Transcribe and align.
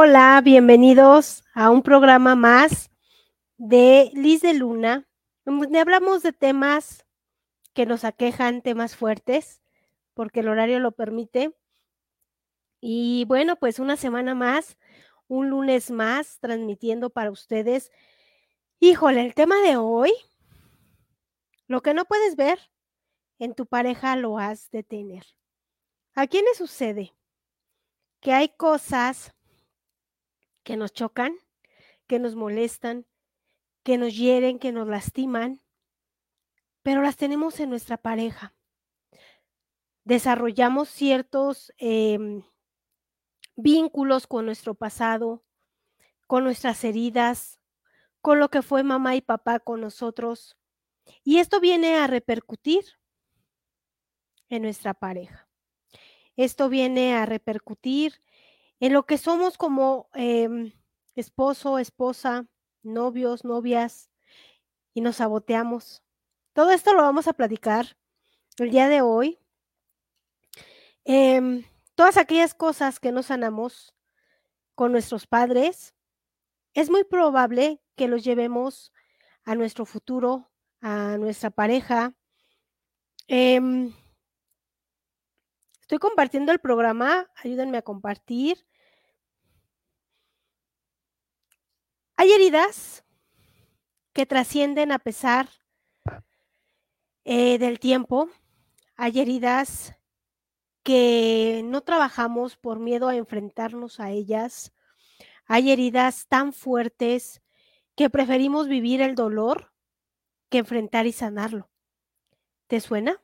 Hola, 0.00 0.40
bienvenidos 0.44 1.42
a 1.54 1.70
un 1.70 1.82
programa 1.82 2.36
más 2.36 2.88
de 3.56 4.12
Liz 4.14 4.42
de 4.42 4.54
Luna, 4.54 5.08
donde 5.44 5.80
hablamos 5.80 6.22
de 6.22 6.32
temas 6.32 7.04
que 7.74 7.84
nos 7.84 8.04
aquejan, 8.04 8.62
temas 8.62 8.94
fuertes, 8.94 9.60
porque 10.14 10.38
el 10.38 10.50
horario 10.50 10.78
lo 10.78 10.92
permite. 10.92 11.52
Y 12.80 13.24
bueno, 13.26 13.56
pues 13.56 13.80
una 13.80 13.96
semana 13.96 14.36
más, 14.36 14.78
un 15.26 15.50
lunes 15.50 15.90
más, 15.90 16.38
transmitiendo 16.38 17.10
para 17.10 17.32
ustedes. 17.32 17.90
Híjole, 18.78 19.26
el 19.26 19.34
tema 19.34 19.56
de 19.62 19.78
hoy, 19.78 20.12
lo 21.66 21.82
que 21.82 21.92
no 21.92 22.04
puedes 22.04 22.36
ver 22.36 22.60
en 23.40 23.52
tu 23.52 23.66
pareja 23.66 24.14
lo 24.14 24.38
has 24.38 24.70
de 24.70 24.84
tener. 24.84 25.26
¿A 26.14 26.28
quiénes 26.28 26.56
sucede? 26.56 27.16
Que 28.20 28.32
hay 28.32 28.50
cosas 28.50 29.34
que 30.68 30.76
nos 30.76 30.92
chocan, 30.92 31.34
que 32.06 32.18
nos 32.18 32.34
molestan, 32.34 33.06
que 33.84 33.96
nos 33.96 34.14
hieren, 34.14 34.58
que 34.58 34.70
nos 34.70 34.86
lastiman, 34.86 35.62
pero 36.82 37.00
las 37.00 37.16
tenemos 37.16 37.58
en 37.58 37.70
nuestra 37.70 37.96
pareja. 37.96 38.54
Desarrollamos 40.04 40.90
ciertos 40.90 41.72
eh, 41.78 42.18
vínculos 43.56 44.26
con 44.26 44.44
nuestro 44.44 44.74
pasado, 44.74 45.42
con 46.26 46.44
nuestras 46.44 46.84
heridas, 46.84 47.58
con 48.20 48.38
lo 48.38 48.50
que 48.50 48.60
fue 48.60 48.82
mamá 48.82 49.16
y 49.16 49.22
papá 49.22 49.60
con 49.60 49.80
nosotros. 49.80 50.58
Y 51.24 51.38
esto 51.38 51.60
viene 51.60 51.96
a 51.96 52.06
repercutir 52.08 52.84
en 54.50 54.64
nuestra 54.64 54.92
pareja. 54.92 55.48
Esto 56.36 56.68
viene 56.68 57.14
a 57.14 57.24
repercutir 57.24 58.20
en 58.80 58.92
lo 58.92 59.06
que 59.06 59.18
somos 59.18 59.58
como 59.58 60.08
eh, 60.14 60.72
esposo, 61.14 61.78
esposa, 61.78 62.46
novios, 62.82 63.44
novias, 63.44 64.10
y 64.94 65.00
nos 65.00 65.16
saboteamos. 65.16 66.02
Todo 66.52 66.72
esto 66.72 66.92
lo 66.92 67.02
vamos 67.02 67.28
a 67.28 67.32
platicar 67.32 67.96
el 68.58 68.70
día 68.70 68.88
de 68.88 69.00
hoy. 69.00 69.38
Eh, 71.04 71.64
todas 71.94 72.16
aquellas 72.16 72.54
cosas 72.54 73.00
que 73.00 73.12
no 73.12 73.22
sanamos 73.22 73.94
con 74.74 74.92
nuestros 74.92 75.26
padres, 75.26 75.94
es 76.74 76.90
muy 76.90 77.02
probable 77.02 77.80
que 77.96 78.06
los 78.06 78.22
llevemos 78.22 78.92
a 79.44 79.56
nuestro 79.56 79.84
futuro, 79.84 80.50
a 80.80 81.16
nuestra 81.18 81.50
pareja. 81.50 82.14
Eh, 83.26 83.60
estoy 85.80 85.98
compartiendo 85.98 86.52
el 86.52 86.60
programa, 86.60 87.28
ayúdenme 87.34 87.78
a 87.78 87.82
compartir. 87.82 88.67
Hay 92.20 92.32
heridas 92.32 93.04
que 94.12 94.26
trascienden 94.26 94.90
a 94.90 94.98
pesar 94.98 95.48
eh, 97.24 97.58
del 97.58 97.78
tiempo. 97.78 98.28
Hay 98.96 99.20
heridas 99.20 99.94
que 100.82 101.62
no 101.64 101.82
trabajamos 101.82 102.56
por 102.56 102.80
miedo 102.80 103.06
a 103.06 103.14
enfrentarnos 103.14 104.00
a 104.00 104.10
ellas. 104.10 104.72
Hay 105.46 105.70
heridas 105.70 106.26
tan 106.26 106.52
fuertes 106.52 107.40
que 107.94 108.10
preferimos 108.10 108.66
vivir 108.66 109.00
el 109.00 109.14
dolor 109.14 109.72
que 110.48 110.58
enfrentar 110.58 111.06
y 111.06 111.12
sanarlo. 111.12 111.70
¿Te 112.66 112.80
suena? 112.80 113.22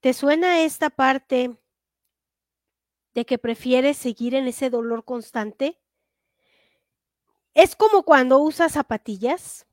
¿Te 0.00 0.14
suena 0.14 0.64
esta 0.64 0.90
parte 0.90 1.56
de 3.14 3.24
que 3.24 3.38
prefieres 3.38 3.98
seguir 3.98 4.34
en 4.34 4.48
ese 4.48 4.68
dolor 4.68 5.04
constante? 5.04 5.81
Es 7.54 7.76
como 7.76 8.02
cuando 8.02 8.38
usas 8.38 8.72
zapatillas 8.72 9.66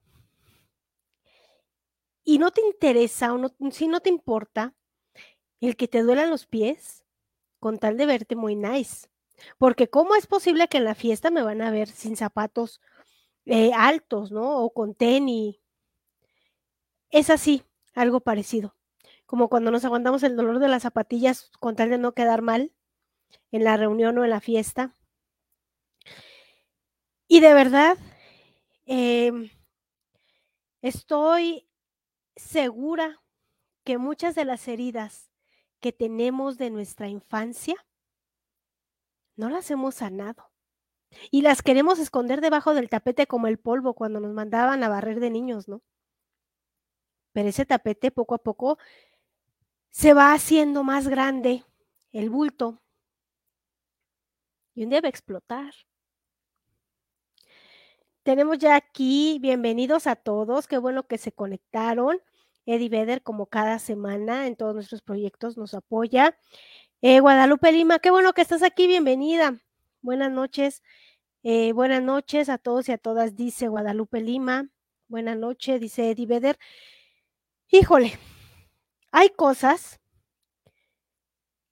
y 2.24 2.38
no 2.38 2.52
te 2.52 2.62
interesa 2.62 3.34
o 3.34 3.38
no, 3.38 3.56
si 3.72 3.88
no 3.88 4.02
te 4.02 4.10
importa 4.10 4.76
el 5.62 5.76
que 5.76 5.88
te 5.88 6.02
duelan 6.02 6.30
los 6.30 6.46
pies 6.46 7.06
con 7.60 7.80
tal 7.80 7.98
de 7.98 8.06
verte 8.06 8.36
muy 8.36 8.56
nice. 8.56 9.08
Porque 9.58 9.90
¿cómo 9.90 10.16
es 10.16 10.28
posible 10.28 10.68
que 10.68 10.78
en 10.78 10.84
la 10.86 10.96
fiesta 10.96 11.32
me 11.32 11.42
van 11.42 11.62
a 11.62 11.72
ver 11.72 11.88
sin 11.88 12.18
zapatos 12.18 12.82
eh, 13.46 13.72
altos, 13.74 14.32
¿no? 14.32 14.64
O 14.64 14.72
con 14.74 14.94
tenis. 14.94 15.58
Es 17.10 17.30
así, 17.32 17.64
algo 17.96 18.20
parecido. 18.20 18.76
Como 19.26 19.50
cuando 19.50 19.72
nos 19.72 19.86
aguantamos 19.86 20.24
el 20.24 20.36
dolor 20.36 20.60
de 20.60 20.68
las 20.68 20.84
zapatillas 20.84 21.50
con 21.60 21.76
tal 21.76 21.90
de 21.90 21.98
no 21.98 22.14
quedar 22.14 22.42
mal 22.44 22.72
en 23.52 23.64
la 23.64 23.78
reunión 23.78 24.18
o 24.18 24.24
en 24.24 24.30
la 24.30 24.42
fiesta. 24.42 24.94
Y 27.32 27.42
de 27.42 27.54
verdad, 27.54 27.96
eh, 28.88 29.32
estoy 30.82 31.70
segura 32.36 33.22
que 33.84 34.00
muchas 34.00 34.34
de 34.34 34.46
las 34.46 34.68
heridas 34.68 35.30
que 35.80 35.92
tenemos 35.92 36.58
de 36.58 36.72
nuestra 36.72 37.08
infancia 37.08 37.76
no 39.36 39.48
las 39.50 39.70
hemos 39.70 39.96
sanado. 39.96 40.52
Y 41.30 41.44
las 41.44 41.62
queremos 41.62 42.00
esconder 42.00 42.42
debajo 42.42 42.74
del 42.74 42.90
tapete 42.90 43.28
como 43.28 43.46
el 43.46 43.60
polvo 43.60 43.94
cuando 43.94 44.20
nos 44.20 44.34
mandaban 44.34 44.84
a 44.84 44.90
barrer 44.90 45.20
de 45.20 45.30
niños, 45.30 45.68
¿no? 45.68 45.84
Pero 47.32 47.50
ese 47.50 47.64
tapete 47.64 48.10
poco 48.10 48.34
a 48.34 48.40
poco 48.40 48.80
se 49.92 50.16
va 50.16 50.34
haciendo 50.34 50.84
más 50.84 51.08
grande, 51.08 51.64
el 52.12 52.32
bulto, 52.32 52.82
y 54.74 54.84
un 54.84 54.90
día 54.90 55.02
va 55.02 55.08
a 55.08 55.10
explotar. 55.10 55.76
Tenemos 58.30 58.60
ya 58.60 58.76
aquí, 58.76 59.40
bienvenidos 59.42 60.06
a 60.06 60.16
todos, 60.16 60.68
qué 60.68 60.78
bueno 60.78 61.08
que 61.08 61.18
se 61.18 61.32
conectaron. 61.32 62.22
Eddie 62.68 62.88
Vedder, 62.88 63.24
como 63.24 63.48
cada 63.48 63.80
semana 63.80 64.46
en 64.46 64.56
todos 64.56 64.76
nuestros 64.76 65.02
proyectos, 65.02 65.58
nos 65.58 65.74
apoya. 65.74 66.38
Eh, 67.02 67.22
Guadalupe 67.22 67.72
Lima, 67.72 67.98
qué 67.98 68.12
bueno 68.12 68.34
que 68.34 68.44
estás 68.44 68.62
aquí, 68.62 68.86
bienvenida. 68.86 69.60
Buenas 70.04 70.32
noches, 70.32 70.84
eh, 71.42 71.74
buenas 71.74 72.04
noches 72.04 72.50
a 72.50 72.60
todos 72.60 72.88
y 72.90 72.92
a 72.92 73.00
todas, 73.00 73.36
dice 73.36 73.68
Guadalupe 73.68 74.22
Lima. 74.22 74.70
Buenas 75.08 75.36
noches, 75.36 75.82
dice 75.82 76.12
Eddie 76.12 76.28
Vedder. 76.28 76.60
Híjole, 77.72 78.20
hay 79.12 79.30
cosas 79.30 80.00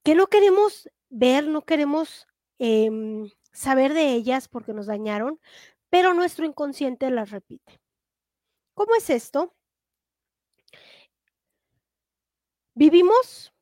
que 0.02 0.16
no 0.16 0.26
queremos 0.26 0.90
ver, 1.10 1.46
no 1.46 1.62
queremos 1.66 2.26
eh, 2.58 2.90
saber 3.52 3.94
de 3.94 4.14
ellas 4.14 4.48
porque 4.48 4.74
nos 4.74 4.88
dañaron, 4.88 5.40
pero 5.90 6.14
nuestro 6.14 6.46
inconsciente 6.46 7.10
las 7.10 7.32
repite. 7.32 7.80
¿Cómo 8.74 8.96
es 8.96 9.10
esto? 9.10 9.56
Vivimos 12.76 13.54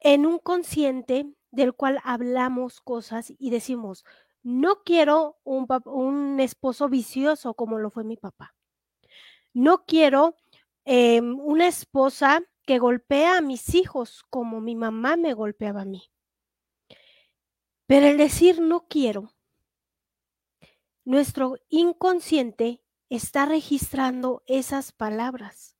en 0.00 0.26
un 0.26 0.38
consciente 0.38 1.26
del 1.50 1.74
cual 1.74 2.00
hablamos 2.04 2.80
cosas 2.80 3.32
y 3.38 3.50
decimos, 3.50 4.04
no 4.42 4.82
quiero 4.84 5.38
un, 5.44 6.38
esposo 6.40 6.88
vicioso 6.88 7.54
como 7.54 7.78
lo 7.78 7.90
fue 7.90 8.04
mi 8.04 8.16
papá. 8.16 8.54
No 9.52 9.84
quiero 9.84 10.36
eh, 10.84 11.20
una 11.20 11.66
esposa 11.68 12.42
que 12.66 12.78
golpea 12.78 13.38
a 13.38 13.40
mis 13.40 13.74
hijos 13.74 14.24
como 14.30 14.60
mi 14.60 14.74
mamá 14.76 15.16
me 15.16 15.34
golpeaba 15.34 15.82
a 15.82 15.86
mí. 15.86 16.10
Pero 17.86 18.06
el 18.06 18.18
decir 18.18 18.60
no 18.60 18.86
quiero 18.88 19.30
nuestro 21.04 21.56
inconsciente 21.68 22.82
está 23.08 23.46
registrando 23.46 24.42
esas 24.46 24.92
palabras. 24.92 25.76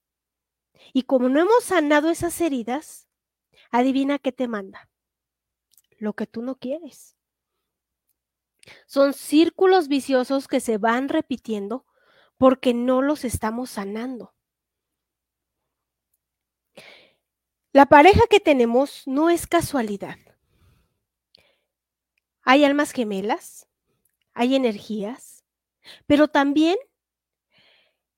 Y 0.92 1.04
como 1.04 1.28
no 1.28 1.40
hemos 1.40 1.64
sanado 1.64 2.10
esas 2.10 2.40
heridas, 2.40 3.08
adivina 3.70 4.18
qué 4.18 4.32
te 4.32 4.48
manda. 4.48 4.88
Lo 5.98 6.12
que 6.14 6.26
tú 6.26 6.42
no 6.42 6.56
quieres. 6.56 7.16
Son 8.86 9.12
círculos 9.12 9.88
viciosos 9.88 10.48
que 10.48 10.60
se 10.60 10.78
van 10.78 11.08
repitiendo 11.08 11.86
porque 12.38 12.74
no 12.74 13.02
los 13.02 13.24
estamos 13.24 13.70
sanando. 13.70 14.34
La 17.72 17.86
pareja 17.86 18.22
que 18.30 18.40
tenemos 18.40 19.02
no 19.06 19.30
es 19.30 19.46
casualidad. 19.46 20.18
Hay 22.42 22.64
almas 22.64 22.92
gemelas, 22.92 23.66
hay 24.34 24.54
energías, 24.54 25.44
pero 26.06 26.28
también 26.28 26.76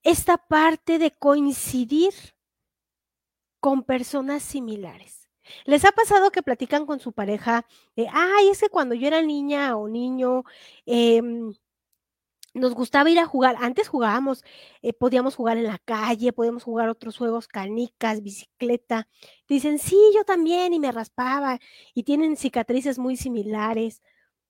esta 0.03 0.37
parte 0.37 0.99
de 0.99 1.11
coincidir 1.11 2.13
con 3.59 3.83
personas 3.83 4.43
similares. 4.43 5.29
¿Les 5.65 5.85
ha 5.85 5.91
pasado 5.91 6.31
que 6.31 6.43
platican 6.43 6.85
con 6.85 6.99
su 6.99 7.13
pareja? 7.13 7.65
De, 7.95 8.07
Ay, 8.11 8.49
es 8.49 8.59
que 8.59 8.69
cuando 8.69 8.95
yo 8.95 9.07
era 9.07 9.21
niña 9.21 9.77
o 9.77 9.87
niño, 9.87 10.43
eh, 10.85 11.21
nos 12.53 12.73
gustaba 12.73 13.09
ir 13.09 13.19
a 13.19 13.25
jugar. 13.25 13.55
Antes 13.59 13.87
jugábamos, 13.87 14.43
eh, 14.81 14.93
podíamos 14.93 15.35
jugar 15.35 15.57
en 15.57 15.65
la 15.65 15.79
calle, 15.79 16.33
podíamos 16.33 16.63
jugar 16.63 16.89
otros 16.89 17.17
juegos, 17.17 17.47
canicas, 17.47 18.21
bicicleta. 18.23 19.07
Dicen, 19.47 19.79
sí, 19.79 19.97
yo 20.15 20.23
también, 20.25 20.73
y 20.73 20.79
me 20.79 20.91
raspaba, 20.91 21.59
y 21.93 22.03
tienen 22.03 22.37
cicatrices 22.37 22.99
muy 22.99 23.15
similares. 23.17 24.01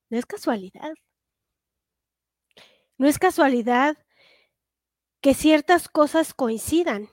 No 0.09 0.17
es 0.17 0.25
casualidad. 0.25 0.93
No 2.97 3.07
es 3.07 3.19
casualidad 3.19 3.97
que 5.21 5.33
ciertas 5.33 5.89
cosas 5.89 6.33
coincidan. 6.33 7.09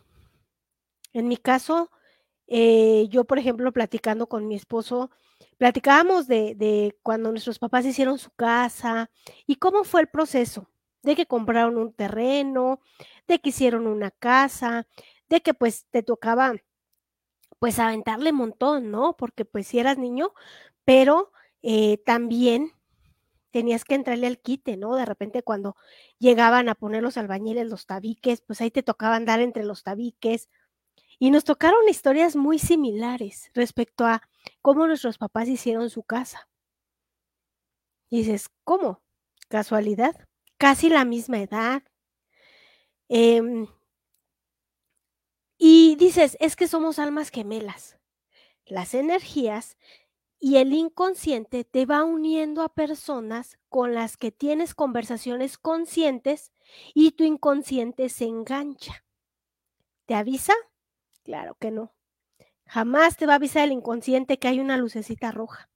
En 1.13 1.29
mi 1.29 1.37
caso, 1.37 1.91
eh, 2.47 3.07
yo, 3.11 3.25
por 3.25 3.39
ejemplo, 3.39 3.73
platicando 3.73 4.27
con 4.27 4.47
mi 4.47 4.55
esposo, 4.55 5.11
platicábamos 5.59 6.27
de, 6.27 6.55
de, 6.55 6.97
cuando 7.03 7.31
nuestros 7.31 7.59
papás 7.59 7.85
hicieron 7.87 8.19
su 8.19 8.31
casa 8.31 9.11
y 9.47 9.57
cómo 9.57 9.85
fue 9.85 10.01
el 10.03 10.09
proceso 10.09 10.69
de 11.03 11.17
que 11.17 11.27
compraron 11.27 11.77
un 11.77 11.93
terreno, 11.93 12.81
de 13.29 13.39
que 13.39 13.51
hicieron 13.51 13.87
una 13.87 14.11
casa, 14.11 14.87
de 15.29 15.41
que 15.43 15.55
pues 15.55 15.87
te 15.91 16.03
tocaba 16.03 16.55
pues 17.59 17.79
aventarle 17.79 18.31
un 18.31 18.37
montón, 18.37 18.91
¿no? 18.91 19.17
Porque 19.17 19.45
pues 19.45 19.67
si 19.67 19.79
eras 19.79 19.99
niño, 19.99 20.33
pero 20.85 21.33
eh, 21.63 21.99
también 22.05 22.73
tenías 23.55 23.85
que 23.85 23.95
entrarle 23.95 24.27
al 24.27 24.41
quite, 24.41 24.77
¿no? 24.77 24.97
De 24.97 25.05
repente 25.05 25.45
cuando 25.45 25.77
llegaban 26.19 26.69
a 26.69 26.75
poner 26.75 27.05
los 27.05 27.17
albañiles 27.17 27.69
los 27.69 27.87
tabiques, 27.87 28.41
pues 28.41 28.61
ahí 28.61 28.73
te 28.73 28.83
tocaba 28.83 29.15
andar 29.15 29.39
entre 29.39 29.63
los 29.63 29.85
tabiques. 29.85 30.49
Y 31.21 31.31
nos 31.31 31.45
tocaron 31.45 31.89
historias 31.89 32.35
muy 32.35 32.59
similares 32.59 33.53
respecto 33.55 34.07
a 34.07 34.23
cómo 34.61 34.89
nuestros 34.89 35.19
papás 35.19 35.47
hicieron 35.47 35.89
su 35.89 36.03
casa. 36.03 36.49
Y 38.11 38.19
dices, 38.19 38.49
¿cómo? 38.65 39.05
¿Casualidad? 39.47 40.17
Casi 40.59 40.89
la 40.89 41.05
misma 41.05 41.39
edad. 41.39 41.85
Eh, 43.09 43.41
y 45.59 45.95
dices, 45.95 46.37
es 46.41 46.57
que 46.57 46.67
somos 46.67 46.99
almas 46.99 47.31
gemelas. 47.31 47.99
Las 48.67 48.95
energías 48.95 49.77
y 50.45 50.59
el 50.59 50.75
inconsciente 50.75 51.65
te 51.65 51.87
va 51.87 52.05
uniendo 52.05 52.61
a 52.61 52.69
personas 52.69 53.57
con 53.71 53.95
las 53.95 54.19
que 54.19 54.31
tienes 54.31 54.75
conversaciones 54.75 55.57
conscientes 55.57 56.53
y 56.93 57.13
tu 57.13 57.25
inconsciente 57.25 58.11
se 58.11 58.27
engancha. 58.27 59.07
¿Te 60.05 60.15
avisa? 60.15 60.53
Claro 61.23 61.57
que 61.59 61.71
no. 61.71 61.95
Jamás 62.67 63.17
te 63.17 63.25
va 63.25 63.33
a 63.33 63.37
avisar 63.37 63.65
el 63.65 63.73
inconsciente 63.73 64.39
que 64.39 64.49
hay 64.49 64.61
una 64.61 64.77
lucecita 64.77 65.33
roja. 65.33 65.71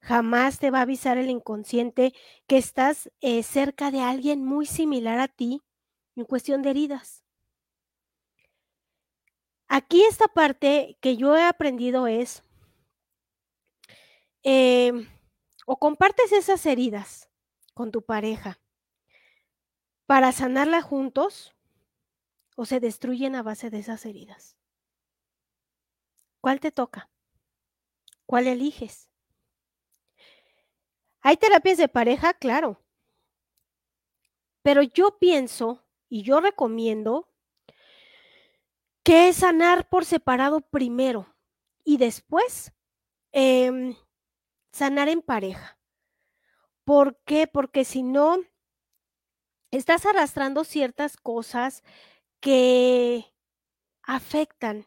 Jamás 0.00 0.58
te 0.58 0.72
va 0.72 0.80
a 0.80 0.82
avisar 0.82 1.16
el 1.16 1.30
inconsciente 1.30 2.12
que 2.48 2.58
estás 2.58 3.12
eh, 3.20 3.44
cerca 3.44 3.92
de 3.92 4.00
alguien 4.00 4.44
muy 4.44 4.66
similar 4.66 5.20
a 5.20 5.28
ti 5.28 5.62
en 6.16 6.24
cuestión 6.24 6.62
de 6.62 6.70
heridas. 6.70 7.22
Aquí 9.68 10.02
esta 10.02 10.26
parte 10.26 10.98
que 11.00 11.16
yo 11.16 11.36
he 11.36 11.44
aprendido 11.44 12.08
es, 12.08 12.43
eh, 14.44 14.92
o 15.66 15.78
compartes 15.78 16.32
esas 16.32 16.64
heridas 16.66 17.28
con 17.74 17.90
tu 17.90 18.02
pareja 18.02 18.60
para 20.06 20.32
sanarla 20.32 20.82
juntos, 20.82 21.54
o 22.56 22.66
se 22.66 22.78
destruyen 22.78 23.34
a 23.34 23.42
base 23.42 23.70
de 23.70 23.78
esas 23.78 24.06
heridas. 24.06 24.56
¿Cuál 26.40 26.60
te 26.60 26.70
toca? 26.70 27.10
¿Cuál 28.26 28.46
eliges? 28.46 29.10
Hay 31.20 31.36
terapias 31.36 31.78
de 31.78 31.88
pareja, 31.88 32.34
claro. 32.34 32.80
Pero 34.62 34.82
yo 34.82 35.18
pienso 35.18 35.84
y 36.08 36.22
yo 36.22 36.40
recomiendo 36.40 37.28
que 39.02 39.28
es 39.28 39.36
sanar 39.36 39.88
por 39.88 40.04
separado 40.04 40.60
primero 40.60 41.34
y 41.82 41.96
después 41.96 42.72
eh, 43.32 43.96
sanar 44.74 45.08
en 45.08 45.22
pareja. 45.22 45.78
¿Por 46.84 47.16
qué? 47.24 47.46
Porque 47.46 47.84
si 47.84 48.02
no, 48.02 48.38
estás 49.70 50.04
arrastrando 50.04 50.64
ciertas 50.64 51.16
cosas 51.16 51.82
que 52.40 53.32
afectan. 54.02 54.86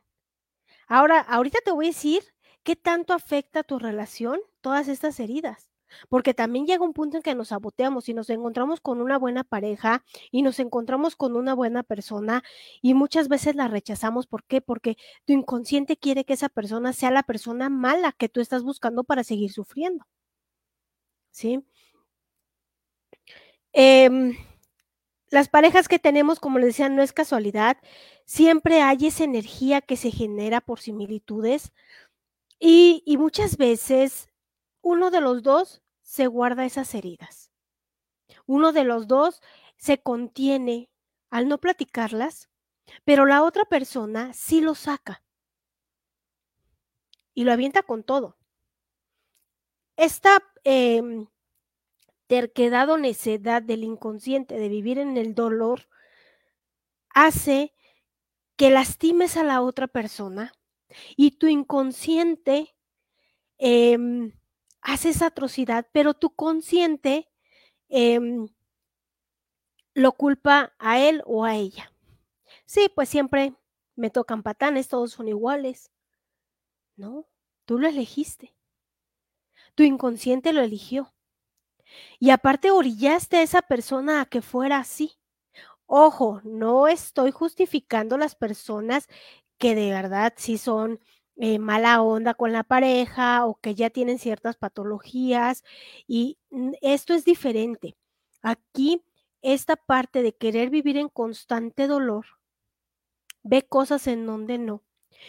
Ahora, 0.87 1.21
ahorita 1.21 1.59
te 1.63 1.71
voy 1.71 1.85
a 1.87 1.89
decir 1.89 2.23
qué 2.63 2.75
tanto 2.75 3.13
afecta 3.13 3.63
tu 3.63 3.79
relación 3.79 4.41
todas 4.61 4.89
estas 4.89 5.19
heridas 5.19 5.66
porque 6.09 6.33
también 6.33 6.65
llega 6.65 6.83
un 6.83 6.93
punto 6.93 7.17
en 7.17 7.23
que 7.23 7.35
nos 7.35 7.49
saboteamos 7.49 8.09
y 8.09 8.13
nos 8.13 8.29
encontramos 8.29 8.81
con 8.81 9.01
una 9.01 9.17
buena 9.17 9.43
pareja 9.43 10.03
y 10.31 10.41
nos 10.41 10.59
encontramos 10.59 11.15
con 11.15 11.35
una 11.35 11.53
buena 11.53 11.83
persona 11.83 12.43
y 12.81 12.93
muchas 12.93 13.27
veces 13.27 13.55
la 13.55 13.67
rechazamos. 13.67 14.27
¿Por 14.27 14.43
qué? 14.43 14.61
Porque 14.61 14.97
tu 15.25 15.33
inconsciente 15.33 15.97
quiere 15.97 16.25
que 16.25 16.33
esa 16.33 16.49
persona 16.49 16.93
sea 16.93 17.11
la 17.11 17.23
persona 17.23 17.69
mala 17.69 18.11
que 18.13 18.29
tú 18.29 18.41
estás 18.41 18.63
buscando 18.63 19.03
para 19.03 19.23
seguir 19.23 19.51
sufriendo. 19.51 20.05
¿Sí? 21.31 21.63
Eh, 23.73 24.09
las 25.29 25.49
parejas 25.49 25.87
que 25.87 25.99
tenemos, 25.99 26.39
como 26.39 26.59
les 26.59 26.69
decía, 26.69 26.89
no 26.89 27.01
es 27.03 27.13
casualidad. 27.13 27.77
Siempre 28.25 28.81
hay 28.81 29.07
esa 29.07 29.23
energía 29.23 29.81
que 29.81 29.97
se 29.97 30.11
genera 30.11 30.61
por 30.61 30.79
similitudes 30.79 31.73
y, 32.59 33.03
y 33.05 33.17
muchas 33.17 33.57
veces 33.57 34.29
uno 34.87 35.11
de 35.11 35.19
los 35.19 35.43
dos 35.43 35.81
se 36.01 36.27
guarda 36.27 36.63
esas 36.63 36.95
heridas. 36.95 37.51
Uno 38.45 38.71
de 38.71 38.85
los 38.85 39.05
dos 39.05 39.41
se 39.75 40.01
contiene 40.01 40.89
al 41.29 41.49
no 41.49 41.57
platicarlas, 41.57 42.49
pero 43.03 43.25
la 43.25 43.43
otra 43.43 43.65
persona 43.65 44.31
sí 44.31 44.61
lo 44.61 44.75
saca 44.75 45.23
y 47.33 47.43
lo 47.43 47.51
avienta 47.51 47.83
con 47.83 48.03
todo. 48.03 48.37
Esta 49.97 50.41
eh, 50.63 51.27
terquedad 52.27 52.89
o 52.89 52.97
necedad 52.97 53.61
del 53.61 53.83
inconsciente 53.83 54.57
de 54.57 54.69
vivir 54.69 54.99
en 54.99 55.17
el 55.17 55.35
dolor 55.35 55.89
hace 57.09 57.73
que 58.55 58.69
lastimes 58.69 59.35
a 59.35 59.43
la 59.43 59.61
otra 59.61 59.87
persona 59.87 60.53
y 61.17 61.31
tu 61.31 61.47
inconsciente 61.47 62.73
eh, 63.57 64.31
hace 64.87 65.09
esa 65.09 65.27
atrocidad, 65.27 65.85
pero 65.91 66.13
tu 66.13 66.33
consciente 66.33 67.29
eh, 67.89 68.19
lo 69.93 70.13
culpa 70.13 70.73
a 70.79 70.99
él 70.99 71.21
o 71.25 71.43
a 71.43 71.55
ella. 71.55 71.91
Sí, 72.65 72.89
pues 72.95 73.09
siempre 73.09 73.53
me 73.95 74.09
tocan 74.09 74.43
patanes, 74.43 74.87
todos 74.87 75.11
son 75.11 75.27
iguales. 75.27 75.91
No, 76.97 77.25
tú 77.65 77.79
lo 77.79 77.87
elegiste. 77.87 78.53
Tu 79.75 79.83
inconsciente 79.83 80.51
lo 80.51 80.61
eligió. 80.61 81.13
Y 82.19 82.29
aparte 82.29 82.71
orillaste 82.71 83.37
a 83.37 83.41
esa 83.41 83.61
persona 83.61 84.21
a 84.21 84.25
que 84.25 84.41
fuera 84.41 84.77
así. 84.77 85.13
Ojo, 85.87 86.41
no 86.43 86.87
estoy 86.87 87.31
justificando 87.31 88.17
las 88.17 88.35
personas 88.35 89.07
que 89.57 89.75
de 89.75 89.91
verdad 89.91 90.33
sí 90.37 90.57
son 90.57 90.99
eh, 91.37 91.59
mala 91.59 92.01
onda 92.01 92.33
con 92.33 92.51
la 92.53 92.63
pareja 92.63 93.45
o 93.45 93.55
que 93.55 93.75
ya 93.75 93.89
tienen 93.89 94.19
ciertas 94.19 94.57
patologías 94.57 95.63
y 96.07 96.37
esto 96.81 97.13
es 97.13 97.25
diferente. 97.25 97.95
Aquí, 98.41 99.03
esta 99.41 99.75
parte 99.75 100.23
de 100.23 100.35
querer 100.35 100.69
vivir 100.69 100.97
en 100.97 101.09
constante 101.09 101.87
dolor, 101.87 102.25
ve 103.43 103.67
cosas 103.67 104.07
en 104.07 104.25
donde 104.25 104.57
no 104.57 104.83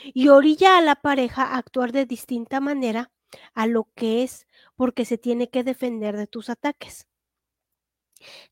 y 0.05 0.29
orilla 0.29 0.79
a 0.79 0.83
la 0.83 0.97
pareja 0.97 1.43
a 1.45 1.59
actuar 1.59 1.93
de 1.93 2.07
distinta 2.07 2.61
manera 2.61 3.11
a 3.55 3.67
lo 3.67 3.89
que 3.95 4.23
es 4.23 4.47
porque 4.77 5.05
se 5.05 5.19
tiene 5.19 5.51
que 5.51 5.65
defender 5.65 6.17
de 6.17 6.27
tus 6.27 6.51
ataques. 6.51 7.07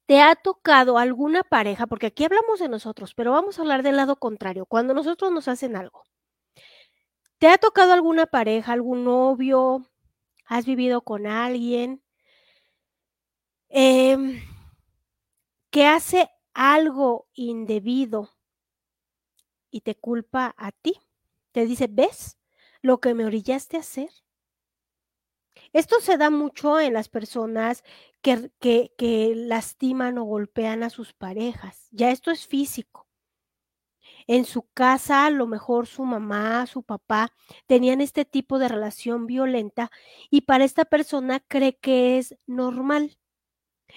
¿Te 0.07 0.21
ha 0.21 0.35
tocado 0.37 0.99
alguna 0.99 1.43
pareja? 1.43 1.87
Porque 1.87 2.07
aquí 2.07 2.25
hablamos 2.25 2.61
de 2.61 2.69
nosotros, 2.69 3.15
pero 3.15 3.33
vamos 3.33 3.59
a 3.59 3.63
hablar 3.63 3.83
del 3.83 3.97
lado 3.97 4.17
contrario, 4.17 4.67
cuando 4.67 4.95
nosotros 4.95 5.33
nos 5.33 5.49
hacen 5.49 5.77
algo. 5.77 6.05
¿Te 7.39 7.49
ha 7.49 7.59
tocado 7.59 7.93
alguna 7.93 8.25
pareja, 8.25 8.73
algún 8.73 9.05
novio? 9.05 9.87
¿Has 10.47 10.65
vivido 10.65 11.03
con 11.03 11.27
alguien? 11.27 12.03
Eh, 13.69 14.43
que 15.71 15.87
hace 15.87 16.31
algo 16.55 17.29
indebido 17.35 18.31
y 19.71 19.83
te 19.83 19.95
culpa 19.97 20.55
a 20.57 20.73
ti. 20.73 20.99
Te 21.53 21.67
dice, 21.67 21.89
¿ves 21.91 22.39
lo 22.81 23.01
que 23.01 23.13
me 23.13 23.27
orillaste 23.27 23.77
a 23.77 23.81
hacer? 23.81 24.09
Esto 25.75 26.01
se 26.01 26.17
da 26.17 26.31
mucho 26.31 26.81
en 26.81 26.95
las 26.95 27.11
personas 27.11 27.85
que 28.23 29.35
lastiman 29.37 30.17
o 30.17 30.25
golpean 30.25 30.83
a 30.83 30.89
sus 30.89 31.13
parejas. 31.13 31.89
Ya 31.91 32.11
esto 32.11 32.31
es 32.31 32.47
físico 32.47 33.06
en 34.27 34.45
su 34.45 34.63
casa 34.75 35.27
a 35.27 35.31
lo 35.31 35.47
mejor 35.47 35.87
su 35.87 36.05
mamá, 36.05 36.67
su 36.67 36.83
papá 36.83 37.33
tenían 37.67 38.01
este 38.01 38.25
tipo 38.25 38.59
de 38.59 38.69
relación 38.69 39.27
violenta 39.27 39.91
y 40.31 40.43
para 40.43 40.65
esta 40.65 40.85
persona 40.85 41.41
cree 41.41 41.77
que 41.79 42.19
es 42.19 42.37
normal. 42.47 43.19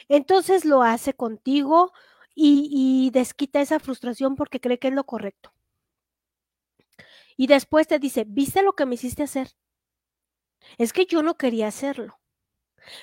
Entonces 0.10 0.66
lo 0.66 0.84
hace 0.84 1.14
contigo 1.14 1.92
y, 2.36 2.70
y 2.72 3.12
desquita 3.12 3.62
esa 3.62 3.80
frustración 3.80 4.36
porque 4.36 4.62
cree 4.62 4.80
que 4.80 4.90
es 4.90 4.94
lo 4.94 5.06
correcto. 5.06 5.54
Y 7.38 7.48
después 7.48 7.88
te 7.88 8.00
dice, 8.00 8.26
¿viste 8.28 8.62
lo 8.62 8.74
que 8.74 8.86
me 8.86 8.96
hiciste 8.96 9.24
hacer? 9.24 9.50
Es 10.78 10.94
que 10.94 11.06
yo 11.06 11.22
no 11.24 11.38
quería 11.38 11.68
hacerlo. 11.68 12.20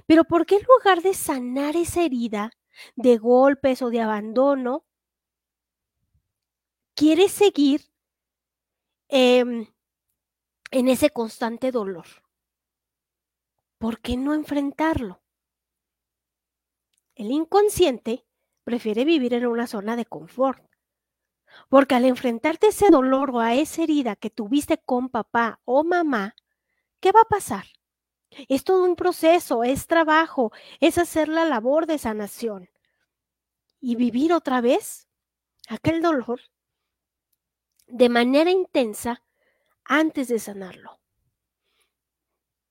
Pero 0.07 0.25
¿por 0.25 0.47
qué 0.47 0.57
en 0.57 0.63
lugar 0.65 1.03
de 1.03 1.15
sanar 1.15 1.77
esa 1.77 2.03
herida 2.05 2.53
de 2.97 3.19
golpes 3.19 3.83
o 3.83 3.91
de 3.91 4.01
abandono, 4.01 4.85
quieres 6.97 7.31
seguir 7.31 7.83
em, 9.09 9.69
en 10.71 10.89
ese 10.89 11.11
constante 11.11 11.71
dolor? 11.71 12.07
¿Por 13.79 14.01
qué 14.01 14.17
no 14.17 14.35
enfrentarlo? 14.35 15.23
El 17.15 17.31
inconsciente 17.31 18.27
prefiere 18.65 19.05
vivir 19.05 19.35
en 19.35 19.47
una 19.47 19.67
zona 19.67 19.95
de 19.95 20.07
confort. 20.07 20.65
Porque 21.69 21.95
al 21.95 22.05
enfrentarte 22.05 22.69
ese 22.69 22.91
dolor 22.91 23.31
o 23.31 23.41
a 23.41 23.55
esa 23.55 23.83
herida 23.83 24.17
que 24.17 24.31
tuviste 24.31 24.79
con 24.79 25.09
papá 25.09 25.61
o 25.65 25.85
mamá, 25.85 26.35
¿qué 27.01 27.13
va 27.13 27.21
a 27.21 27.29
pasar? 27.29 27.67
Es 28.49 28.65
todo 28.65 28.85
un 28.85 28.97
proceso, 28.97 29.65
es 29.65 29.87
trabajo, 29.87 30.53
es 30.81 30.99
hacer 30.99 31.29
la 31.29 31.45
labor 31.45 31.87
de 31.87 31.99
sanación. 31.99 32.69
Y 33.81 33.97
vivir 33.97 34.33
otra 34.33 34.61
vez 34.61 35.09
aquel 35.69 36.03
dolor 36.03 36.41
de 37.87 38.09
manera 38.09 38.51
intensa 38.51 39.23
antes 39.85 40.29
de 40.29 40.39
sanarlo. 40.39 41.01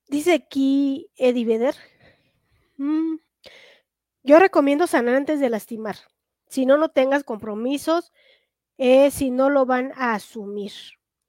Dice 0.08 0.34
aquí 0.34 1.10
Eddie 1.16 1.46
Vedder, 1.46 1.76
mm, 2.78 3.16
yo 4.24 4.40
recomiendo 4.40 4.88
sanar 4.88 5.16
antes 5.16 5.40
de 5.40 5.50
lastimar. 5.50 5.98
Si 6.48 6.66
no, 6.66 6.78
no 6.78 6.90
tengas 6.90 7.24
compromisos, 7.24 8.12
eh, 8.78 9.12
si 9.12 9.32
no 9.32 9.50
lo 9.50 9.66
van 9.66 9.92
a 9.96 10.14
asumir. 10.14 10.72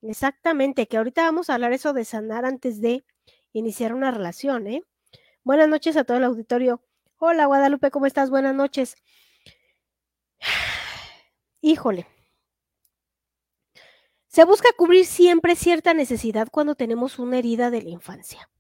Exactamente, 0.03 0.87
que 0.87 0.99
ahorita 0.99 1.23
vamos 1.23 1.49
a 1.49 1.55
hablar 1.55 1.73
eso 1.73 1.93
de 1.93 2.05
sanar 2.05 2.45
antes 2.45 2.81
de 2.81 3.05
iniciar 3.53 3.95
una 3.95 4.11
relación, 4.11 4.67
¿eh? 4.67 4.83
Buenas 5.43 5.69
noches 5.69 5.97
a 5.97 6.05
todo 6.05 6.19
el 6.19 6.25
auditorio. 6.25 6.83
Hola 7.19 7.47
Guadalupe, 7.47 7.91
¿cómo 7.91 8.07
estás? 8.07 8.31
Buenas 8.31 8.55
noches. 8.55 8.97
Híjole. 11.61 12.07
Se 14.37 14.45
busca 14.45 14.69
cubrir 14.77 15.07
siempre 15.07 15.57
cierta 15.57 15.95
necesidad 15.95 16.49
cuando 16.53 16.75
tenemos 16.75 17.19
una 17.19 17.39
herida 17.39 17.71
de 17.71 17.81
la 17.81 17.89
infancia. 17.89 18.51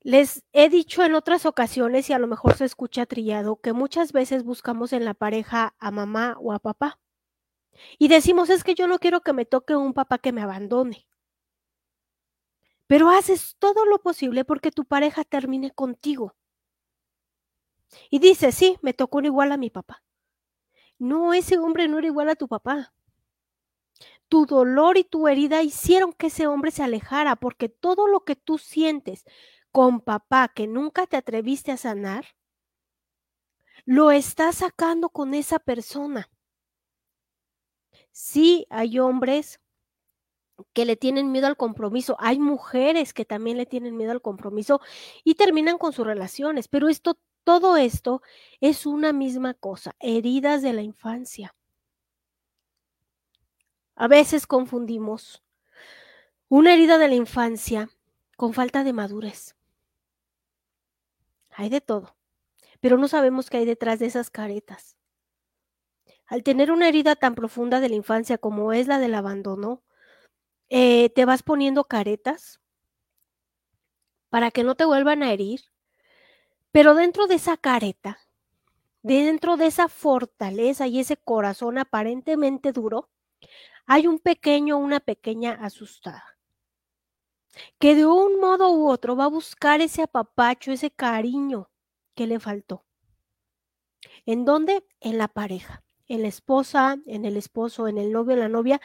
Les 0.00 0.44
he 0.54 0.70
dicho 0.70 1.04
en 1.04 1.14
otras 1.14 1.44
ocasiones, 1.44 2.08
y 2.08 2.14
a 2.14 2.18
lo 2.18 2.26
mejor 2.26 2.56
se 2.56 2.64
escucha 2.64 3.04
trillado, 3.04 3.60
que 3.60 3.74
muchas 3.74 4.12
veces 4.12 4.44
buscamos 4.44 4.94
en 4.94 5.04
la 5.04 5.12
pareja 5.12 5.74
a 5.78 5.90
mamá 5.90 6.38
o 6.40 6.54
a 6.54 6.58
papá. 6.58 6.98
Y 7.98 8.08
decimos, 8.08 8.48
es 8.48 8.64
que 8.64 8.74
yo 8.74 8.86
no 8.88 8.98
quiero 8.98 9.20
que 9.20 9.34
me 9.34 9.44
toque 9.44 9.76
un 9.76 9.92
papá 9.92 10.16
que 10.16 10.32
me 10.32 10.40
abandone 10.40 11.06
pero 12.86 13.10
haces 13.10 13.56
todo 13.58 13.84
lo 13.84 13.98
posible 13.98 14.46
porque 14.46 14.70
tu 14.70 14.86
pareja 14.86 15.22
termine 15.22 15.70
contigo. 15.70 16.34
Y 18.08 18.20
dices, 18.20 18.54
sí, 18.54 18.78
me 18.80 18.94
tocó 18.94 19.20
igual 19.20 19.52
a 19.52 19.58
mi 19.58 19.68
papá. 19.68 20.02
No, 20.98 21.34
ese 21.34 21.58
hombre 21.58 21.88
no 21.88 21.98
era 21.98 22.06
igual 22.06 22.30
a 22.30 22.36
tu 22.36 22.48
papá. 22.48 22.94
Tu 24.28 24.46
dolor 24.46 24.98
y 24.98 25.04
tu 25.04 25.28
herida 25.28 25.62
hicieron 25.62 26.12
que 26.12 26.28
ese 26.28 26.46
hombre 26.46 26.70
se 26.70 26.82
alejara 26.82 27.36
porque 27.36 27.68
todo 27.68 28.08
lo 28.08 28.24
que 28.24 28.36
tú 28.36 28.58
sientes 28.58 29.24
con 29.72 30.00
papá 30.00 30.48
que 30.54 30.66
nunca 30.66 31.06
te 31.06 31.16
atreviste 31.16 31.70
a 31.72 31.76
sanar, 31.76 32.24
lo 33.86 34.10
estás 34.10 34.56
sacando 34.56 35.08
con 35.10 35.32
esa 35.34 35.58
persona. 35.58 36.28
Sí, 38.12 38.66
hay 38.70 38.98
hombres 38.98 39.60
que 40.72 40.84
le 40.84 40.96
tienen 40.96 41.32
miedo 41.32 41.46
al 41.46 41.56
compromiso. 41.56 42.16
Hay 42.20 42.38
mujeres 42.38 43.12
que 43.14 43.24
también 43.24 43.56
le 43.56 43.66
tienen 43.66 43.96
miedo 43.96 44.12
al 44.12 44.22
compromiso 44.22 44.80
y 45.24 45.34
terminan 45.34 45.78
con 45.78 45.92
sus 45.92 46.06
relaciones, 46.06 46.68
pero 46.68 46.88
esto 46.88 47.18
todo 47.44 47.76
esto 47.76 48.22
es 48.60 48.86
una 48.86 49.12
misma 49.12 49.54
cosa, 49.54 49.94
heridas 50.00 50.62
de 50.62 50.72
la 50.72 50.82
infancia. 50.82 51.55
A 53.98 54.08
veces 54.08 54.46
confundimos 54.46 55.42
una 56.48 56.74
herida 56.74 56.98
de 56.98 57.08
la 57.08 57.14
infancia 57.14 57.88
con 58.36 58.52
falta 58.52 58.84
de 58.84 58.92
madurez. 58.92 59.56
Hay 61.50 61.70
de 61.70 61.80
todo, 61.80 62.14
pero 62.80 62.98
no 62.98 63.08
sabemos 63.08 63.48
qué 63.48 63.56
hay 63.56 63.64
detrás 63.64 63.98
de 63.98 64.04
esas 64.04 64.28
caretas. 64.28 64.98
Al 66.26 66.42
tener 66.42 66.70
una 66.70 66.88
herida 66.88 67.16
tan 67.16 67.34
profunda 67.34 67.80
de 67.80 67.88
la 67.88 67.94
infancia 67.94 68.36
como 68.36 68.74
es 68.74 68.86
la 68.86 68.98
del 68.98 69.14
abandono, 69.14 69.82
eh, 70.68 71.08
te 71.10 71.24
vas 71.24 71.42
poniendo 71.42 71.84
caretas 71.84 72.60
para 74.28 74.50
que 74.50 74.62
no 74.62 74.74
te 74.74 74.84
vuelvan 74.84 75.22
a 75.22 75.32
herir, 75.32 75.62
pero 76.70 76.94
dentro 76.94 77.28
de 77.28 77.36
esa 77.36 77.56
careta, 77.56 78.18
dentro 79.02 79.56
de 79.56 79.68
esa 79.68 79.88
fortaleza 79.88 80.86
y 80.86 81.00
ese 81.00 81.16
corazón 81.16 81.78
aparentemente 81.78 82.72
duro, 82.72 83.08
hay 83.86 84.06
un 84.06 84.18
pequeño, 84.18 84.78
una 84.78 85.00
pequeña 85.00 85.52
asustada, 85.52 86.38
que 87.78 87.94
de 87.94 88.06
un 88.06 88.40
modo 88.40 88.72
u 88.72 88.88
otro 88.88 89.16
va 89.16 89.24
a 89.24 89.28
buscar 89.28 89.80
ese 89.80 90.02
apapacho, 90.02 90.72
ese 90.72 90.90
cariño 90.90 91.70
que 92.14 92.26
le 92.26 92.40
faltó. 92.40 92.84
¿En 94.26 94.44
dónde? 94.44 94.84
En 95.00 95.18
la 95.18 95.28
pareja, 95.28 95.84
en 96.06 96.22
la 96.22 96.28
esposa, 96.28 96.98
en 97.06 97.24
el 97.24 97.36
esposo, 97.36 97.88
en 97.88 97.98
el 97.98 98.12
novio, 98.12 98.34
en 98.34 98.40
la 98.40 98.48
novia, 98.48 98.80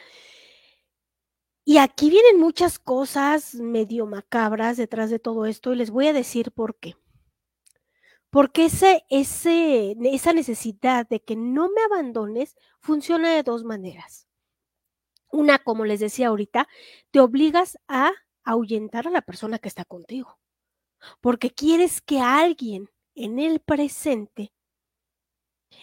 y 1.64 1.78
aquí 1.78 2.10
vienen 2.10 2.40
muchas 2.40 2.78
cosas 2.78 3.54
medio 3.54 4.06
macabras 4.06 4.76
detrás 4.76 5.10
de 5.10 5.20
todo 5.20 5.46
esto 5.46 5.72
y 5.72 5.76
les 5.76 5.90
voy 5.90 6.08
a 6.08 6.12
decir 6.12 6.50
por 6.50 6.76
qué. 6.76 6.96
Porque 8.30 8.64
ese, 8.64 9.04
ese, 9.10 9.96
esa 10.04 10.32
necesidad 10.32 11.06
de 11.08 11.20
que 11.20 11.36
no 11.36 11.68
me 11.68 11.82
abandones 11.82 12.56
funciona 12.80 13.32
de 13.32 13.42
dos 13.44 13.62
maneras. 13.62 14.26
Una, 15.32 15.58
como 15.58 15.84
les 15.84 15.98
decía 15.98 16.28
ahorita, 16.28 16.68
te 17.10 17.20
obligas 17.20 17.78
a 17.88 18.12
ahuyentar 18.44 19.08
a 19.08 19.10
la 19.10 19.22
persona 19.22 19.58
que 19.58 19.68
está 19.68 19.84
contigo. 19.84 20.38
Porque 21.20 21.50
quieres 21.50 22.00
que 22.00 22.20
alguien 22.20 22.88
en 23.14 23.38
el 23.38 23.60
presente 23.60 24.52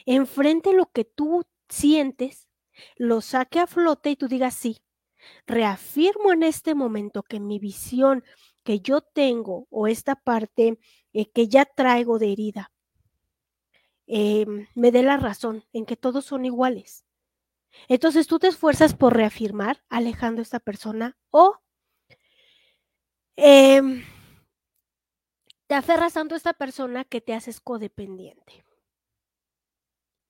enfrente 0.06 0.74
lo 0.74 0.91
que 0.91 1.03
tú 1.03 1.44
sientes, 1.68 2.48
lo 2.96 3.22
saque 3.22 3.60
a 3.60 3.68
flote 3.68 4.12
y 4.12 4.15
tú 4.15 4.27
digas, 4.27 4.53
sí, 4.53 4.77
reafirmo 5.46 6.32
en 6.32 6.44
este 6.44 6.75
momento 6.75 7.24
que 7.24 7.39
mi 7.39 7.60
visión 7.60 8.24
que 8.63 8.79
yo 8.79 9.01
tengo 9.01 9.68
o 9.70 9.88
esta 9.88 10.15
parte 10.15 10.79
eh, 11.13 11.32
que 11.32 11.48
ya 11.48 11.65
traigo 11.65 12.20
de 12.20 12.32
herida 12.32 12.72
em, 14.08 14.68
me 14.75 14.91
dé 14.91 15.03
la 15.03 15.18
razón 15.18 15.63
en 15.74 15.86
que 15.86 15.96
todos 15.98 16.25
son 16.25 16.46
iguales. 16.46 17.06
Entonces 17.88 18.28
tú 18.28 18.40
te 18.40 18.48
esfuerzas 18.48 18.94
por 18.96 19.16
reafirmar 19.16 19.84
alejando 19.90 20.42
a 20.42 20.44
esta 20.44 20.60
persona 20.60 21.18
o 21.32 21.60
em, 23.36 24.04
te 25.68 25.76
aferras 25.76 26.14
tanto 26.14 26.36
a 26.36 26.38
esta 26.38 26.54
persona 26.54 27.06
que 27.06 27.22
te 27.22 27.34
haces 27.34 27.60
codependiente 27.62 28.66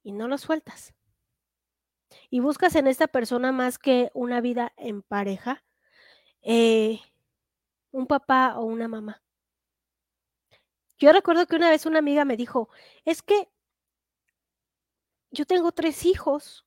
y 0.03 0.11
no 0.11 0.27
lo 0.27 0.37
sueltas 0.37 0.93
y 2.29 2.39
buscas 2.39 2.75
en 2.75 2.87
esta 2.87 3.07
persona 3.07 3.51
más 3.51 3.77
que 3.77 4.11
una 4.13 4.41
vida 4.41 4.73
en 4.77 5.01
pareja, 5.01 5.63
eh, 6.41 6.99
un 7.91 8.07
papá 8.07 8.55
o 8.57 8.65
una 8.65 8.87
mamá. 8.87 9.21
Yo 10.97 11.11
recuerdo 11.13 11.45
que 11.47 11.55
una 11.55 11.69
vez 11.69 11.85
una 11.85 11.99
amiga 11.99 12.25
me 12.25 12.37
dijo, 12.37 12.69
es 13.05 13.21
que 13.21 13.49
yo 15.31 15.45
tengo 15.45 15.71
tres 15.71 16.05
hijos. 16.05 16.65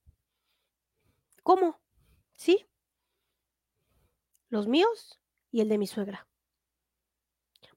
¿Cómo? 1.42 1.80
¿Sí? 2.34 2.66
Los 4.48 4.68
míos 4.68 5.20
y 5.50 5.60
el 5.60 5.68
de 5.68 5.78
mi 5.78 5.86
suegra. 5.86 6.26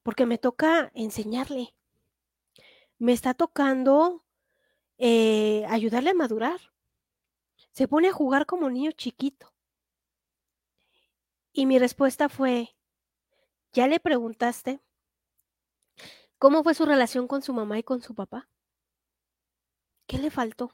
Porque 0.03 0.25
me 0.25 0.37
toca 0.37 0.91
enseñarle. 0.93 1.73
Me 2.97 3.13
está 3.13 3.33
tocando 3.33 4.23
eh, 4.97 5.65
ayudarle 5.67 6.11
a 6.11 6.13
madurar 6.13 6.59
se 7.75 7.89
pone 7.89 8.07
a 8.07 8.13
jugar 8.13 8.45
como 8.45 8.69
niño 8.69 8.91
chiquito. 8.93 9.53
Y 11.51 11.65
mi 11.65 11.77
respuesta 11.77 12.29
fue, 12.29 12.73
¿ya 13.73 13.87
le 13.87 13.99
preguntaste 13.99 14.79
cómo 16.37 16.63
fue 16.63 16.73
su 16.73 16.85
relación 16.85 17.27
con 17.27 17.41
su 17.41 17.51
mamá 17.51 17.77
y 17.77 17.83
con 17.83 18.01
su 18.01 18.15
papá? 18.15 18.47
¿Qué 20.07 20.19
le 20.19 20.31
faltó? 20.31 20.71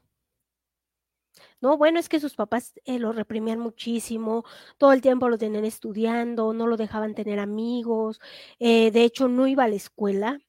No, 1.62 1.78
bueno, 1.78 2.00
es 2.00 2.10
que 2.10 2.20
sus 2.20 2.34
papás 2.36 2.74
eh, 2.86 2.98
lo 2.98 3.12
reprimían 3.12 3.60
muchísimo, 3.60 4.44
todo 4.80 4.94
el 4.94 5.02
tiempo 5.02 5.30
lo 5.30 5.38
tenían 5.38 5.64
estudiando, 5.66 6.54
no 6.54 6.66
lo 6.68 6.76
dejaban 6.76 7.14
tener 7.14 7.40
amigos, 7.40 8.20
eh, 8.60 8.90
de 8.92 9.04
hecho 9.04 9.28
no 9.28 9.46
iba 9.48 9.66
a 9.66 9.68
la 9.68 9.76
escuela, 9.76 10.40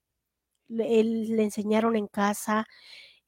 le, 0.69 1.05
le 1.05 1.43
enseñaron 1.45 1.97
en 1.97 2.09
casa, 2.09 2.67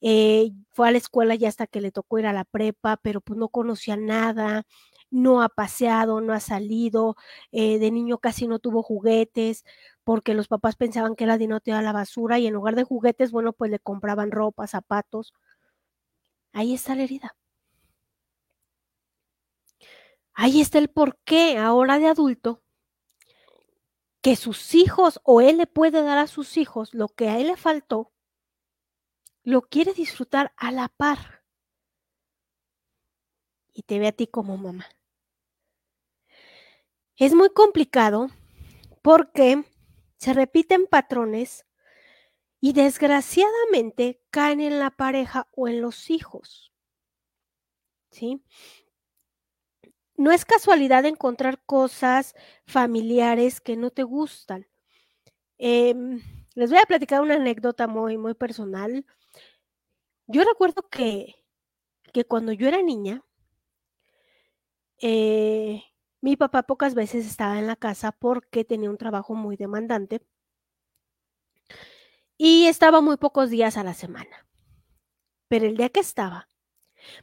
eh, 0.01 0.51
fue 0.73 0.89
a 0.89 0.91
la 0.91 0.99
escuela 0.99 1.35
ya 1.35 1.49
hasta 1.49 1.67
que 1.67 1.81
le 1.81 1.91
tocó 1.91 2.19
ir 2.19 2.27
a 2.27 2.33
la 2.33 2.45
prepa, 2.45 2.97
pero 2.97 3.21
pues 3.21 3.39
no 3.39 3.49
conocía 3.49 3.97
nada. 3.97 4.63
no 5.11 5.41
ha 5.43 5.49
paseado, 5.49 6.21
no 6.21 6.33
ha 6.33 6.39
salido, 6.41 7.15
de 7.51 7.91
niño 7.91 8.19
casi 8.19 8.47
no 8.47 8.59
tuvo 8.59 8.83
juguetes, 8.83 9.65
porque 10.05 10.33
los 10.35 10.47
papás 10.49 10.75
pensaban 10.77 11.15
que 11.15 11.25
era 11.25 11.37
dinero 11.39 11.61
a 11.75 11.81
la 11.83 11.93
basura 11.93 12.39
y 12.39 12.47
en 12.47 12.53
lugar 12.55 12.75
de 12.75 12.83
juguetes, 12.85 13.31
bueno, 13.31 13.53
pues 13.53 13.71
le 13.71 13.79
compraban 13.79 14.31
ropa, 14.31 14.67
zapatos. 14.67 15.33
Ahí 16.53 16.73
está 16.73 16.95
la 16.95 17.03
herida. 17.03 17.35
Ahí 20.35 20.61
está 20.61 20.77
el 20.77 20.89
por 20.89 21.17
qué 21.23 21.57
ahora 21.57 21.97
de 21.97 22.07
adulto 22.07 22.61
que 24.21 24.35
sus 24.35 24.75
hijos 24.75 25.21
o 25.23 25.39
él 25.39 25.57
le 25.57 25.67
puede 25.67 26.01
dar 26.01 26.17
a 26.17 26.27
sus 26.27 26.57
hijos 26.57 26.93
lo 26.93 27.07
que 27.07 27.29
a 27.29 27.39
él 27.39 27.47
le 27.47 27.57
faltó, 27.57 28.11
lo 29.43 29.61
quiere 29.61 29.93
disfrutar 29.93 30.51
a 30.57 30.71
la 30.71 30.89
par. 30.89 31.43
Y 33.71 33.83
te 33.83 33.99
ve 33.99 34.07
a 34.07 34.11
ti 34.11 34.25
como 34.25 34.57
mamá. 34.57 34.87
Es 37.17 37.33
muy 37.33 37.49
complicado 37.51 38.29
porque 39.03 39.63
se 40.17 40.33
repiten 40.33 40.87
patrones 40.87 41.65
y 42.59 42.73
desgraciadamente 42.73 44.23
caen 44.31 44.59
en 44.59 44.79
la 44.79 44.89
pareja 44.89 45.47
o 45.51 45.67
en 45.67 45.81
los 45.81 46.09
hijos. 46.09 46.73
¿Sí? 48.09 48.43
No 50.17 50.31
es 50.31 50.45
casualidad 50.45 51.05
encontrar 51.05 51.61
cosas 51.65 52.35
familiares 52.65 53.61
que 53.61 53.75
no 53.77 53.91
te 53.91 54.03
gustan. 54.03 54.67
Em, 55.57 56.21
les 56.55 56.69
voy 56.71 56.79
a 56.79 56.85
platicar 56.87 57.21
una 57.21 57.35
anécdota 57.35 57.87
muy, 57.87 58.17
muy 58.17 58.33
personal. 58.35 59.05
Yo 60.27 60.43
recuerdo 60.43 60.87
que, 60.89 61.33
que 62.13 62.25
cuando 62.25 62.51
yo 62.53 62.67
era 62.67 62.81
niña, 62.81 63.23
eh, 65.01 65.83
mi 66.21 66.35
papá 66.37 66.63
pocas 66.63 66.95
veces 66.95 67.25
estaba 67.25 67.59
en 67.59 67.67
la 67.67 67.75
casa 67.75 68.11
porque 68.11 68.65
tenía 68.65 68.89
un 68.89 68.97
trabajo 68.97 69.35
muy 69.35 69.55
demandante 69.57 70.21
y 72.37 72.67
estaba 72.67 73.01
muy 73.01 73.17
pocos 73.17 73.49
días 73.49 73.75
a 73.77 73.83
la 73.83 73.93
semana. 73.93 74.45
Pero 75.47 75.65
el 75.65 75.75
día 75.75 75.89
que 75.89 75.99
estaba, 76.01 76.47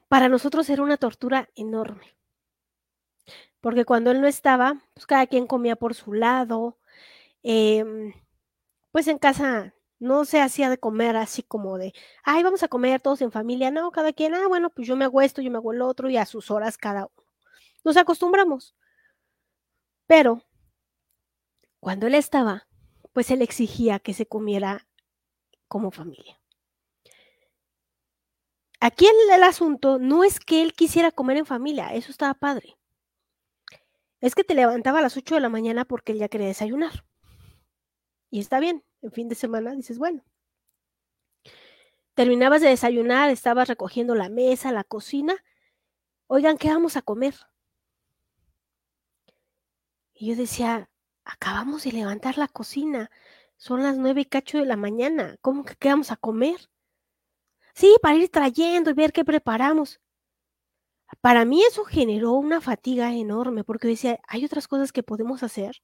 para 0.08 0.28
nosotros 0.28 0.70
era 0.70 0.82
una 0.82 0.96
tortura 0.98 1.50
enorme. 1.56 2.16
Porque 3.62 3.84
cuando 3.86 4.10
él 4.10 4.20
no 4.20 4.26
estaba, 4.26 4.82
pues 4.94 5.06
cada 5.06 5.26
quien 5.28 5.46
comía 5.46 5.76
por 5.76 5.94
su 5.94 6.12
lado. 6.12 6.78
Em, 7.44 8.12
pues 8.92 9.08
en 9.08 9.18
casa 9.18 9.74
no 10.00 10.24
se 10.24 10.40
hacía 10.42 10.68
de 10.70 10.78
comer 10.78 11.16
así 11.16 11.42
como 11.44 11.78
de, 11.78 11.94
ay, 12.24 12.42
vamos 12.42 12.62
a 12.64 12.68
comer 12.68 13.00
todos 13.00 13.22
en 13.22 13.32
familia. 13.32 13.70
No, 13.70 13.92
cada 13.92 14.12
quien, 14.12 14.34
ah, 14.34 14.48
bueno, 14.48 14.70
pues 14.70 14.88
yo 14.88 14.96
me 14.96 15.04
hago 15.06 15.22
esto, 15.22 15.42
yo 15.42 15.50
me 15.50 15.58
hago 15.58 15.72
el 15.72 15.82
otro 15.82 16.10
y 16.10 16.16
a 16.18 16.26
sus 16.26 16.50
horas 16.50 16.76
cada 16.78 17.06
uno. 17.06 17.28
Nos 17.84 17.96
acostumbramos. 17.96 18.74
Pero 20.06 20.42
cuando 21.80 22.06
él 22.08 22.14
estaba, 22.16 22.66
pues 23.12 23.30
él 23.30 23.42
exigía 23.42 24.00
que 24.00 24.14
se 24.14 24.26
comiera 24.26 24.88
como 25.68 25.92
familia. 25.92 26.40
Aquí 28.80 29.06
el, 29.06 29.34
el, 29.34 29.44
asunto 29.44 29.98
no 30.00 30.24
es 30.24 30.40
que 30.40 30.62
él 30.62 30.74
quisiera 30.74 31.12
comer 31.12 31.36
en 31.36 31.46
familia, 31.46 31.94
eso 31.94 32.10
estaba 32.10 32.34
padre. 32.34 32.76
Es 34.22 34.36
que 34.36 34.44
te 34.44 34.54
levantaba 34.54 35.00
a 35.00 35.02
las 35.02 35.16
8 35.16 35.34
de 35.34 35.40
la 35.40 35.48
mañana 35.48 35.84
porque 35.84 36.12
él 36.12 36.18
ya 36.18 36.28
quería 36.28 36.46
desayunar. 36.46 37.04
Y 38.30 38.38
está 38.38 38.60
bien, 38.60 38.84
en 39.02 39.10
fin 39.10 39.28
de 39.28 39.34
semana 39.34 39.72
dices, 39.72 39.98
bueno. 39.98 40.24
Terminabas 42.14 42.62
de 42.62 42.68
desayunar, 42.68 43.30
estabas 43.30 43.66
recogiendo 43.66 44.14
la 44.14 44.28
mesa, 44.28 44.70
la 44.70 44.84
cocina. 44.84 45.34
Oigan, 46.28 46.56
¿qué 46.56 46.68
vamos 46.68 46.96
a 46.96 47.02
comer? 47.02 47.34
Y 50.14 50.28
yo 50.28 50.36
decía, 50.36 50.88
acabamos 51.24 51.82
de 51.82 51.90
levantar 51.90 52.38
la 52.38 52.46
cocina, 52.46 53.10
son 53.56 53.82
las 53.82 53.96
nueve 53.96 54.20
y 54.20 54.24
cacho 54.24 54.58
de 54.58 54.66
la 54.66 54.76
mañana, 54.76 55.36
¿cómo 55.40 55.64
que 55.64 55.74
qué 55.74 55.88
vamos 55.88 56.12
a 56.12 56.16
comer? 56.16 56.70
Sí, 57.74 57.96
para 58.00 58.16
ir 58.16 58.28
trayendo 58.28 58.90
y 58.90 58.94
ver 58.94 59.12
qué 59.12 59.24
preparamos. 59.24 60.00
Para 61.20 61.44
mí 61.44 61.62
eso 61.62 61.84
generó 61.84 62.32
una 62.32 62.60
fatiga 62.60 63.12
enorme 63.14 63.64
porque 63.64 63.88
decía, 63.88 64.20
hay 64.26 64.44
otras 64.44 64.66
cosas 64.68 64.92
que 64.92 65.02
podemos 65.02 65.42
hacer 65.42 65.82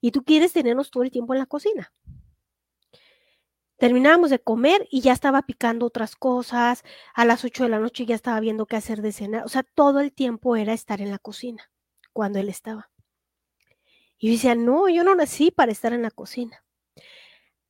y 0.00 0.12
tú 0.12 0.24
quieres 0.24 0.52
tenernos 0.52 0.90
todo 0.90 1.02
el 1.02 1.10
tiempo 1.10 1.34
en 1.34 1.40
la 1.40 1.46
cocina. 1.46 1.92
Terminábamos 3.76 4.30
de 4.30 4.38
comer 4.38 4.86
y 4.90 5.00
ya 5.00 5.12
estaba 5.12 5.42
picando 5.42 5.86
otras 5.86 6.14
cosas, 6.14 6.84
a 7.14 7.24
las 7.24 7.44
ocho 7.44 7.64
de 7.64 7.70
la 7.70 7.80
noche 7.80 8.06
ya 8.06 8.14
estaba 8.14 8.38
viendo 8.38 8.66
qué 8.66 8.76
hacer 8.76 9.02
de 9.02 9.10
cenar, 9.10 9.44
o 9.44 9.48
sea, 9.48 9.64
todo 9.64 9.98
el 10.00 10.12
tiempo 10.12 10.54
era 10.54 10.72
estar 10.72 11.00
en 11.00 11.10
la 11.10 11.18
cocina 11.18 11.68
cuando 12.12 12.38
él 12.38 12.48
estaba. 12.48 12.90
Y 14.18 14.28
yo 14.28 14.32
decía, 14.34 14.54
no, 14.54 14.88
yo 14.88 15.02
no 15.02 15.16
nací 15.16 15.50
para 15.50 15.72
estar 15.72 15.92
en 15.92 16.02
la 16.02 16.12
cocina. 16.12 16.64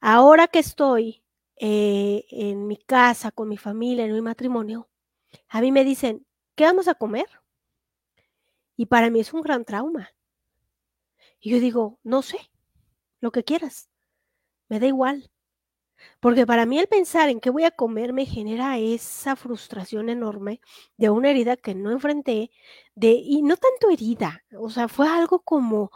Ahora 0.01 0.49
que 0.49 0.59
estoy 0.59 1.25
eh, 1.57 2.27
en 2.29 2.67
mi 2.67 2.77
casa, 2.77 3.31
con 3.31 3.49
mi 3.49 3.57
familia, 3.57 4.05
en 4.05 4.13
mi 4.13 4.21
matrimonio, 4.21 4.91
a 5.49 5.63
mí 5.63 5.73
me 5.73 5.83
dicen, 5.83 6.27
¿qué 6.63 6.67
vamos 6.67 6.87
a 6.87 6.95
comer? 6.95 7.27
Y 8.77 8.87
para 8.87 9.11
mí 9.11 9.19
es 9.19 9.33
un 9.33 9.41
gran 9.41 9.65
trauma. 9.65 10.13
Y 11.41 11.51
yo 11.51 11.59
digo, 11.59 11.99
no 12.05 12.23
sé, 12.23 12.39
lo 13.21 13.33
que 13.33 13.43
quieras, 13.43 13.91
me 14.69 14.79
da 14.79 14.87
igual. 14.87 15.29
Porque 16.21 16.47
para 16.47 16.65
mí 16.65 16.79
el 16.79 16.87
pensar 16.87 17.31
en 17.31 17.41
qué 17.41 17.51
voy 17.51 17.65
a 17.65 17.73
comer 17.73 18.13
me 18.13 18.27
genera 18.27 18.79
esa 18.79 19.35
frustración 19.35 20.09
enorme 20.09 20.61
de 20.99 21.11
una 21.11 21.31
herida 21.31 21.57
que 21.57 21.75
no 21.75 21.91
enfrenté, 21.91 22.53
de, 22.95 23.11
y 23.11 23.43
no 23.43 23.57
tanto 23.57 23.91
herida, 23.91 24.45
o 24.57 24.71
sea, 24.71 24.87
fue 24.87 25.09
algo 25.09 25.41
como 25.41 25.91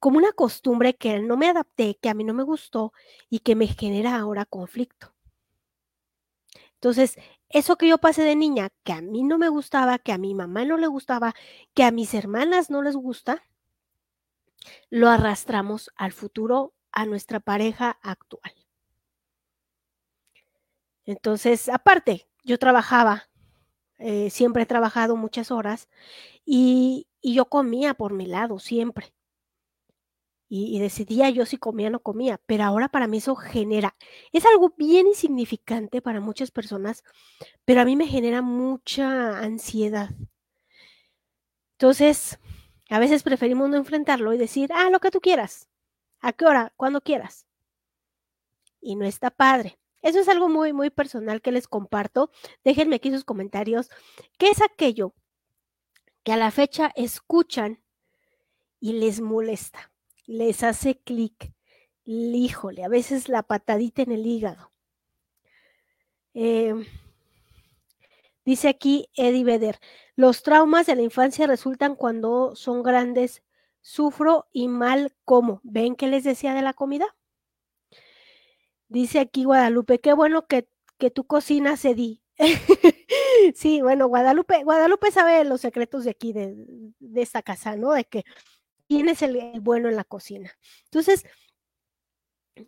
como 0.00 0.16
una 0.16 0.32
costumbre 0.32 0.94
que 0.94 1.20
no 1.20 1.36
me 1.36 1.50
adapté, 1.50 1.98
que 2.00 2.08
a 2.08 2.14
mí 2.14 2.24
no 2.24 2.32
me 2.32 2.44
gustó 2.44 2.94
y 3.28 3.40
que 3.40 3.54
me 3.54 3.66
genera 3.66 4.16
ahora 4.16 4.46
conflicto. 4.46 5.14
Entonces, 6.82 7.16
eso 7.52 7.76
que 7.76 7.88
yo 7.88 7.98
pasé 7.98 8.22
de 8.22 8.36
niña, 8.36 8.70
que 8.84 8.92
a 8.92 9.02
mí 9.02 9.22
no 9.22 9.38
me 9.38 9.48
gustaba, 9.48 9.98
que 9.98 10.12
a 10.12 10.18
mi 10.18 10.34
mamá 10.34 10.64
no 10.64 10.76
le 10.76 10.86
gustaba, 10.86 11.34
que 11.74 11.84
a 11.84 11.90
mis 11.90 12.14
hermanas 12.14 12.70
no 12.70 12.82
les 12.82 12.96
gusta, 12.96 13.44
lo 14.90 15.08
arrastramos 15.08 15.90
al 15.96 16.12
futuro, 16.12 16.74
a 16.92 17.06
nuestra 17.06 17.40
pareja 17.40 17.98
actual. 18.02 18.52
Entonces, 21.04 21.68
aparte, 21.68 22.28
yo 22.44 22.58
trabajaba, 22.58 23.28
eh, 23.98 24.30
siempre 24.30 24.64
he 24.64 24.66
trabajado 24.66 25.16
muchas 25.16 25.50
horas 25.50 25.88
y, 26.44 27.08
y 27.20 27.34
yo 27.34 27.46
comía 27.46 27.94
por 27.94 28.12
mi 28.12 28.26
lado, 28.26 28.58
siempre 28.58 29.12
y, 30.54 30.78
decidía 30.80 31.30
yo 31.30 31.46
si 31.46 31.56
comía 31.56 31.88
o 31.88 31.90
no 31.90 32.00
comía, 32.00 32.38
pero 32.44 32.64
ahora 32.64 32.88
para 32.90 33.06
mí 33.06 33.18
eso 33.18 33.34
genera, 33.34 33.96
es 34.32 34.44
algo 34.44 34.74
bien 34.76 35.06
insignificante 35.06 36.02
para 36.02 36.20
muchas 36.20 36.50
personas, 36.50 37.04
pero 37.64 37.80
a 37.80 37.86
mí 37.86 37.96
me 37.96 38.06
genera 38.06 38.42
mucha 38.42 39.38
ansiedad. 39.38 40.10
Entonces, 41.78 42.38
a 42.90 42.98
veces 42.98 43.22
preferimos 43.22 43.70
no 43.70 43.78
enfrentarlo 43.78 44.34
y 44.34 44.38
decir, 44.38 44.70
ah, 44.74 44.90
lo 44.90 45.00
que 45.00 45.10
tú 45.10 45.22
quieras, 45.22 45.70
a 46.20 46.34
qué 46.34 46.44
hora, 46.44 46.74
cuando 46.76 47.00
quieras. 47.00 47.46
Y 48.82 48.96
no 48.96 49.06
está 49.06 49.30
padre. 49.30 49.78
Eso 50.02 50.20
es 50.20 50.28
algo 50.28 50.50
muy, 50.50 50.74
muy 50.74 50.90
personal 50.90 51.40
que 51.40 51.52
les 51.52 51.66
comparto. 51.66 52.30
Déjenme 52.62 52.96
aquí 52.96 53.10
sus 53.10 53.24
comentarios. 53.24 53.88
¿Qué 54.36 54.48
es 54.48 54.60
aquello 54.60 55.14
que 56.24 56.32
a 56.32 56.36
la 56.36 56.50
fecha 56.50 56.92
escuchan 56.94 57.82
y 58.80 58.94
les 58.94 59.22
molesta? 59.22 59.91
Les 60.26 60.62
hace 60.62 60.98
clic. 60.98 61.52
Híjole, 62.04 62.84
a 62.84 62.88
veces 62.88 63.28
la 63.28 63.42
patadita 63.42 64.02
en 64.02 64.12
el 64.12 64.26
hígado. 64.26 64.72
Em, 66.34 66.84
dice 68.44 68.68
aquí 68.68 69.08
Eddie 69.14 69.44
Vedder, 69.44 69.78
los 70.16 70.42
traumas 70.42 70.86
de 70.86 70.96
la 70.96 71.02
infancia 71.02 71.46
resultan 71.46 71.94
cuando 71.96 72.56
son 72.56 72.82
grandes. 72.82 73.42
Sufro 73.80 74.46
y 74.52 74.68
mal 74.68 75.12
como. 75.24 75.60
¿Ven 75.64 75.96
qué 75.96 76.06
les 76.06 76.22
decía 76.22 76.54
de 76.54 76.62
la 76.62 76.72
comida? 76.72 77.16
Dice 78.88 79.20
aquí 79.20 79.44
Guadalupe, 79.44 80.00
qué 80.00 80.12
bueno 80.12 80.46
que, 80.46 80.68
que 80.98 81.10
tú 81.10 81.24
cocinas, 81.26 81.84
Eddie. 81.86 82.20
sí, 83.54 83.80
bueno, 83.82 84.06
Guadalupe, 84.06 84.62
Guadalupe 84.64 85.10
sabe 85.10 85.44
los 85.44 85.60
secretos 85.60 86.04
de 86.04 86.10
aquí, 86.10 86.32
de, 86.32 86.54
de 86.98 87.22
esta 87.22 87.42
casa, 87.42 87.76
¿no? 87.76 87.92
De 87.92 88.04
que 88.04 88.24
quién 88.92 89.08
es 89.08 89.22
el, 89.22 89.60
bueno 89.60 89.88
en 89.88 89.96
la 89.96 90.04
cocina. 90.04 90.52
Entonces, 90.84 91.24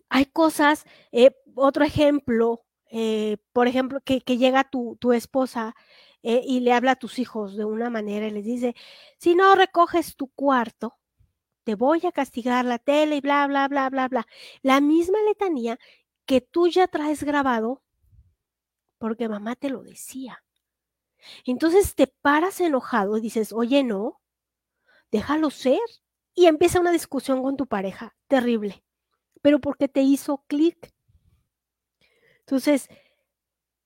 hay 0.09 0.25
cosas, 0.27 0.85
eh, 1.13 1.37
otro 1.55 1.85
ejemplo, 1.85 2.65
eh, 2.91 3.37
por 3.53 3.69
ejemplo, 3.69 4.01
que, 4.03 4.21
llega 4.21 4.65
tu, 4.65 5.13
esposa 5.13 5.75
eh, 6.23 6.43
y 6.47 6.61
le 6.61 6.73
habla 6.73 6.93
a 6.93 6.97
tus 6.97 7.19
hijos 7.19 7.57
de 7.57 7.67
una 7.67 7.91
manera 7.91 8.27
y 8.27 8.31
les 8.31 8.45
dice, 8.47 8.75
si 9.19 9.35
no 9.35 9.55
recoges 9.55 10.17
tu 10.17 10.29
cuarto, 10.29 10.97
te 11.65 11.75
voy 11.75 12.07
a 12.07 12.13
castigar 12.13 12.65
la 12.65 12.79
tele 12.79 13.17
y 13.17 13.21
bla, 13.21 13.47
bla, 13.47 13.69
bla, 13.69 13.91
bla, 13.91 14.09
bla. 14.09 14.27
La 14.63 14.81
misma 14.81 15.19
letanía 15.29 15.79
que 16.25 16.41
tú 16.41 16.69
ya 16.69 16.89
traes 16.89 17.23
grabado 17.23 17.83
porque 18.99 19.29
mamá 19.29 19.57
te 19.57 19.69
lo 19.69 19.83
decía. 19.83 20.43
Entonces 21.45 21.95
te 21.95 22.07
paras 22.07 22.61
enojado 22.61 23.19
y 23.19 23.21
dices, 23.21 23.53
oye, 23.53 23.83
no, 23.83 24.23
déjalo 25.11 25.51
ser. 25.51 25.81
Y 26.35 26.47
empieza 26.47 26.81
una 26.81 26.93
discusión 26.93 27.43
con 27.43 27.57
tu 27.57 27.67
pareja, 27.67 28.17
terrible, 28.27 28.85
pero 29.43 29.61
porque 29.61 29.89
te 29.89 30.03
hizo 30.03 30.45
clic. 30.49 30.93
Entonces, 32.41 32.89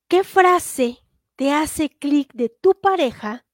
¿qué 0.08 0.24
frase 0.24 0.98
te 1.36 1.52
hace 1.52 1.90
clic 1.90 2.32
de 2.32 2.48
tu 2.48 2.80
pareja 2.80 3.46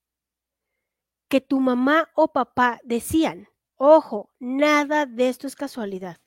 que 1.28 1.40
tu 1.40 1.60
mamá 1.60 2.10
o 2.14 2.32
papá 2.32 2.80
decían? 2.84 3.48
Ojo, 3.76 4.30
nada 4.38 5.06
de 5.06 5.28
esto 5.28 5.46
es 5.46 5.56
casualidad. 5.56 6.18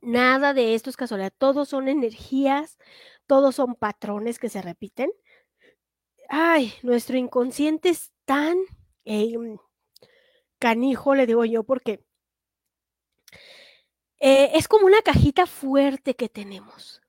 Nada 0.00 0.54
de 0.54 0.74
esto 0.74 0.90
es 0.90 0.96
casualidad. 0.96 1.32
Todos 1.36 1.68
son 1.68 1.88
energías, 1.88 2.78
todos 3.26 3.54
son 3.56 3.74
patrones 3.74 4.38
que 4.38 4.48
se 4.48 4.62
repiten. 4.62 5.10
Ay, 6.28 6.72
nuestro 6.82 7.16
inconsciente 7.16 7.88
es 7.88 8.12
tan 8.24 8.56
em, 9.04 9.58
canijo, 10.66 11.14
le 11.14 11.26
digo 11.26 11.44
yo, 11.44 11.62
porque 11.62 12.04
eh, 14.18 14.50
es 14.54 14.66
como 14.66 14.86
una 14.86 15.00
cajita 15.00 15.46
fuerte 15.46 16.16
que 16.16 16.28
tenemos. 16.28 17.00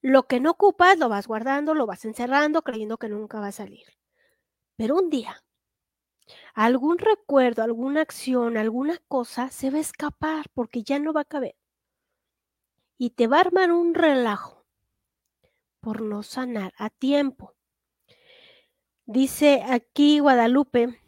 Lo 0.00 0.26
que 0.26 0.40
no 0.40 0.52
ocupas 0.52 0.96
lo 0.98 1.10
vas 1.10 1.26
guardando, 1.26 1.74
lo 1.74 1.84
vas 1.84 2.06
encerrando, 2.06 2.62
creyendo 2.62 2.96
que 2.96 3.10
nunca 3.10 3.40
va 3.40 3.48
a 3.48 3.52
salir. 3.52 3.84
Pero 4.76 4.96
un 4.96 5.10
día, 5.10 5.44
algún 6.54 6.96
recuerdo, 6.96 7.62
alguna 7.62 8.00
acción, 8.00 8.56
alguna 8.56 8.96
cosa 9.06 9.50
se 9.50 9.70
va 9.70 9.76
a 9.76 9.82
escapar 9.82 10.46
porque 10.54 10.82
ya 10.82 10.98
no 10.98 11.12
va 11.12 11.22
a 11.22 11.32
caber. 11.34 11.56
Y 12.96 13.10
te 13.10 13.26
va 13.26 13.36
a 13.36 13.40
armar 13.40 13.70
un 13.70 13.92
relajo 13.92 14.64
por 15.80 16.00
no 16.00 16.22
sanar 16.22 16.72
a 16.78 16.88
tiempo. 16.88 17.54
Dice 19.04 19.62
aquí 19.68 20.20
Guadalupe, 20.20 20.98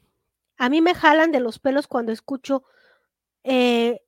a 0.61 0.69
mí 0.69 0.83
me 0.83 0.95
jalan 0.95 1.33
de 1.33 1.41
los 1.41 1.59
pelos 1.59 1.87
cuando 1.87 2.13
escucho, 2.13 2.65
eh, 3.45 4.03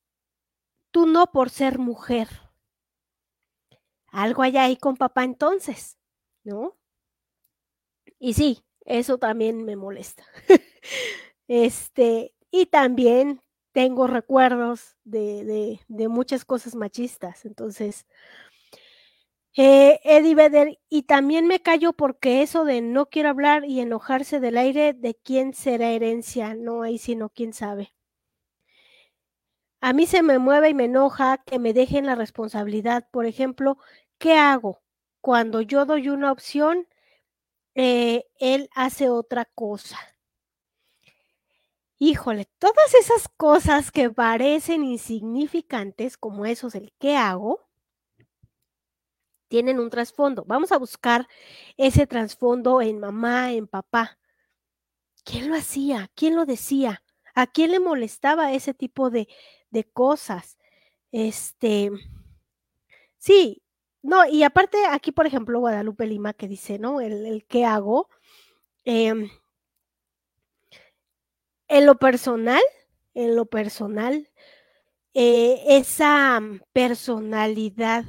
tú 0.91 1.07
no 1.07 1.33
por 1.33 1.49
ser 1.49 1.79
mujer. 1.79 2.29
Algo 4.09 4.43
hay 4.43 4.59
ahí 4.59 4.77
con 4.77 4.99
papá 4.99 5.25
entonces, 5.25 5.97
¿no? 6.45 6.77
Y 8.19 8.35
sí, 8.35 8.63
eso 8.85 9.17
también 9.17 9.65
me 9.65 9.77
molesta. 9.77 10.25
este, 11.49 12.35
y 12.51 12.67
también 12.67 13.41
tengo 13.73 14.07
recuerdos 14.07 14.99
de, 15.05 15.81
de, 15.89 16.09
muchas 16.09 16.45
cosas 16.45 16.75
machistas. 16.75 17.47
Entonces, 17.47 18.05
eh, 19.57 20.01
Eddie 20.05 20.35
Vedder, 20.35 20.79
y 20.89 21.03
también 21.03 21.47
me 21.47 21.61
callo 21.61 21.93
porque 21.93 22.43
eso 22.43 22.65
de 22.65 22.81
no 22.81 23.07
quiero 23.07 23.29
hablar 23.31 23.65
y 23.65 23.81
enojarse 23.81 24.41
del 24.41 24.59
aire, 24.59 24.95
¿de 24.95 25.15
quién 25.15 25.55
será 25.55 25.91
herencia? 25.91 26.55
No 26.55 26.83
hay 26.83 26.99
sino 26.99 27.29
quién 27.31 27.53
sabe. 27.53 27.93
A 29.83 29.93
mí 29.93 30.07
se 30.07 30.23
me 30.23 30.39
mueve 30.39 30.71
y 30.71 30.75
me 30.75 30.85
enoja 30.85 31.39
que 31.45 31.59
me 31.59 31.73
dejen 31.75 32.07
la 32.07 32.15
responsabilidad. 32.15 33.09
Por 33.11 33.27
ejemplo, 33.27 33.79
¿qué 34.19 34.35
hago? 34.39 34.81
Cuando 35.21 35.61
yo 35.61 35.85
doy 35.87 36.09
una 36.09 36.31
opción, 36.33 36.87
eh, 37.75 38.27
él 38.39 38.71
hace 38.75 39.09
otra 39.11 39.47
cosa. 39.47 39.99
Híjole, 41.99 42.47
todas 42.59 42.95
esas 42.95 43.29
cosas 43.29 43.91
que 43.91 44.11
parecen 44.11 44.85
insignificantes, 44.85 46.17
como 46.17 46.47
esos 46.47 46.75
el 46.75 46.93
qué 46.99 47.17
hago, 47.17 47.61
tienen 49.53 49.81
un 49.81 49.91
trasfondo. 49.91 50.45
Vamos 50.47 50.73
a 50.73 50.79
buscar 50.79 51.29
ese 51.77 52.07
trasfondo 52.07 52.81
en 52.81 52.99
mamá, 52.99 53.53
en 53.53 53.67
papá. 53.67 54.19
¿Quién 55.25 55.51
lo 55.51 55.55
hacía? 55.55 56.11
¿Quién 56.15 56.37
lo 56.37 56.47
decía? 56.47 57.03
¿A 57.35 57.47
quién 57.47 57.71
le 57.71 57.79
molestaba 57.79 58.55
ese 58.55 58.73
tipo 58.73 59.11
de, 59.11 59.29
de 59.69 59.85
cosas. 59.85 60.57
Este, 61.11 61.91
sí, 63.19 63.63
no, 64.01 64.27
y 64.27 64.43
aparte 64.43 64.79
aquí, 64.87 65.13
por 65.13 65.27
ejemplo, 65.27 65.61
Guadalupe 65.61 66.07
Lima 66.07 66.33
que 66.33 66.49
dice, 66.49 66.79
¿no? 66.79 67.03
El, 67.03 67.45
qué 67.47 67.67
hago. 67.67 68.09
Em, 68.87 69.29
en 71.69 71.85
lo 71.85 71.99
personal, 71.99 72.63
en 73.13 73.37
lo 73.37 73.45
personal, 73.45 74.31
eh, 75.13 75.63
esa 75.69 76.41
personalidad 76.73 78.07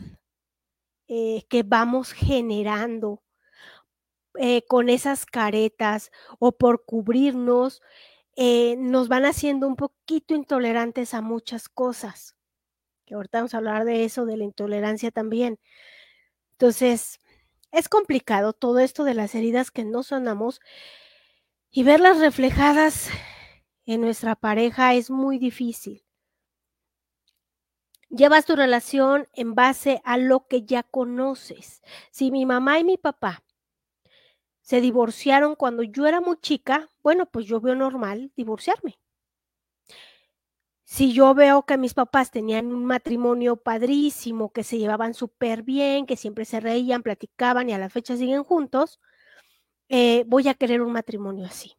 eh, 1.08 1.44
que 1.50 1.64
vamos 1.64 2.12
generando 2.14 3.22
eh, 4.40 4.64
con 4.68 4.90
esas 4.90 5.26
caretas 5.26 6.12
o 6.40 6.54
por 6.54 6.86
cubrirnos 6.86 7.82
eh, 8.36 8.76
nos 8.78 9.08
van 9.08 9.26
haciendo 9.26 9.68
un 9.68 9.76
poquito 9.76 10.34
intolerantes 10.34 11.14
a 11.14 11.22
muchas 11.22 11.70
cosas. 11.70 12.36
Que 13.06 13.16
ahorita 13.16 13.40
vamos 13.40 13.54
a 13.54 13.58
hablar 13.58 13.86
de 13.86 14.06
eso, 14.06 14.26
de 14.26 14.38
la 14.38 14.44
intolerancia 14.44 15.12
también. 15.12 15.60
Entonces, 16.54 17.20
es 17.72 17.90
complicado 17.90 18.54
todo 18.54 18.80
esto 18.80 19.04
de 19.04 19.14
las 19.14 19.36
heridas 19.36 19.72
que 19.72 19.84
no 19.84 20.04
sanamos 20.04 20.62
y 21.70 21.84
verlas 21.84 22.20
reflejadas 22.20 23.10
en 23.86 24.02
nuestra 24.02 24.36
pareja 24.36 24.94
es 24.94 25.10
muy 25.10 25.40
difícil. 25.40 26.04
Llevas 28.16 28.46
tu 28.46 28.56
relación 28.56 29.28
en 29.34 29.56
base 29.56 30.00
a 30.06 30.18
lo 30.18 30.48
que 30.48 30.62
ya 30.62 30.84
conoces. 30.84 31.82
Si 32.12 32.30
mi 32.30 32.46
mamá 32.46 32.78
y 32.78 32.84
mi 32.84 32.96
papá 32.96 33.44
se 34.62 34.82
divorciaron 34.82 35.56
cuando 35.56 35.82
yo 35.82 36.06
era 36.06 36.22
muy 36.22 36.38
chica, 36.38 36.92
bueno, 37.02 37.26
pues 37.26 37.48
yo 37.48 37.60
veo 37.60 37.74
normal 37.74 38.32
divorciarme. 38.36 39.00
Si 40.84 41.12
yo 41.12 41.34
veo 41.34 41.66
que 41.66 41.80
mis 41.80 41.96
papás 41.96 42.30
tenían 42.30 42.68
un 42.68 42.86
matrimonio 42.86 43.56
padrísimo, 43.56 44.52
que 44.52 44.64
se 44.64 44.78
llevaban 44.78 45.16
súper 45.16 45.64
bien, 45.64 46.06
que 46.06 46.16
siempre 46.16 46.46
se 46.46 46.60
reían, 46.60 47.02
platicaban 47.02 47.68
y 47.68 47.74
a 47.74 47.80
la 47.80 47.90
fecha 47.90 48.16
siguen 48.16 48.44
juntos, 48.44 49.00
eh, 49.90 50.24
voy 50.28 50.48
a 50.50 50.54
querer 50.54 50.84
un 50.84 50.92
matrimonio 50.92 51.48
así. 51.48 51.78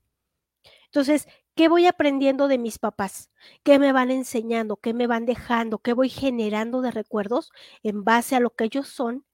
Entonces, 0.86 1.28
¿qué 1.54 1.68
voy 1.68 1.86
aprendiendo 1.86 2.48
de 2.48 2.58
mis 2.58 2.78
papás? 2.78 3.30
¿Qué 3.62 3.78
me 3.78 3.92
van 3.92 4.10
enseñando? 4.10 4.76
¿Qué 4.76 4.94
me 4.94 5.06
van 5.06 5.26
dejando? 5.26 5.78
¿Qué 5.78 5.92
voy 5.92 6.08
generando 6.08 6.80
de 6.80 6.90
recuerdos 6.90 7.50
en 7.82 8.04
base 8.04 8.36
a 8.36 8.40
lo 8.40 8.50
que 8.50 8.64
ellos 8.64 8.88
son 8.88 9.24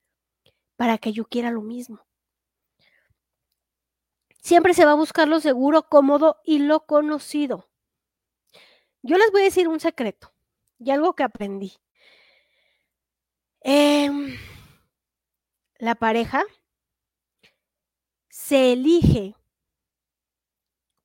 para 0.77 0.99
que 0.99 1.13
yo 1.13 1.25
quiera 1.27 1.51
lo 1.51 1.63
mismo? 1.63 2.07
Siempre 4.43 4.75
se 4.75 4.85
va 4.85 4.93
a 4.93 4.97
buscar 4.97 5.29
lo 5.29 5.41
seguro, 5.41 5.89
cómodo 5.89 6.41
y 6.45 6.61
lo 6.61 6.87
conocido. 6.87 7.69
Yo 9.03 9.17
les 9.17 9.31
voy 9.33 9.43
a 9.43 9.45
decir 9.45 9.69
un 9.69 9.81
secreto 9.81 10.33
y 10.79 10.91
algo 10.91 11.15
que 11.15 11.23
aprendí. 11.23 11.75
Em, 13.63 14.37
la 15.79 15.95
pareja 15.95 16.43
se 18.31 18.73
elige 18.73 19.35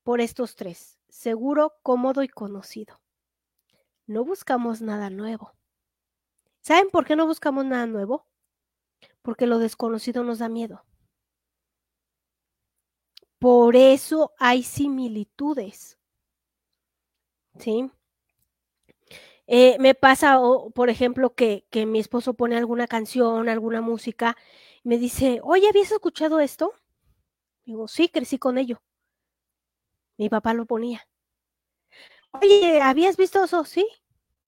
por 0.04 0.22
estos 0.22 0.56
tres, 0.56 0.95
seguro, 1.16 1.74
cómodo 1.82 2.24
y 2.24 2.28
conocido. 2.28 3.00
No 4.06 4.26
buscamos 4.26 4.82
nada 4.82 5.10
nuevo. 5.10 5.54
¿Saben 6.60 6.90
por 6.90 7.06
qué 7.06 7.16
no 7.16 7.26
buscamos 7.26 7.66
nada 7.66 7.88
nuevo? 7.88 8.28
Porque 9.22 9.48
lo 9.48 9.58
desconocido 9.58 10.24
nos 10.24 10.40
da 10.40 10.50
miedo. 10.50 10.84
Por 13.40 13.76
eso 13.76 14.34
hay 14.38 14.64
similitudes. 14.64 15.98
¿Sí? 17.60 17.90
Eh, 19.48 19.78
me 19.80 19.96
pasa, 19.96 20.40
por 20.74 20.90
ejemplo, 20.90 21.34
que, 21.34 21.66
que, 21.70 21.86
mi 21.86 22.00
esposo 22.00 22.34
pone 22.34 22.58
alguna 22.58 22.88
canción, 22.88 23.48
alguna 23.48 23.80
música, 23.82 24.36
y 24.84 24.90
me 24.90 24.98
dice, 24.98 25.40
oye, 25.44 25.70
¿habías 25.70 25.92
escuchado 25.92 26.40
esto? 26.40 26.74
Digo, 27.64 27.88
sí, 27.88 28.10
crecí 28.10 28.38
con 28.38 28.58
ello. 28.58 28.82
Mi 30.18 30.30
papá 30.30 30.54
lo 30.54 30.66
ponía. 30.66 31.08
Oye, 32.32 32.82
¿habías 32.82 33.18
visto 33.18 33.44
eso? 33.44 33.64
Sí, 33.66 33.88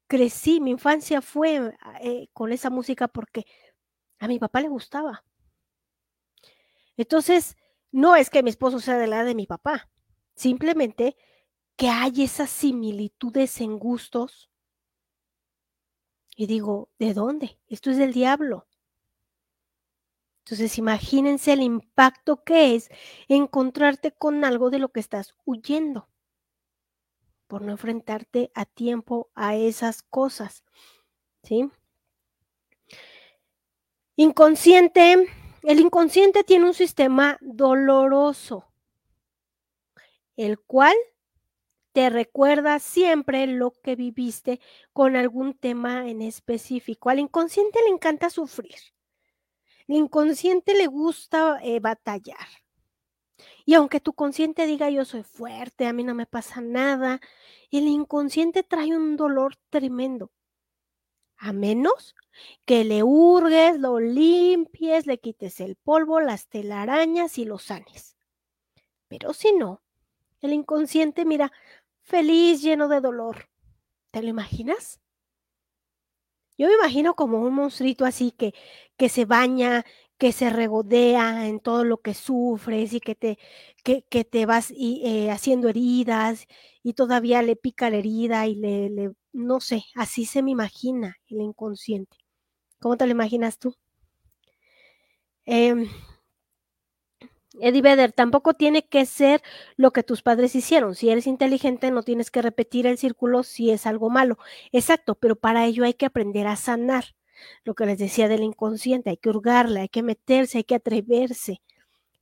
crecí, 0.08 0.60
mi 0.60 0.72
infancia 0.72 1.22
fue 1.22 1.74
eh, 2.02 2.28
con 2.34 2.52
esa 2.52 2.70
música 2.70 3.08
porque 3.08 3.46
a 4.20 4.28
mi 4.28 4.40
papá 4.40 4.62
le 4.62 4.70
gustaba. 4.70 5.24
Entonces, 6.98 7.56
no 7.92 8.16
es 8.16 8.30
que 8.30 8.44
mi 8.44 8.50
esposo 8.50 8.80
sea 8.80 8.98
de 8.98 9.08
la 9.08 9.24
de 9.24 9.36
mi 9.36 9.46
papá, 9.46 9.90
simplemente 10.36 11.16
que 11.76 11.90
hay 11.90 12.24
esas 12.24 12.50
similitudes 12.50 13.62
en 13.62 13.78
gustos. 13.78 14.50
Y 16.36 16.48
digo, 16.48 16.90
¿de 17.00 17.14
dónde? 17.14 17.60
Esto 17.68 17.92
es 17.92 17.98
del 17.98 18.14
diablo. 18.14 18.67
Entonces, 20.48 20.78
imagínense 20.78 21.52
el 21.52 21.62
impacto 21.62 22.42
que 22.46 22.74
es 22.74 22.90
encontrarte 23.28 24.14
con 24.14 24.46
algo 24.46 24.70
de 24.70 24.80
lo 24.80 24.88
que 24.94 25.02
estás 25.02 25.36
huyendo 25.44 26.08
por 27.48 27.64
no 27.64 27.74
enfrentarte 27.74 28.50
a 28.56 28.64
tiempo 28.64 29.30
a 29.36 29.58
esas 29.58 30.04
cosas. 30.04 30.64
¿Sí? 31.44 31.70
Inconsciente 34.16 35.28
el 35.64 35.82
inconsciente 35.82 36.46
tiene 36.46 36.64
un 36.64 36.74
sistema 36.74 37.38
doloroso, 37.42 38.72
el 40.38 40.62
cual 40.62 40.96
te 41.92 42.10
recuerda 42.10 42.80
siempre 42.80 43.48
lo 43.48 43.72
que 43.72 43.98
viviste 43.98 44.62
con 44.94 45.18
algún 45.18 45.56
tema 45.56 46.08
en 46.08 46.22
específico. 46.22 47.10
Al 47.10 47.20
inconsciente 47.20 47.80
le 47.84 47.90
encanta 47.90 48.30
sufrir. 48.30 48.76
El 49.88 49.96
inconsciente 49.96 50.74
le 50.74 50.88
gusta 50.88 51.60
eh, 51.64 51.80
batallar. 51.80 52.48
Y 53.66 53.74
aunque 53.74 54.00
tu 54.00 54.14
consciente 54.14 54.66
diga 54.66 54.90
yo 54.90 55.06
soy 55.06 55.24
fuerte, 55.24 55.86
a 55.86 55.94
mí 55.94 56.04
no 56.04 56.16
me 56.16 56.26
pasa 56.26 56.62
nada, 56.62 57.20
el 57.72 57.88
inconsciente 57.88 58.64
trae 58.64 58.96
un 58.96 59.16
dolor 59.18 59.56
tremendo. 59.70 60.32
A 61.38 61.54
menos 61.54 62.16
que 62.66 62.84
le 62.84 63.04
hurgues, 63.04 63.80
lo 63.80 64.00
limpies, 64.00 65.06
le 65.06 65.20
quites 65.20 65.60
el 65.60 65.76
polvo, 65.76 66.20
las 66.20 66.48
telarañas 66.48 67.38
y 67.38 67.46
lo 67.46 67.60
sanes. 67.60 68.18
Pero 69.08 69.34
si 69.34 69.54
no, 69.54 69.82
el 70.42 70.54
inconsciente, 70.54 71.26
mira, 71.26 71.52
feliz, 72.02 72.62
lleno 72.62 72.88
de 72.88 73.02
dolor. 73.02 73.50
¿Te 74.12 74.22
lo 74.22 74.30
imaginas? 74.30 75.00
Yo 76.58 76.68
me 76.68 76.74
imagino 76.76 77.16
como 77.16 77.40
un 77.42 77.54
monstruito 77.54 78.06
así 78.06 78.32
que, 78.32 78.54
que 78.98 79.10
se 79.10 79.26
baña, 79.26 79.86
que 80.18 80.32
se 80.32 80.50
regodea 80.50 81.48
en 81.48 81.60
todo 81.60 81.84
lo 81.84 81.98
que 82.02 82.14
sufres 82.14 82.94
y 82.94 83.00
que 83.00 83.16
te, 83.16 83.38
que, 83.84 84.04
que 84.10 84.24
te 84.26 84.46
vas 84.46 84.72
y, 84.76 85.02
eh, 85.06 85.32
haciendo 85.32 85.70
heridas 85.70 86.48
y 86.84 86.94
todavía 86.94 87.42
le 87.44 87.56
pica 87.56 87.90
la 87.90 87.98
herida 87.98 88.48
y 88.48 88.56
le, 88.56 88.90
le, 88.90 89.12
no 89.34 89.60
sé, 89.60 89.84
así 89.96 90.26
se 90.26 90.42
me 90.44 90.52
imagina 90.52 91.18
el 91.28 91.42
inconsciente. 91.42 92.18
¿Cómo 92.80 92.98
te 92.98 93.06
lo 93.06 93.12
imaginas 93.12 93.60
tú? 93.60 93.76
Eh, 95.46 95.88
Eddie 97.60 97.82
Vedder, 97.82 98.12
tampoco 98.12 98.54
tiene 98.54 98.86
que 98.86 99.06
ser 99.06 99.42
lo 99.76 99.92
que 99.92 100.04
tus 100.04 100.22
padres 100.22 100.56
hicieron. 100.56 100.96
Si 100.96 101.10
eres 101.10 101.28
inteligente, 101.28 101.92
no 101.92 102.04
tienes 102.04 102.32
que 102.32 102.42
repetir 102.42 102.88
el 102.88 102.98
círculo 102.98 103.44
si 103.44 103.72
es 103.72 103.86
algo 103.86 104.10
malo. 104.10 104.38
Exacto, 104.72 105.16
pero 105.16 105.36
para 105.36 105.66
ello 105.66 105.84
hay 105.84 105.94
que 105.94 106.06
aprender 106.06 106.48
a 106.48 106.56
sanar. 106.56 107.16
Lo 107.64 107.76
que 107.76 107.86
les 107.86 108.00
decía 108.00 108.28
del 108.28 108.44
inconsciente, 108.44 109.12
hay 109.12 109.18
que 109.18 109.30
hurgarle, 109.30 109.82
hay 109.82 109.90
que 109.90 110.04
meterse, 110.04 110.60
hay 110.60 110.64
que 110.64 110.76
atreverse. 110.76 111.62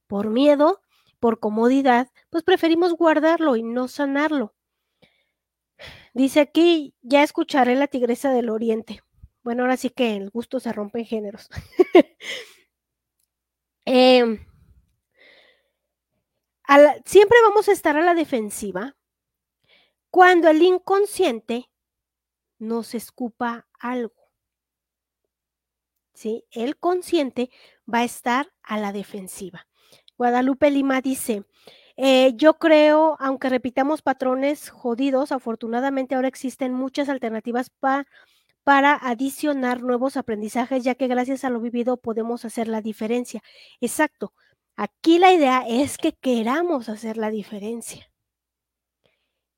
Por 0.07 0.29
miedo, 0.29 0.81
por 1.19 1.39
comodidad, 1.39 2.09
pues 2.29 2.43
preferimos 2.43 2.93
guardarlo 2.93 3.55
y 3.55 3.63
no 3.63 3.87
sanarlo. 3.87 4.53
Dice 6.13 6.39
aquí, 6.39 6.93
ya 7.01 7.23
escucharé 7.23 7.75
la 7.75 7.87
tigresa 7.87 8.31
del 8.31 8.49
oriente. 8.49 9.01
Bueno, 9.43 9.63
ahora 9.63 9.77
sí 9.77 9.89
que 9.89 10.15
el 10.15 10.29
gusto 10.29 10.59
se 10.59 10.71
rompe 10.71 10.99
en 10.99 11.05
géneros. 11.05 11.49
eh, 13.85 14.39
siempre 17.05 17.37
vamos 17.47 17.67
a 17.69 17.71
estar 17.71 17.97
a 17.97 18.01
la 18.01 18.13
defensiva 18.13 18.95
cuando 20.09 20.47
el 20.49 20.61
inconsciente 20.61 21.69
nos 22.59 22.95
escupa 22.95 23.67
algo. 23.79 24.29
¿Sí? 26.13 26.45
El 26.51 26.77
consciente 26.77 27.49
va 27.91 27.99
a 27.99 28.03
estar 28.05 28.53
a 28.63 28.77
la 28.77 28.93
defensiva. 28.93 29.67
Guadalupe 30.17 30.71
Lima 30.71 31.01
dice, 31.01 31.43
eh, 31.97 32.33
yo 32.35 32.57
creo, 32.57 33.17
aunque 33.19 33.49
repitamos 33.49 34.01
patrones 34.01 34.69
jodidos, 34.69 35.33
afortunadamente 35.33 36.15
ahora 36.15 36.29
existen 36.29 36.73
muchas 36.73 37.09
alternativas 37.09 37.69
pa, 37.69 38.05
para 38.63 38.95
adicionar 38.95 39.81
nuevos 39.83 40.17
aprendizajes, 40.17 40.83
ya 40.83 40.95
que 40.95 41.07
gracias 41.07 41.43
a 41.43 41.49
lo 41.49 41.59
vivido 41.59 41.97
podemos 41.97 42.45
hacer 42.45 42.67
la 42.67 42.81
diferencia. 42.81 43.43
Exacto. 43.81 44.33
Aquí 44.75 45.19
la 45.19 45.33
idea 45.33 45.65
es 45.67 45.97
que 45.97 46.13
queramos 46.13 46.89
hacer 46.89 47.17
la 47.17 47.29
diferencia. 47.31 48.11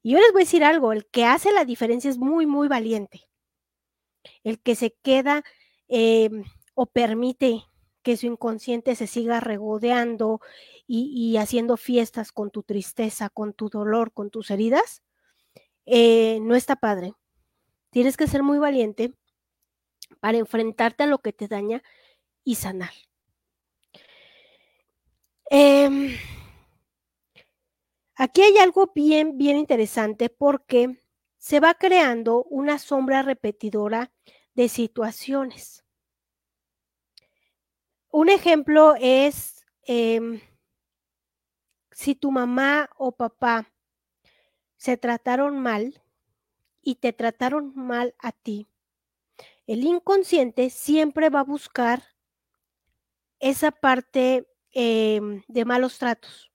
Y 0.03 0.12
yo 0.12 0.19
les 0.19 0.32
voy 0.32 0.41
a 0.41 0.45
decir 0.45 0.63
algo, 0.63 0.93
el 0.93 1.08
que 1.08 1.25
hace 1.25 1.51
la 1.51 1.65
diferencia 1.65 2.10
es 2.10 2.17
muy, 2.17 2.45
muy 2.45 2.67
valiente. 2.67 3.27
El 4.43 4.60
que 4.60 4.75
se 4.75 4.95
queda 5.01 5.43
eh, 5.88 6.30
o 6.75 6.86
permite 6.86 7.63
que 8.03 8.15
su 8.15 8.27
inconsciente 8.27 8.95
se 8.95 9.08
siga 9.08 9.39
regodeando 9.39 10.39
y, 10.86 11.12
y, 11.13 11.38
haciendo 11.38 11.75
fiestas 11.75 12.32
con 12.32 12.51
tu 12.51 12.63
tristeza, 12.63 13.30
con 13.30 13.53
tu 13.53 13.69
dolor, 13.69 14.13
con 14.13 14.30
tus 14.30 14.51
heridas, 14.51 15.03
eh, 15.86 16.39
no 16.41 16.56
está 16.56 16.75
padre. 16.77 17.13
Tienes 17.89 18.17
que 18.17 18.27
ser 18.27 18.43
muy 18.43 18.60
valiente 18.60 19.13
para 20.19 20.38
enfrentarte 20.38 21.03
a 21.03 21.08
lo 21.08 21.19
que 21.19 21.34
te 21.34 21.47
daña 21.47 21.84
y 22.43 22.56
sanar. 22.56 22.91
Eh, 25.49 26.19
aquí 28.15 28.41
hay 28.41 28.57
algo 28.57 28.91
bien, 28.93 29.38
bien 29.38 29.57
interesante 29.57 30.29
porque 30.29 30.99
se 31.38 31.60
va 31.60 31.73
creando 31.75 32.43
una 32.45 32.79
sombra 32.79 33.21
repetidora 33.21 34.12
de 34.55 34.67
situaciones. 34.67 35.86
Un 38.10 38.29
ejemplo 38.29 38.95
es 38.99 39.65
eh, 39.88 40.41
si 41.91 42.15
tu 42.15 42.31
mamá 42.31 42.89
o 42.97 43.12
papá 43.12 43.71
se 44.75 44.97
trataron 44.97 45.60
mal 45.60 46.01
y 46.81 46.95
te 46.95 47.13
trataron 47.13 47.73
mal 47.75 48.15
a 48.19 48.31
ti, 48.31 48.67
el 49.65 49.83
inconsciente 49.83 50.69
siempre 50.69 51.29
va 51.29 51.41
a 51.41 51.43
buscar 51.43 52.03
esa 53.39 53.71
parte 53.71 54.47
eh, 54.79 55.19
de 55.47 55.65
malos 55.65 55.97
tratos 55.97 56.51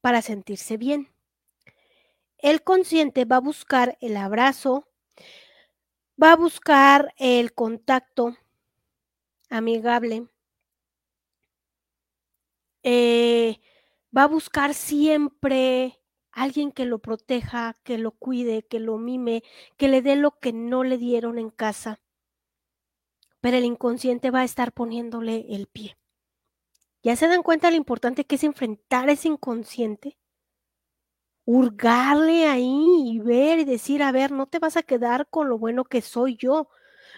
para 0.00 0.22
sentirse 0.22 0.78
bien. 0.78 1.12
El 2.38 2.62
consciente 2.62 3.26
va 3.26 3.36
a 3.36 3.40
buscar 3.40 3.98
el 4.00 4.16
abrazo, 4.16 4.88
va 6.20 6.32
a 6.32 6.36
buscar 6.36 7.12
el 7.18 7.52
contacto 7.52 8.34
amigable, 9.50 10.26
eh, 12.82 13.60
va 14.16 14.22
a 14.22 14.28
buscar 14.28 14.72
siempre 14.72 16.00
alguien 16.30 16.72
que 16.72 16.86
lo 16.86 16.98
proteja, 16.98 17.76
que 17.84 17.98
lo 17.98 18.12
cuide, 18.12 18.62
que 18.62 18.80
lo 18.80 18.96
mime, 18.96 19.42
que 19.76 19.88
le 19.88 20.00
dé 20.00 20.16
lo 20.16 20.38
que 20.40 20.54
no 20.54 20.82
le 20.82 20.96
dieron 20.96 21.38
en 21.38 21.50
casa. 21.50 22.00
Pero 23.42 23.58
el 23.58 23.66
inconsciente 23.66 24.30
va 24.30 24.40
a 24.40 24.44
estar 24.44 24.72
poniéndole 24.72 25.44
el 25.50 25.66
pie. 25.66 25.98
¿Ya 27.02 27.16
se 27.16 27.26
dan 27.26 27.42
cuenta 27.42 27.70
lo 27.70 27.76
importante 27.76 28.24
que 28.24 28.36
es 28.36 28.44
enfrentar 28.44 29.08
ese 29.10 29.28
inconsciente? 29.28 30.16
Hurgarle 31.44 32.46
ahí 32.46 32.86
y 33.06 33.18
ver 33.18 33.58
y 33.58 33.64
decir, 33.64 34.02
a 34.02 34.12
ver, 34.12 34.30
no 34.30 34.46
te 34.46 34.60
vas 34.60 34.76
a 34.76 34.84
quedar 34.84 35.28
con 35.28 35.48
lo 35.48 35.58
bueno 35.58 35.84
que 35.84 36.00
soy 36.00 36.36
yo. 36.36 36.68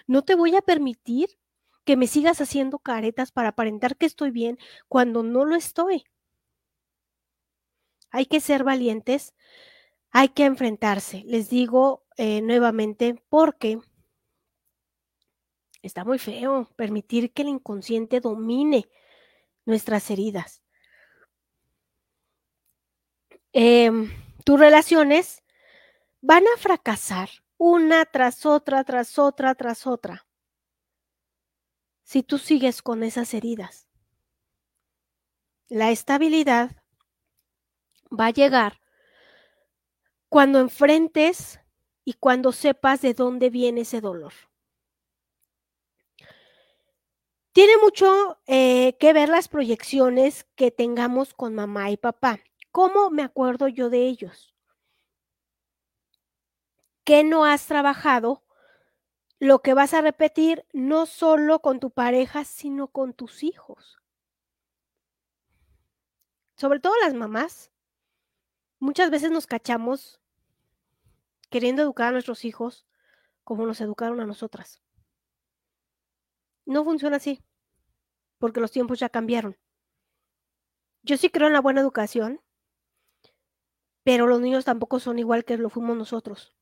No 0.07 0.23
te 0.23 0.33
voy 0.33 0.55
a 0.55 0.61
permitir 0.61 1.37
que 1.83 1.95
me 1.95 2.07
sigas 2.07 2.41
haciendo 2.41 2.79
caretas 2.79 3.31
para 3.31 3.49
aparentar 3.49 3.95
que 3.95 4.07
estoy 4.07 4.31
bien 4.31 4.57
cuando 4.87 5.21
no 5.21 5.45
lo 5.45 5.55
estoy. 5.55 6.03
Hay 8.09 8.25
que 8.25 8.39
ser 8.39 8.63
valientes, 8.63 9.35
hay 10.09 10.29
que 10.29 10.45
enfrentarse. 10.45 11.23
Les 11.27 11.49
digo 11.49 12.05
eh, 12.17 12.41
nuevamente 12.41 13.21
porque 13.29 13.79
está 15.83 16.03
muy 16.03 16.17
feo 16.17 16.67
permitir 16.75 17.31
que 17.31 17.43
el 17.43 17.49
inconsciente 17.49 18.19
domine 18.19 18.89
nuestras 19.65 20.09
heridas. 20.09 20.61
Eh, 23.53 23.91
tus 24.43 24.59
relaciones 24.59 25.43
van 26.21 26.43
a 26.45 26.57
fracasar 26.57 27.29
una 27.57 28.05
tras 28.05 28.45
otra, 28.45 28.83
tras 28.83 29.17
otra, 29.17 29.55
tras 29.55 29.87
otra. 29.87 30.27
Si 32.03 32.21
tú 32.21 32.37
sigues 32.37 32.81
con 32.81 33.03
esas 33.03 33.33
heridas. 33.33 33.87
La 35.67 35.91
estabilidad 35.91 36.83
va 38.11 38.27
a 38.27 38.31
llegar 38.31 38.79
cuando 40.29 40.59
enfrentes 40.59 41.59
y 42.03 42.13
cuando 42.13 42.51
sepas 42.51 43.01
de 43.01 43.13
dónde 43.13 43.49
viene 43.49 43.81
ese 43.81 44.01
dolor. 44.01 44.33
Tiene 47.55 47.77
mucho 47.77 48.37
eh, 48.47 48.97
que 48.99 49.13
ver 49.13 49.29
las 49.29 49.47
proyecciones 49.47 50.45
que 50.57 50.71
tengamos 50.71 51.33
con 51.33 51.55
mamá 51.55 51.89
y 51.89 51.95
papá. 51.95 52.41
¿Cómo 52.73 53.09
me 53.11 53.23
acuerdo 53.23 53.69
yo 53.69 53.89
de 53.89 54.07
ellos? 54.07 54.53
¿Qué 57.05 57.23
no 57.23 57.45
has 57.45 57.65
trabajado? 57.65 58.43
Lo 59.39 59.61
que 59.61 59.73
vas 59.73 59.93
a 59.93 60.01
repetir 60.01 60.65
no 60.73 61.05
solo 61.05 61.59
con 61.59 61.79
tu 61.79 61.91
pareja, 61.91 62.43
sino 62.43 62.89
con 62.89 63.13
tus 63.13 63.41
hijos. 63.41 63.99
Sobre 66.57 66.81
todo 66.81 66.93
las 67.05 67.13
mamás. 67.13 67.71
Muchas 68.79 69.09
veces 69.09 69.31
nos 69.31 69.47
cachamos 69.47 70.19
queriendo 71.49 71.83
educar 71.83 72.09
a 72.09 72.11
nuestros 72.11 72.43
hijos 72.43 72.85
como 73.45 73.65
nos 73.65 73.79
educaron 73.79 74.19
a 74.19 74.25
nosotras. 74.25 74.81
No 76.65 76.83
funciona 76.83 77.17
así. 77.17 77.41
porque 78.39 78.61
los 78.61 78.71
tiempos 78.71 78.99
ya 78.99 79.09
cambiaron. 79.09 79.57
Yo 81.03 81.17
sí 81.17 81.29
creo 81.29 81.47
en 81.47 81.53
la 81.53 81.61
buena 81.61 81.81
educación, 81.81 82.41
pero 84.03 84.27
los 84.27 84.39
niños 84.41 84.65
tampoco 84.65 84.99
son 84.99 85.19
igual 85.19 85.45
que 85.45 85.57
lo 85.57 85.69
fuimos 85.69 85.97
nosotros. 85.97 86.55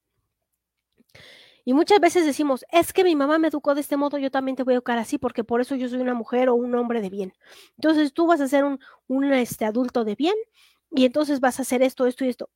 Y 1.66 1.74
muchas 1.74 2.00
veces 2.00 2.26
decimos, 2.26 2.66
es 2.72 2.92
que 2.92 3.04
mi 3.04 3.16
mamá 3.16 3.38
me 3.39 3.48
educó 3.48 3.74
de 3.74 3.82
este 3.82 3.96
modo, 3.98 4.18
yo 4.18 4.32
también 4.32 4.56
te 4.58 4.63
voy 4.63 4.74
a 4.74 4.76
educar 4.76 4.98
así, 4.98 5.18
porque 5.18 5.44
por 5.44 5.62
eso 5.62 5.76
yo 5.76 5.88
soy 5.88 6.00
una 6.00 6.13
mujer 6.13 6.50
o 6.50 6.56
un 6.56 6.76
hombre 6.76 7.02
de 7.02 7.10
bien. 7.10 7.34
Entonces 7.78 8.13
tú 8.13 8.28
vas 8.28 8.42
a 8.42 8.48
ser 8.48 8.66
un, 9.08 9.34
este, 9.34 9.66
adulto 9.66 10.04
de 10.04 10.16
bien 10.16 10.36
y 10.92 11.06
entonces 11.06 11.39
vas 11.39 11.60
a 11.60 11.62
hacer 11.63 11.82
esto, 11.82 12.06
esto 12.06 12.26
y 12.26 12.30
esto. 12.30 12.50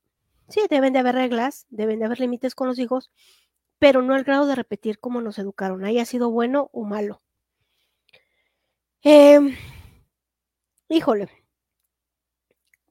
Sí, 0.50 0.62
deben 0.70 0.94
de 0.94 1.00
haber 1.00 1.16
reglas, 1.16 1.66
deben 1.70 2.00
de 2.00 2.06
haber 2.06 2.20
límites 2.20 2.56
con 2.56 2.68
los 2.68 2.80
hijos, 2.80 3.12
pero 3.80 4.02
no 4.02 4.14
al 4.14 4.24
grado 4.24 4.48
de 4.48 4.56
repetir 4.56 5.00
cómo 5.00 5.22
nos 5.22 5.40
educaron, 5.40 5.86
haya 5.86 6.06
sido 6.06 6.32
bueno 6.32 6.70
o 6.74 6.84
malo. 6.84 7.22
Em, 9.10 9.56
híjole, 10.90 11.30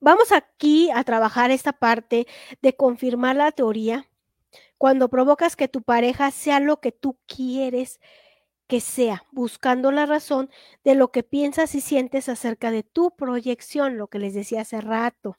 vamos 0.01 0.33
aquí 0.33 0.91
a 0.91 1.05
trabajar 1.05 1.51
esta 1.51 1.75
parte 1.75 2.27
de 2.63 2.75
confirmar 2.75 3.37
la 3.37 3.53
teoría 3.53 4.09
cuando 4.79 5.11
provocas 5.11 5.57
que 5.57 5.69
tu 5.69 5.83
pareja 5.83 6.31
sea 6.31 6.59
lo 6.59 6.81
que 6.81 6.91
tú 6.91 7.19
quieres 7.27 8.01
que 8.67 8.81
sea, 8.81 9.27
buscando 9.31 9.93
la 9.93 10.07
razón 10.07 10.49
de 10.85 10.95
lo 10.95 11.13
que 11.13 11.23
piensas 11.23 11.75
y 11.75 11.83
sientes 11.83 12.31
acerca 12.31 12.71
de 12.71 12.83
tu 12.83 13.15
proyección, 13.15 13.99
lo 13.99 14.09
que 14.09 14.19
les 14.19 14.33
decía 14.33 14.63
hace 14.63 14.81
rato. 14.81 15.39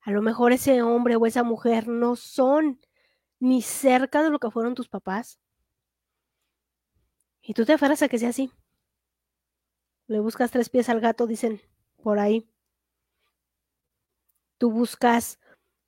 A 0.00 0.10
lo 0.10 0.20
mejor 0.20 0.52
ese 0.52 0.82
hombre 0.82 1.14
o 1.14 1.26
esa 1.26 1.44
mujer 1.44 1.86
no 1.86 2.16
son 2.16 2.80
ni 3.38 3.62
cerca 3.62 4.24
de 4.24 4.30
lo 4.30 4.40
que 4.40 4.50
fueron 4.50 4.74
tus 4.74 4.88
papás. 4.88 5.38
Y 7.40 7.54
tú 7.54 7.64
te 7.64 7.74
aferras 7.74 8.02
a 8.02 8.08
que 8.08 8.18
sea 8.18 8.30
así. 8.30 8.50
Le 10.14 10.20
buscas 10.20 10.52
tres 10.52 10.68
pies 10.68 10.88
al 10.88 11.00
gato, 11.00 11.26
dicen 11.26 11.60
por 12.00 12.20
ahí. 12.20 12.48
Tú 14.58 14.70
buscas 14.70 15.40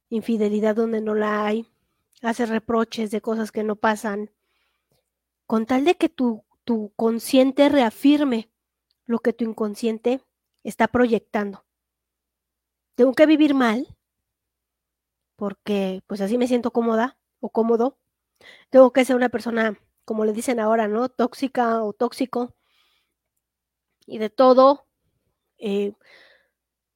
infidelidad 0.08 0.74
donde 0.74 1.00
no 1.00 1.14
la 1.14 1.46
hay 1.46 1.68
hace 2.22 2.44
reproches 2.44 3.12
de 3.12 3.20
cosas 3.20 3.52
que 3.52 3.62
no 3.62 3.76
pasan, 3.76 4.32
con 5.46 5.64
tal 5.64 5.84
de 5.84 5.94
que 5.94 6.08
tu, 6.08 6.42
tu 6.64 6.92
consciente 6.96 7.68
reafirme 7.68 8.50
lo 9.04 9.20
que 9.20 9.32
tu 9.32 9.44
inconsciente 9.44 10.20
está 10.64 10.88
proyectando. 10.88 11.64
Tengo 12.96 13.14
que 13.14 13.26
vivir 13.26 13.54
mal 13.54 13.86
porque 15.36 16.02
pues 16.08 16.20
así 16.20 16.36
me 16.36 16.48
siento 16.48 16.72
cómoda 16.72 17.16
o 17.38 17.50
cómodo. 17.50 17.96
Tengo 18.70 18.92
que 18.92 19.04
ser 19.04 19.14
una 19.14 19.28
persona, 19.28 19.78
como 20.04 20.24
le 20.24 20.32
dicen 20.32 20.58
ahora, 20.58 20.88
¿no? 20.88 21.08
Tóxica 21.08 21.84
o 21.84 21.92
tóxico. 21.92 22.56
Y 24.06 24.18
de 24.18 24.30
todo, 24.30 24.86
eh, 25.58 25.92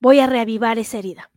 voy 0.00 0.20
a 0.20 0.26
reavivar 0.26 0.78
esa 0.78 0.98
herida. 0.98 1.30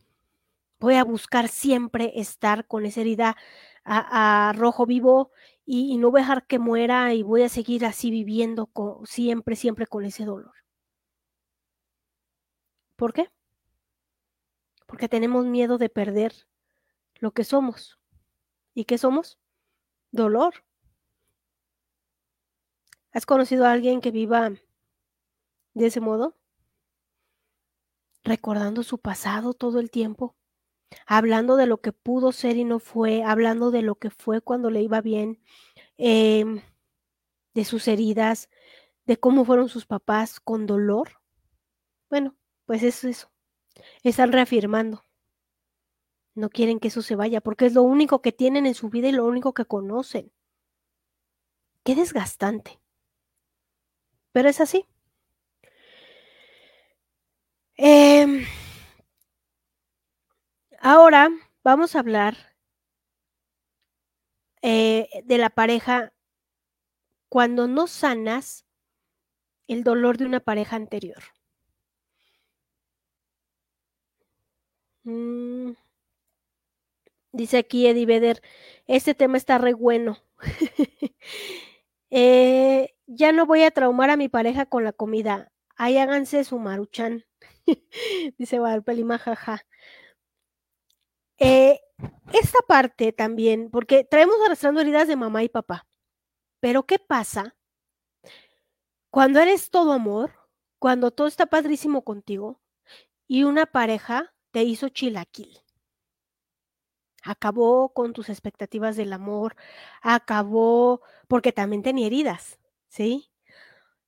Voy 0.80 0.96
a 0.96 1.04
buscar 1.04 1.48
siempre 1.48 2.12
estar 2.16 2.68
con 2.68 2.86
esa 2.86 3.02
herida 3.02 3.38
a, 3.86 4.54
rojo 4.56 4.86
vivo 4.86 5.32
y, 5.66 5.98
no 5.98 6.12
voy 6.12 6.20
a 6.20 6.24
dejar 6.24 6.46
que 6.48 6.60
muera 6.60 7.14
y 7.14 7.24
voy 7.24 7.44
a 7.44 7.50
seguir 7.50 7.86
así 7.86 8.12
viviendo 8.12 8.70
siempre, 9.06 9.56
siempre 9.56 9.88
con 9.88 10.06
ese 10.06 10.26
dolor. 10.26 10.54
¿Por 12.96 13.14
qué? 13.14 13.30
Porque 14.86 15.10
tenemos 15.10 15.46
miedo 15.46 15.78
de 15.78 15.90
perder 15.90 16.34
lo 17.16 17.32
que 17.32 17.44
somos. 17.44 18.00
¿Y 18.74 18.86
qué 18.86 18.98
somos? 18.98 19.40
Dolor. 20.12 20.64
¿Has 23.12 23.26
conocido 23.26 23.66
a 23.66 23.72
alguien 23.72 24.02
que 24.02 24.12
viva 24.12 24.52
de 25.74 25.88
ese 25.88 26.00
modo? 26.00 26.38
Recordando 28.24 28.84
su 28.84 29.00
pasado 29.00 29.54
todo 29.54 29.80
el 29.80 29.92
tiempo 29.92 30.36
hablando 31.06 31.56
de 31.56 31.66
lo 31.68 31.82
que 31.82 31.92
pudo 31.92 32.32
ser 32.32 32.58
y 32.58 32.64
no 32.64 32.80
fue, 32.80 33.24
hablando 33.24 33.72
de 33.72 33.82
lo 33.82 33.96
que 33.96 34.10
fue 34.10 34.42
cuando 34.42 34.70
le 34.70 34.82
iba 34.82 35.02
bien, 35.02 35.42
em, 35.98 36.62
de 37.54 37.66
sus 37.66 37.88
heridas, 37.88 38.50
de 39.06 39.18
cómo 39.18 39.46
fueron 39.46 39.70
sus 39.70 39.86
papás 39.86 40.40
con 40.40 40.66
dolor. 40.66 41.22
Bueno, 42.10 42.36
pues 42.66 42.84
es 42.84 43.04
eso. 43.04 43.32
Están 44.04 44.32
reafirmando. 44.32 45.06
No 46.36 46.50
quieren 46.50 46.80
que 46.80 46.88
eso 46.90 47.02
se 47.02 47.16
vaya 47.16 47.42
porque 47.42 47.66
es 47.66 47.74
lo 47.74 47.84
único 47.84 48.22
que 48.22 48.32
tienen 48.32 48.66
en 48.66 48.76
su 48.76 48.90
vida 48.90 49.08
y 49.10 49.12
lo 49.12 49.26
único 49.26 49.54
que 49.54 49.66
conocen. 49.66 50.32
Qué 51.84 51.96
desgastante. 51.96 52.80
Pero 54.32 54.50
es 54.50 54.62
así. 54.62 54.88
Eh, 57.78 58.46
Ahora 60.82 61.32
vamos 61.64 61.96
a 61.96 62.00
hablar 62.00 62.36
eh, 64.64 65.08
de 65.26 65.38
la 65.38 65.50
pareja 65.52 66.12
cuando 67.28 67.68
no 67.68 67.88
sanas 67.88 68.66
el 69.68 69.84
dolor 69.84 70.16
de 70.18 70.24
una 70.26 70.40
pareja 70.40 70.78
anterior. 70.78 71.22
Mm. 75.06 75.74
Dice 77.32 77.58
aquí 77.58 77.88
Eddie 77.88 78.06
Vedder, 78.06 78.42
este 78.88 79.14
tema 79.16 79.38
está 79.38 79.58
re 79.58 79.74
bueno. 79.74 80.18
Eh, 82.16 82.94
ya 83.08 83.32
no 83.32 83.48
voy 83.48 83.64
a 83.64 83.72
traumar 83.72 84.12
a 84.12 84.18
mi 84.18 84.30
pareja 84.30 84.68
con 84.68 84.84
la 84.84 84.94
comida. 84.94 85.52
Ahí 85.76 85.98
háganse 85.98 86.44
su 86.44 86.60
maruchan. 86.60 87.26
Dice 88.38 88.60
Guadalupe 88.60 89.18
jaja. 89.20 89.66
Eh, 91.40 91.80
esta 92.34 92.60
parte 92.68 93.12
también, 93.12 93.70
porque 93.72 94.04
traemos 94.04 94.36
arrastrando 94.46 94.82
heridas 94.82 95.08
de 95.08 95.16
mamá 95.16 95.44
y 95.44 95.50
papá, 95.50 95.88
pero 96.60 96.86
¿qué 96.86 97.00
pasa 97.00 97.56
cuando 99.10 99.40
eres 99.40 99.70
todo 99.70 99.94
amor, 99.94 100.32
cuando 100.80 101.12
todo 101.12 101.28
está 101.28 101.46
padrísimo 101.46 102.04
contigo 102.04 102.62
y 103.28 103.44
una 103.44 103.66
pareja 103.68 104.34
te 104.52 104.64
hizo 104.64 104.90
chilaquil? 104.90 105.60
Acabó 107.24 107.94
con 107.94 108.12
tus 108.14 108.30
expectativas 108.30 108.98
del 108.98 109.14
amor, 109.14 109.56
acabó 110.02 111.02
porque 111.28 111.54
también 111.54 111.84
tenía 111.84 112.08
heridas, 112.08 112.60
¿sí? 112.90 113.32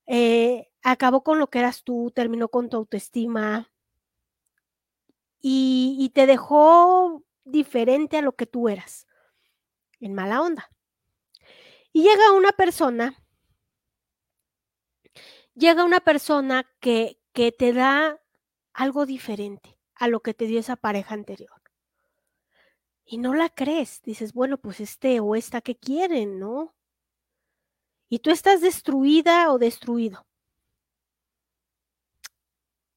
Eh, 0.08 0.70
acabó 0.91 1.24
con 1.24 1.39
lo 1.39 1.50
que 1.50 1.60
eras 1.60 1.84
tú, 1.84 2.12
terminó 2.13 2.48
con 2.50 2.69
tu 2.69 2.78
autoestima, 2.78 3.71
y, 5.41 6.12
te 6.15 6.26
dejó 6.26 7.24
diferente 7.43 8.17
a 8.17 8.24
lo 8.24 8.36
que 8.36 8.48
tú 8.48 8.67
eras, 8.67 9.06
en 10.00 10.15
mala 10.15 10.41
onda. 10.41 10.71
Y 11.93 12.02
llega 12.02 12.32
una 12.32 12.52
persona, 12.52 13.24
llega 15.54 15.84
una 15.84 16.00
persona 16.00 16.68
que, 16.80 17.20
que 17.32 17.51
te 17.51 17.74
da 17.74 18.20
algo 18.74 19.05
diferente 19.05 19.78
a 19.93 20.07
lo 20.07 20.22
que 20.22 20.34
te 20.34 20.45
dio 20.47 20.59
esa 20.59 20.76
pareja 20.76 21.14
anterior. 21.14 21.62
Y 23.05 23.20
no 23.20 23.36
la 23.36 23.49
crees, 23.49 24.01
dices, 24.01 24.34
bueno, 24.34 24.57
pues 24.57 24.80
este 24.80 25.20
o 25.20 25.36
esta 25.36 25.62
que 25.62 25.78
quieren, 25.78 26.39
¿no? 26.39 26.76
Y 28.09 28.20
tú 28.20 28.32
estás 28.32 28.62
destruida 28.62 29.51
o 29.51 29.59
destruido 29.59 30.26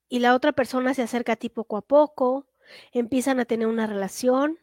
y 0.09 0.21
la 0.21 0.35
otra 0.35 0.53
persona 0.53 0.95
se 0.95 1.03
acerca 1.03 1.33
a 1.33 1.37
ti 1.37 1.49
poco 1.49 1.77
a 1.77 1.83
poco, 1.83 2.47
empiezan 2.93 3.41
a 3.41 3.45
tener 3.45 3.67
una 3.67 3.87
relación, 3.87 4.59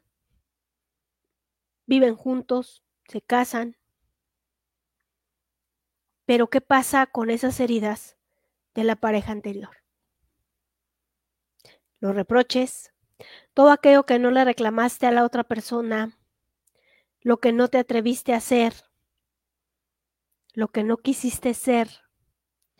viven 1.85 2.15
juntos, 2.15 2.83
se 3.07 3.21
casan. 3.21 3.77
Pero 6.25 6.49
¿qué 6.49 6.61
pasa 6.61 7.05
con 7.05 7.29
esas 7.29 7.59
heridas 7.59 8.17
de 8.73 8.83
la 8.83 8.95
pareja 8.95 9.31
anterior? 9.31 9.77
Los 11.99 12.15
reproches, 12.15 12.93
todo 13.53 13.71
aquello 13.71 14.05
que 14.05 14.19
no 14.19 14.31
le 14.31 14.43
reclamaste 14.43 15.05
a 15.05 15.11
la 15.11 15.23
otra 15.23 15.43
persona, 15.43 16.17
lo 17.21 17.37
que 17.37 17.53
no 17.53 17.67
te 17.67 17.77
atreviste 17.77 18.33
a 18.33 18.37
hacer, 18.37 18.73
lo 20.53 20.69
que 20.69 20.83
no 20.83 20.97
quisiste 20.97 21.53
ser, 21.53 21.89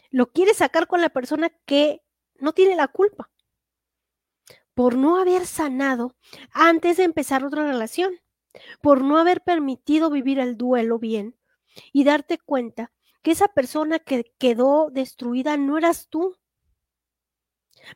lo 0.09 0.31
quieres 0.31 0.57
sacar 0.57 0.87
con 0.87 1.01
la 1.01 1.09
persona 1.09 1.49
que 1.65 2.04
no 2.39 2.53
tiene 2.53 2.75
la 2.75 2.87
culpa 2.87 3.29
por 4.75 4.97
no 4.97 5.17
haber 5.17 5.47
sanado 5.47 6.15
antes 6.51 6.97
de 6.97 7.05
empezar 7.05 7.43
otra 7.43 7.65
relación, 7.65 8.19
por 8.81 9.01
no 9.03 9.17
haber 9.17 9.41
permitido 9.41 10.11
vivir 10.11 10.37
el 10.37 10.57
duelo 10.57 10.99
bien 10.99 11.35
y 11.91 12.03
darte 12.03 12.37
cuenta 12.37 12.91
que 13.23 13.31
esa 13.31 13.47
persona 13.47 13.99
que 13.99 14.33
quedó 14.37 14.89
destruida 14.91 15.57
no 15.57 15.77
eras 15.77 16.07
tú. 16.09 16.37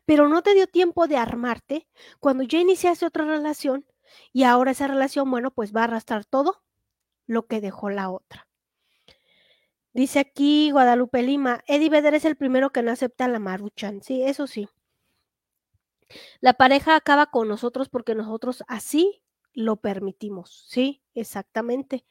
Pero 0.06 0.28
no 0.28 0.42
te 0.42 0.54
dio 0.54 0.66
tiempo 0.66 1.06
de 1.06 1.16
armarte 1.16 1.86
cuando 2.18 2.44
ya 2.44 2.58
iniciaste 2.58 3.06
otra 3.06 3.24
relación 3.24 3.86
y 4.32 4.44
ahora 4.44 4.72
esa 4.72 4.88
relación, 4.88 5.30
bueno, 5.30 5.50
pues 5.50 5.74
va 5.74 5.82
a 5.82 5.84
arrastrar 5.84 6.24
todo 6.24 6.62
lo 7.26 7.46
que 7.46 7.60
dejó 7.60 7.90
la 7.90 8.10
otra. 8.10 8.49
Dice 9.92 10.20
aquí 10.20 10.70
Guadalupe 10.70 11.22
Lima, 11.22 11.62
Eddie 11.66 11.90
Vedder 11.90 12.14
es 12.14 12.24
el 12.24 12.36
primero 12.36 12.70
que 12.70 12.82
no 12.82 12.92
acepta 12.92 13.26
la 13.28 13.38
maruchan. 13.38 14.02
Sí, 14.02 14.22
eso 14.22 14.46
sí. 14.46 14.68
La 16.40 16.54
pareja 16.54 16.96
acaba 16.96 17.26
con 17.26 17.48
nosotros 17.48 17.88
porque 17.88 18.14
nosotros 18.14 18.64
así 18.68 19.22
lo 19.52 19.76
permitimos. 19.76 20.66
Sí, 20.68 21.02
exactamente. 21.14 22.04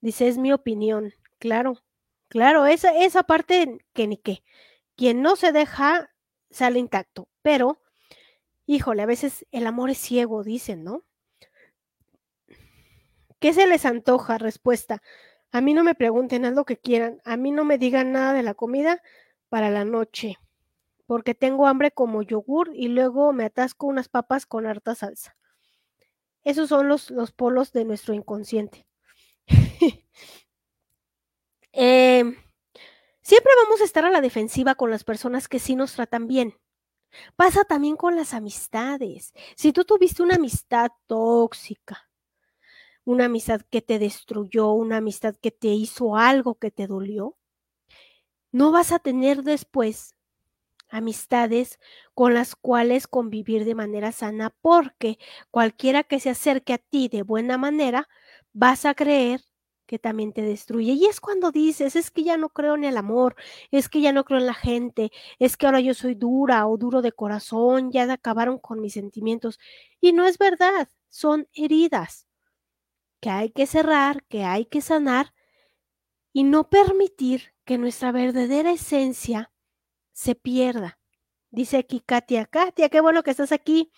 Dice, 0.00 0.28
es 0.28 0.38
mi 0.38 0.52
opinión. 0.52 1.12
Claro, 1.38 1.82
claro, 2.28 2.66
esa, 2.66 2.96
esa 2.96 3.22
parte 3.22 3.78
que 3.92 4.06
ni 4.06 4.16
qué. 4.18 4.42
Quien 4.96 5.22
no 5.22 5.36
se 5.36 5.52
deja 5.52 6.10
sale 6.50 6.78
intacto, 6.78 7.28
pero, 7.42 7.82
híjole, 8.66 9.02
a 9.02 9.06
veces 9.06 9.46
el 9.52 9.66
amor 9.66 9.90
es 9.90 9.98
ciego, 9.98 10.42
dicen, 10.44 10.84
¿no? 10.84 11.04
¿Qué 13.38 13.52
se 13.52 13.66
les 13.66 13.84
antoja? 13.84 14.38
Respuesta. 14.38 15.02
A 15.50 15.60
mí 15.60 15.74
no 15.74 15.82
me 15.82 15.94
pregunten, 15.94 16.44
haz 16.44 16.54
lo 16.54 16.64
que 16.64 16.76
quieran. 16.76 17.20
A 17.24 17.36
mí 17.36 17.50
no 17.50 17.64
me 17.64 17.78
digan 17.78 18.12
nada 18.12 18.32
de 18.32 18.42
la 18.42 18.54
comida 18.54 19.02
para 19.48 19.70
la 19.70 19.84
noche, 19.84 20.36
porque 21.06 21.34
tengo 21.34 21.66
hambre 21.66 21.90
como 21.90 22.22
yogur 22.22 22.70
y 22.74 22.88
luego 22.88 23.32
me 23.32 23.44
atasco 23.44 23.86
unas 23.86 24.08
papas 24.08 24.46
con 24.46 24.66
harta 24.66 24.94
salsa. 24.94 25.36
Esos 26.44 26.68
son 26.68 26.88
los, 26.88 27.10
los 27.10 27.32
polos 27.32 27.72
de 27.72 27.84
nuestro 27.84 28.14
inconsciente. 28.14 28.86
eh, 31.72 32.24
siempre 33.22 33.52
vamos 33.64 33.80
a 33.80 33.84
estar 33.84 34.04
a 34.04 34.10
la 34.10 34.20
defensiva 34.20 34.74
con 34.74 34.90
las 34.90 35.04
personas 35.04 35.48
que 35.48 35.58
sí 35.58 35.76
nos 35.76 35.94
tratan 35.94 36.26
bien. 36.26 36.54
Pasa 37.36 37.64
también 37.64 37.96
con 37.96 38.16
las 38.16 38.34
amistades. 38.34 39.32
Si 39.56 39.72
tú 39.72 39.84
tuviste 39.84 40.22
una 40.22 40.36
amistad 40.36 40.90
tóxica, 41.06 42.07
una 43.08 43.24
amistad 43.24 43.62
que 43.62 43.80
te 43.80 43.98
destruyó, 43.98 44.72
una 44.72 44.98
amistad 44.98 45.34
que 45.34 45.50
te 45.50 45.68
hizo 45.68 46.16
algo 46.16 46.56
que 46.56 46.70
te 46.70 46.86
dolió, 46.86 47.38
no 48.52 48.70
vas 48.70 48.92
a 48.92 48.98
tener 48.98 49.42
después 49.44 50.14
amistades 50.90 51.78
con 52.14 52.34
las 52.34 52.54
cuales 52.54 53.06
convivir 53.06 53.64
de 53.64 53.74
manera 53.74 54.12
sana 54.12 54.54
porque 54.60 55.18
cualquiera 55.50 56.04
que 56.04 56.20
se 56.20 56.28
acerque 56.28 56.74
a 56.74 56.78
ti 56.78 57.08
de 57.08 57.22
buena 57.22 57.56
manera, 57.56 58.08
vas 58.52 58.84
a 58.84 58.94
creer 58.94 59.40
que 59.86 59.98
también 59.98 60.34
te 60.34 60.42
destruye. 60.42 60.92
Y 60.92 61.06
es 61.06 61.18
cuando 61.20 61.50
dices, 61.50 61.96
es 61.96 62.10
que 62.10 62.24
ya 62.24 62.36
no 62.36 62.50
creo 62.50 62.74
en 62.74 62.84
el 62.84 62.98
amor, 62.98 63.36
es 63.70 63.88
que 63.88 64.02
ya 64.02 64.12
no 64.12 64.24
creo 64.24 64.38
en 64.38 64.46
la 64.46 64.54
gente, 64.54 65.12
es 65.38 65.56
que 65.56 65.64
ahora 65.64 65.80
yo 65.80 65.94
soy 65.94 66.14
dura 66.14 66.66
o 66.66 66.76
duro 66.76 67.00
de 67.00 67.12
corazón, 67.12 67.90
ya 67.90 68.12
acabaron 68.12 68.58
con 68.58 68.82
mis 68.82 68.92
sentimientos. 68.94 69.58
Y 70.00 70.12
no 70.12 70.26
es 70.26 70.36
verdad, 70.36 70.90
son 71.08 71.48
heridas 71.54 72.27
que 73.20 73.30
hay 73.30 73.50
que 73.50 73.66
cerrar, 73.66 74.24
que 74.24 74.44
hay 74.44 74.66
que 74.66 74.80
sanar 74.80 75.34
y 76.32 76.44
no 76.44 76.68
permitir 76.68 77.54
que 77.64 77.78
nuestra 77.78 78.12
verdadera 78.12 78.72
esencia 78.72 79.52
se 80.12 80.34
pierda. 80.34 80.98
Dice 81.50 81.78
aquí 81.78 82.00
Katia, 82.00 82.46
Katia, 82.46 82.88
qué 82.88 83.00
bueno 83.00 83.22
que 83.22 83.30
estás 83.30 83.52
aquí. 83.52 83.90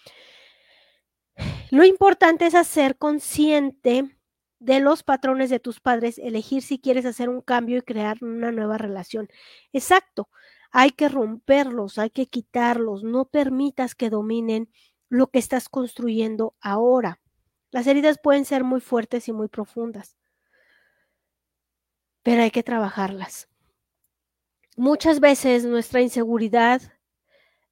Lo 1.71 1.85
importante 1.85 2.47
es 2.47 2.55
hacer 2.55 2.99
consciente 2.99 4.17
de 4.59 4.81
los 4.81 5.03
patrones 5.03 5.51
de 5.51 5.61
tus 5.61 5.81
padres, 5.81 6.19
elegir 6.19 6.63
si 6.63 6.79
quieres 6.79 7.07
hacer 7.07 7.29
un 7.29 7.41
cambio 7.41 7.79
y 7.79 7.83
crear 7.83 8.19
una 8.23 8.53
nueva 8.53 8.77
relación. 8.77 9.29
Exacto, 9.73 10.29
hay 10.71 10.91
que 10.91 11.09
romperlos, 11.09 11.99
hay 11.99 12.11
que 12.11 12.27
quitarlos, 12.27 13.03
no 13.03 13.25
permitas 13.25 13.95
que 13.95 14.11
dominen 14.11 14.71
lo 15.09 15.29
que 15.29 15.39
estás 15.39 15.69
construyendo 15.69 16.55
ahora. 16.61 17.21
Las 17.71 17.87
heridas 17.87 18.19
pueden 18.23 18.45
ser 18.45 18.65
muy 18.65 18.81
fuertes 18.81 19.29
y 19.29 19.33
muy 19.33 19.49
profundas, 19.49 20.17
pero 22.23 22.43
hay 22.43 22.51
que 22.51 22.63
trabajarlas. 22.63 23.49
Muchas 24.77 25.21
veces 25.21 25.65
nuestra 25.65 26.01
inseguridad 26.01 26.83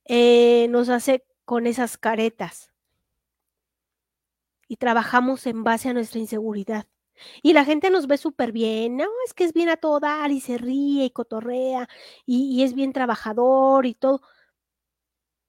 eh, 0.05 0.69
nos 0.71 0.89
hace 0.89 1.25
con 1.45 1.67
esas 1.67 1.99
caretas 1.99 2.73
y 4.69 4.77
trabajamos 4.77 5.47
en 5.47 5.65
base 5.65 5.89
a 5.89 5.95
nuestra 5.95 6.21
inseguridad. 6.21 6.87
Y 7.43 7.53
la 7.53 7.65
gente 7.65 7.91
nos 7.91 8.07
ve 8.07 8.17
súper 8.17 8.53
bien, 8.53 8.97
no, 8.97 9.07
es 9.27 9.35
que 9.35 9.45
es 9.45 9.53
bien 9.53 9.69
a 9.69 9.77
todo 9.77 9.99
dar 9.99 10.31
y 10.31 10.41
se 10.41 10.57
ríe 10.57 11.07
y 11.07 11.11
cotorrea 11.11 11.89
y, 12.25 12.57
y 12.57 12.63
es 12.63 12.75
bien 12.75 12.93
trabajador 12.93 13.87
y 13.87 13.95
todo 13.95 14.23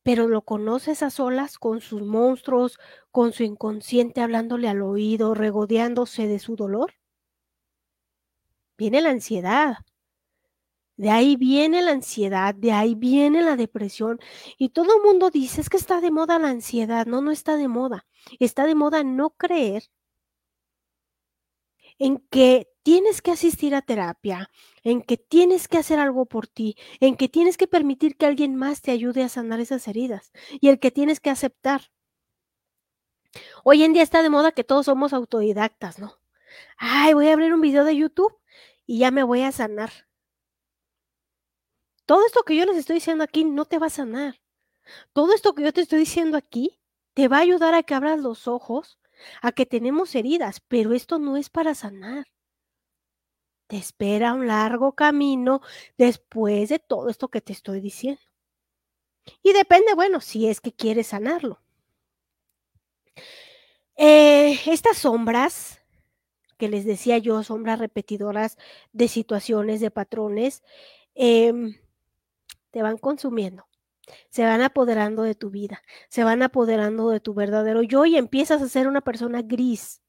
pero 0.10 0.28
lo 0.28 0.41
conoces 0.41 1.03
a 1.03 1.12
solas 1.12 1.60
con 1.60 1.82
sus 1.82 2.01
monstruos, 2.01 2.80
con 3.12 3.32
su 3.32 3.43
inconsciente 3.43 4.22
hablándole 4.22 4.68
al 4.68 4.82
oído, 4.82 5.36
regodeándose 5.36 6.26
de 6.26 6.39
su 6.39 6.55
dolor. 6.55 6.95
Viene 8.76 9.01
la 9.01 9.12
ansiedad. 9.12 9.76
De 10.97 11.12
ahí 11.12 11.36
viene 11.36 11.84
la 11.84 11.91
ansiedad, 11.91 12.55
de 12.55 12.72
ahí 12.72 12.95
viene 12.95 13.43
la 13.43 13.55
depresión. 13.55 14.18
Y 14.57 14.70
todo 14.70 14.95
el 14.95 15.03
mundo 15.03 15.30
dice, 15.30 15.62
es 15.62 15.70
que 15.70 15.78
está 15.78 16.01
de 16.01 16.10
moda 16.10 16.39
la 16.39 16.49
ansiedad. 16.49 17.05
No, 17.05 17.22
no 17.22 17.30
está 17.30 17.55
de 17.55 17.68
moda. 17.68 18.07
Está 18.39 18.66
de 18.66 18.74
moda 18.74 19.03
no 19.03 19.30
creer 19.30 19.84
en 21.99 22.18
que 22.32 22.68
tienes 22.84 23.21
que 23.21 23.32
asistir 23.32 23.75
a 23.75 23.82
terapia, 23.82 24.49
en 24.84 25.01
que 25.01 25.17
tienes 25.17 25.67
que 25.67 25.77
hacer 25.77 25.99
algo 25.99 26.25
por 26.25 26.47
ti, 26.47 26.75
en 26.99 27.15
que 27.15 27.30
tienes 27.30 27.57
que 27.57 27.67
permitir 27.67 28.17
que 28.17 28.25
alguien 28.25 28.55
más 28.55 28.82
te 28.82 28.91
ayude 28.91 29.23
a 29.23 29.30
sanar 29.30 29.59
esas 29.59 29.88
heridas 29.88 30.32
y 30.59 30.69
el 30.69 30.80
que 30.80 30.91
tienes 30.91 31.19
que 31.19 31.30
aceptar. 31.30 31.91
Hoy 33.63 33.84
en 33.84 33.93
día 33.93 34.03
está 34.03 34.23
de 34.23 34.30
moda 34.30 34.51
que 34.51 34.63
todos 34.63 34.86
somos 34.88 35.13
autodidactas, 35.13 35.99
¿no? 35.99 36.19
Ay, 36.77 37.13
voy 37.13 37.27
a 37.27 37.34
abrir 37.34 37.53
un 37.53 37.61
video 37.61 37.84
de 37.84 37.95
YouTube 37.95 38.36
y 38.86 38.99
ya 38.99 39.11
me 39.11 39.23
voy 39.23 39.41
a 39.41 39.51
sanar. 39.51 39.91
Todo 42.05 42.25
esto 42.25 42.43
que 42.43 42.55
yo 42.55 42.65
les 42.65 42.77
estoy 42.77 42.95
diciendo 42.95 43.23
aquí 43.23 43.45
no 43.45 43.65
te 43.65 43.77
va 43.77 43.88
a 43.88 43.91
sanar. 43.91 44.41
Todo 45.13 45.34
esto 45.34 45.53
que 45.53 45.63
yo 45.63 45.73
te 45.73 45.82
estoy 45.82 45.99
diciendo 45.99 46.38
aquí 46.38 46.80
te 47.13 47.27
va 47.27 47.38
a 47.38 47.41
ayudar 47.41 47.75
a 47.75 47.84
que 47.84 47.93
abras 47.93 48.19
los 48.19 48.47
ojos 48.47 48.99
a 49.41 49.51
que 49.51 49.65
tenemos 49.65 50.15
heridas, 50.15 50.61
pero 50.67 50.93
esto 50.93 51.19
no 51.19 51.38
es 51.38 51.49
para 51.49 51.75
sanar. 51.75 52.25
Te 53.70 53.78
espera 53.78 54.34
un 54.34 54.47
largo 54.47 54.93
camino 54.93 55.61
después 55.95 56.70
de 56.70 56.80
todo 56.80 57.07
esto 57.07 57.28
que 57.28 57.39
te 57.39 57.53
estoy 57.53 57.80
diciendo. 57.82 58.20
Y 59.43 59.53
depende, 59.53 59.93
bueno, 59.93 60.22
si 60.22 60.47
es 60.47 60.59
que 60.59 60.74
quieres 60.74 61.05
sanarlo. 61.07 61.61
Eh, 63.95 64.59
estas 64.65 64.97
sombras, 64.97 65.82
que 66.57 66.67
les 66.67 66.84
decía 66.84 67.20
yo, 67.20 67.43
sombras 67.43 67.78
repetidoras 67.78 68.57
de 68.91 69.07
situaciones, 69.07 69.82
de 69.82 69.91
patrones, 69.91 70.63
em, 71.13 71.76
te 72.72 72.82
van 72.82 72.97
consumiendo, 72.97 73.67
se 74.30 74.45
van 74.45 74.61
apoderando 74.63 75.24
de 75.24 75.36
tu 75.36 75.51
vida, 75.51 75.84
se 76.09 76.24
van 76.24 76.41
apoderando 76.41 77.11
de 77.11 77.20
tu 77.20 77.36
verdadero 77.36 77.84
yo 77.84 78.05
y 78.05 78.17
empiezas 78.17 78.63
a 78.63 78.70
ser 78.70 78.88
una 78.88 79.01
persona 79.01 79.43
gris. 79.43 80.01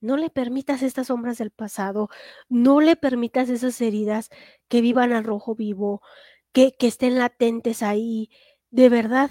No 0.00 0.16
le 0.16 0.30
permitas 0.30 0.82
estas 0.82 1.08
sombras 1.08 1.38
del 1.38 1.50
pasado, 1.50 2.08
no 2.48 2.80
le 2.80 2.96
permitas 2.96 3.48
esas 3.48 3.80
heridas 3.80 4.30
que 4.68 4.80
vivan 4.80 5.12
al 5.12 5.24
rojo 5.24 5.54
vivo, 5.54 6.02
que, 6.52 6.76
que 6.76 6.86
estén 6.86 7.18
latentes 7.18 7.82
ahí. 7.82 8.30
De 8.70 8.88
verdad, 8.88 9.30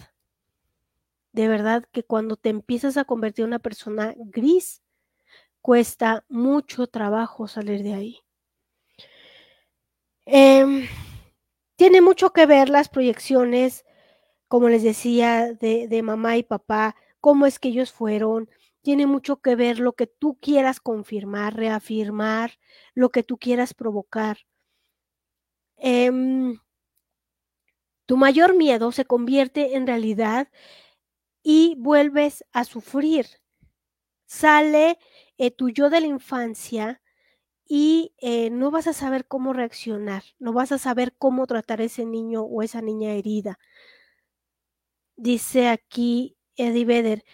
de 1.31 1.47
verdad 1.47 1.85
que 1.91 2.03
cuando 2.03 2.35
te 2.35 2.49
empiezas 2.49 2.97
a 2.97 3.05
convertir 3.05 3.43
en 3.43 3.49
una 3.49 3.59
persona 3.59 4.15
gris, 4.17 4.81
cuesta 5.61 6.25
mucho 6.29 6.87
trabajo 6.87 7.47
salir 7.47 7.83
de 7.83 7.93
ahí. 7.93 8.19
Eh, 10.25 10.87
tiene 11.77 12.01
mucho 12.01 12.33
que 12.33 12.45
ver 12.45 12.69
las 12.69 12.89
proyecciones, 12.89 13.85
como 14.47 14.67
les 14.67 14.83
decía, 14.83 15.53
de, 15.53 15.87
de 15.87 16.01
mamá 16.01 16.37
y 16.37 16.43
papá, 16.43 16.95
cómo 17.21 17.45
es 17.45 17.59
que 17.59 17.69
ellos 17.69 17.91
fueron, 17.91 18.49
tiene 18.87 19.05
mucho 19.05 19.41
que 19.41 19.57
ver 19.57 19.79
lo 19.79 19.95
que 19.97 20.07
tú 20.07 20.37
quieras 20.39 20.79
confirmar, 20.79 21.57
reafirmar, 21.57 22.57
lo 22.93 23.09
que 23.09 23.21
tú 23.21 23.37
quieras 23.37 23.73
provocar. 23.73 24.37
Eh, 25.75 26.09
tu 28.05 28.15
mayor 28.15 28.55
miedo 28.55 28.93
se 28.93 29.03
convierte 29.03 29.75
en 29.75 29.87
realidad 29.87 30.47
y 31.43 31.75
vuelves 31.77 32.45
a 32.53 32.63
sufrir. 32.63 33.25
Sale 34.25 34.97
eh, 35.37 35.51
tu 35.51 35.67
yo 35.67 35.89
de 35.89 35.99
la 35.99 36.07
infancia 36.07 37.01
y 37.65 38.13
eh, 38.19 38.49
no 38.51 38.71
vas 38.71 38.87
a 38.87 38.93
saber 38.93 39.27
cómo 39.27 39.51
reaccionar, 39.51 40.23
no 40.39 40.53
vas 40.53 40.71
a 40.71 40.77
saber 40.77 41.13
cómo 41.17 41.45
tratar 41.45 41.81
a 41.81 41.83
ese 41.83 42.05
niño 42.05 42.43
o 42.43 42.63
esa 42.63 42.81
niña 42.81 43.11
herida. 43.15 43.59
Dice 45.17 45.67
aquí 45.67 46.37
Eddie 46.55 46.85
Vedder, 46.85 47.25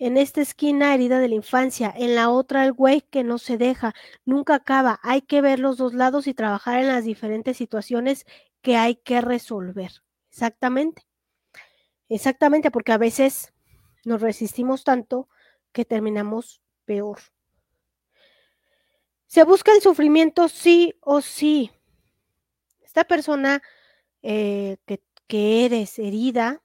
en 0.00 0.16
esta 0.16 0.40
esquina 0.40 0.94
herida 0.94 1.18
de 1.18 1.28
la 1.28 1.34
infancia, 1.34 1.92
en 1.94 2.14
la 2.14 2.30
otra 2.30 2.64
el 2.64 2.72
güey 2.72 3.02
que 3.02 3.22
no 3.22 3.36
se 3.36 3.58
deja, 3.58 3.94
nunca 4.24 4.54
acaba, 4.54 4.98
hay 5.02 5.20
que 5.20 5.42
ver 5.42 5.60
los 5.60 5.76
dos 5.76 5.92
lados 5.92 6.26
y 6.26 6.32
trabajar 6.32 6.80
en 6.80 6.88
las 6.88 7.04
diferentes 7.04 7.58
situaciones 7.58 8.24
que 8.62 8.76
hay 8.76 8.96
que 8.96 9.20
resolver. 9.20 9.92
Exactamente. 10.30 11.02
Exactamente, 12.08 12.70
porque 12.70 12.92
a 12.92 12.98
veces 12.98 13.52
nos 14.06 14.22
resistimos 14.22 14.84
tanto 14.84 15.28
que 15.70 15.84
terminamos 15.84 16.62
peor. 16.86 17.18
Se 19.26 19.44
busca 19.44 19.72
el 19.72 19.82
sufrimiento 19.82 20.48
sí 20.48 20.94
o 21.00 21.20
sí. 21.20 21.70
Esta 22.80 23.04
persona 23.04 23.62
eh, 24.22 24.78
que, 24.86 25.02
que 25.26 25.66
eres 25.66 25.98
herida, 25.98 26.62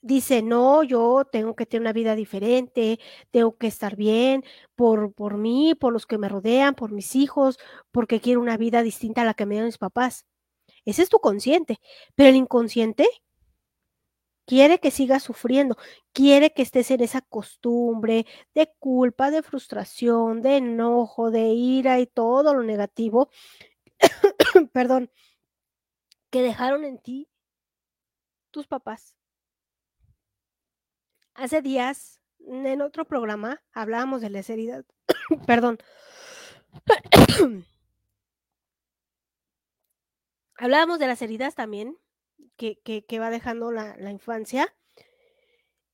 dice, 0.00 0.42
no, 0.42 0.82
yo 0.82 1.24
tengo 1.30 1.56
que 1.56 1.66
tener 1.66 1.82
una 1.82 1.92
vida 1.92 2.14
diferente, 2.14 2.98
tengo 3.30 3.56
que 3.56 3.66
estar 3.66 3.96
bien 3.96 4.44
por, 4.76 5.12
por 5.14 5.36
mí, 5.38 5.74
por 5.74 5.92
los 5.92 6.06
que 6.06 6.18
me 6.18 6.28
rodean, 6.28 6.74
por 6.74 6.92
mis 6.92 7.16
hijos, 7.16 7.58
porque 7.92 8.20
quiero 8.20 8.40
una 8.40 8.56
vida 8.56 8.82
distinta 8.82 9.22
a 9.22 9.24
la 9.24 9.34
que 9.34 9.46
me 9.46 9.54
dieron 9.54 9.68
mis 9.68 9.78
papás. 9.78 10.26
Ese 10.84 11.02
es 11.02 11.08
tu 11.08 11.20
consciente, 11.20 11.80
pero 12.14 12.30
el 12.30 12.36
inconsciente 12.36 13.08
quiere 14.46 14.80
que 14.80 14.90
sigas 14.90 15.22
sufriendo, 15.22 15.76
quiere 16.12 16.54
que 16.54 16.62
estés 16.62 16.90
en 16.90 17.02
esa 17.02 17.20
costumbre 17.20 18.26
de 18.54 18.72
culpa, 18.78 19.30
de 19.30 19.42
frustración, 19.42 20.40
de 20.42 20.56
enojo, 20.56 21.30
de 21.30 21.48
ira 21.48 22.00
y 22.00 22.06
todo 22.06 22.54
lo 22.54 22.62
negativo, 22.62 23.28
perdón, 24.72 25.10
que 26.30 26.42
dejaron 26.42 26.84
en 26.84 26.98
ti 26.98 27.28
tus 28.50 28.66
papás. 28.66 29.17
Hace 31.38 31.62
días, 31.62 32.20
en 32.40 32.82
otro 32.82 33.04
programa, 33.04 33.62
hablábamos 33.72 34.20
de 34.22 34.28
las 34.28 34.50
heridas, 34.50 34.84
perdón, 35.46 35.78
hablábamos 40.56 40.98
de 40.98 41.06
las 41.06 41.22
heridas 41.22 41.54
también 41.54 41.96
que, 42.56 42.80
que, 42.80 43.18
va 43.20 43.30
dejando 43.30 43.70
la, 43.70 43.96
la, 43.98 44.10
infancia. 44.10 44.74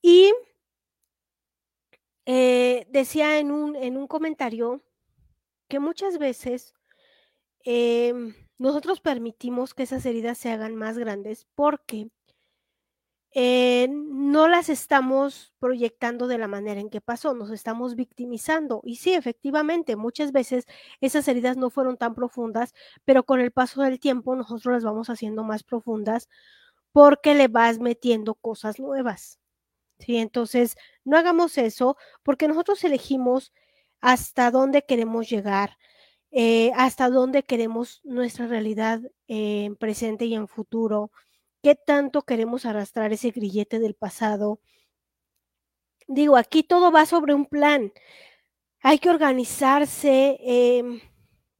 Y 0.00 0.32
eh, 2.24 2.86
decía 2.88 3.38
en 3.38 3.50
un, 3.50 3.76
en 3.76 3.98
un 3.98 4.06
comentario 4.06 4.82
que 5.68 5.78
muchas 5.78 6.16
veces 6.16 6.72
eh, 7.66 8.14
nosotros 8.56 9.02
permitimos 9.02 9.74
que 9.74 9.82
esas 9.82 10.06
heridas 10.06 10.38
se 10.38 10.50
hagan 10.50 10.74
más 10.74 10.96
grandes 10.96 11.46
porque 11.54 12.08
eh, 13.34 13.88
no 13.90 14.46
las 14.48 14.68
estamos 14.68 15.52
proyectando 15.58 16.28
de 16.28 16.38
la 16.38 16.46
manera 16.46 16.80
en 16.80 16.88
que 16.88 17.00
pasó, 17.00 17.34
nos 17.34 17.50
estamos 17.50 17.96
victimizando. 17.96 18.80
Y 18.84 18.96
sí, 18.96 19.12
efectivamente, 19.12 19.96
muchas 19.96 20.30
veces 20.32 20.66
esas 21.00 21.26
heridas 21.26 21.56
no 21.56 21.68
fueron 21.70 21.96
tan 21.96 22.14
profundas, 22.14 22.74
pero 23.04 23.24
con 23.24 23.40
el 23.40 23.50
paso 23.50 23.82
del 23.82 23.98
tiempo 23.98 24.36
nosotros 24.36 24.74
las 24.74 24.84
vamos 24.84 25.10
haciendo 25.10 25.42
más 25.42 25.64
profundas 25.64 26.28
porque 26.92 27.34
le 27.34 27.48
vas 27.48 27.80
metiendo 27.80 28.34
cosas 28.36 28.78
nuevas. 28.78 29.40
¿sí? 29.98 30.16
Entonces, 30.18 30.76
no 31.04 31.18
hagamos 31.18 31.58
eso 31.58 31.96
porque 32.22 32.48
nosotros 32.48 32.84
elegimos 32.84 33.52
hasta 34.00 34.50
dónde 34.52 34.84
queremos 34.84 35.28
llegar, 35.28 35.78
eh, 36.30 36.72
hasta 36.76 37.10
dónde 37.10 37.42
queremos 37.44 38.00
nuestra 38.04 38.46
realidad 38.46 39.00
eh, 39.28 39.64
en 39.64 39.76
presente 39.76 40.26
y 40.26 40.34
en 40.34 40.48
futuro 40.48 41.10
qué 41.64 41.74
tanto 41.74 42.22
queremos 42.22 42.66
arrastrar 42.66 43.12
ese 43.14 43.30
grillete 43.30 43.78
del 43.78 43.94
pasado. 43.94 44.60
Digo, 46.06 46.36
aquí 46.36 46.62
todo 46.62 46.92
va 46.92 47.06
sobre 47.06 47.32
un 47.32 47.46
plan. 47.46 47.90
Hay 48.82 48.98
que 48.98 49.08
organizarse 49.08 50.36
eh, 50.40 50.84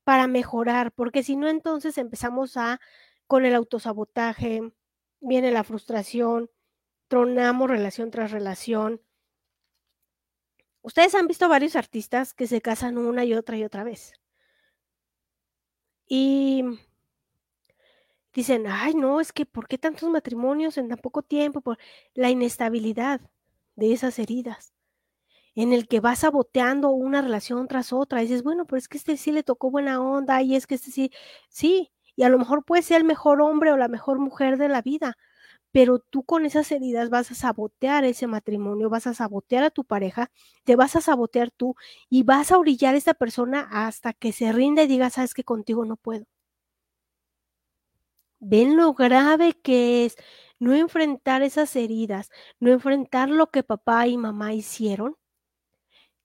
para 0.05 0.26
mejorar, 0.26 0.92
porque 0.92 1.22
si 1.22 1.36
no, 1.36 1.48
entonces 1.48 1.96
empezamos 1.96 2.59
a 2.59 2.80
con 3.26 3.46
el 3.46 3.55
autosabotaje, 3.55 4.61
viene 5.20 5.50
la 5.50 5.64
frustración, 5.64 6.50
tronamos 7.09 7.70
relación 7.70 8.11
tras 8.11 8.30
relación. 8.30 9.00
Ustedes 10.82 11.14
han 11.14 11.26
visto 11.26 11.48
varios 11.48 11.76
artistas 11.76 12.34
que 12.34 12.46
se 12.46 12.61
casan 12.61 12.98
una 12.98 13.24
y 13.24 13.32
otra 13.32 13.57
y 13.57 13.64
otra 13.64 13.84
vez. 13.84 14.12
Y 16.07 16.62
dicen, 18.41 18.66
ay, 18.68 18.95
no, 18.95 19.20
es 19.20 19.32
que 19.32 19.47
¿por 19.47 19.68
qué 19.68 19.78
tantos 19.78 20.09
matrimonios 20.11 20.78
en 20.78 20.89
tan 20.89 20.99
poco 20.99 21.22
tiempo? 21.22 21.61
Por 21.61 21.78
la 22.14 22.30
inestabilidad 22.30 23.20
de 23.76 23.93
esas 23.93 24.18
heridas, 24.18 24.72
en 25.55 25.72
el 25.72 25.89
que 25.89 26.01
vas 26.01 26.20
saboteando 26.20 26.91
una 26.91 27.22
relación 27.22 27.68
tras 27.68 27.93
otra. 27.93 28.22
Y 28.22 28.26
dices, 28.26 28.43
bueno, 28.43 28.66
pero 28.66 28.78
es 28.78 28.89
que 28.89 28.99
este 28.99 29.16
sí 29.16 29.32
le 29.32 29.43
tocó 29.43 29.70
buena 29.70 30.01
onda 30.01 30.43
y 30.43 30.57
es 30.57 30.66
que 30.66 30.76
este 30.76 30.91
sí, 30.91 31.11
sí, 31.49 31.93
y 32.16 32.22
a 32.24 32.28
lo 32.28 32.39
mejor 32.39 32.64
puede 32.64 32.82
ser 32.82 32.99
el 32.99 33.05
mejor 33.05 33.41
hombre 33.41 33.72
o 33.72 33.76
la 33.76 33.89
mejor 33.89 34.18
mujer 34.18 34.59
de 34.59 34.68
la 34.68 34.82
vida, 34.82 35.16
pero 35.72 35.99
tú 36.01 36.24
con 36.24 36.47
esas 36.47 36.72
heridas 36.72 37.11
vas 37.11 37.30
a 37.32 37.35
sabotear 37.37 38.05
ese 38.05 38.26
matrimonio, 38.28 38.91
vas 38.91 39.07
a 39.09 39.14
sabotear 39.14 39.64
a 39.64 39.70
tu 39.70 39.85
pareja, 39.85 40.30
te 40.64 40.76
vas 40.76 40.97
a 40.97 41.03
sabotear 41.03 41.51
tú 41.53 41.76
y 42.11 42.22
vas 42.24 42.53
a 42.53 42.59
orillar 42.59 42.95
a 42.95 42.99
esta 42.99 43.14
persona 43.14 43.68
hasta 43.72 44.12
que 44.14 44.32
se 44.32 44.53
rinda 44.53 44.85
y 44.85 44.89
diga, 44.89 45.11
sabes 45.11 45.35
que 45.35 45.45
contigo 45.45 45.85
no 45.85 45.97
puedo. 45.97 46.26
Ven 48.47 48.76
lo 48.76 48.92
grave 48.92 49.55
que 49.55 50.05
es 50.05 50.16
no 50.59 50.74
enfrentar 50.74 51.42
esas 51.42 51.74
heridas, 51.76 52.30
no 52.61 52.70
enfrentar 52.70 53.30
lo 53.30 53.51
que 53.51 53.62
papá 53.62 54.07
y 54.07 54.18
mamá 54.18 54.53
hicieron. 54.53 55.16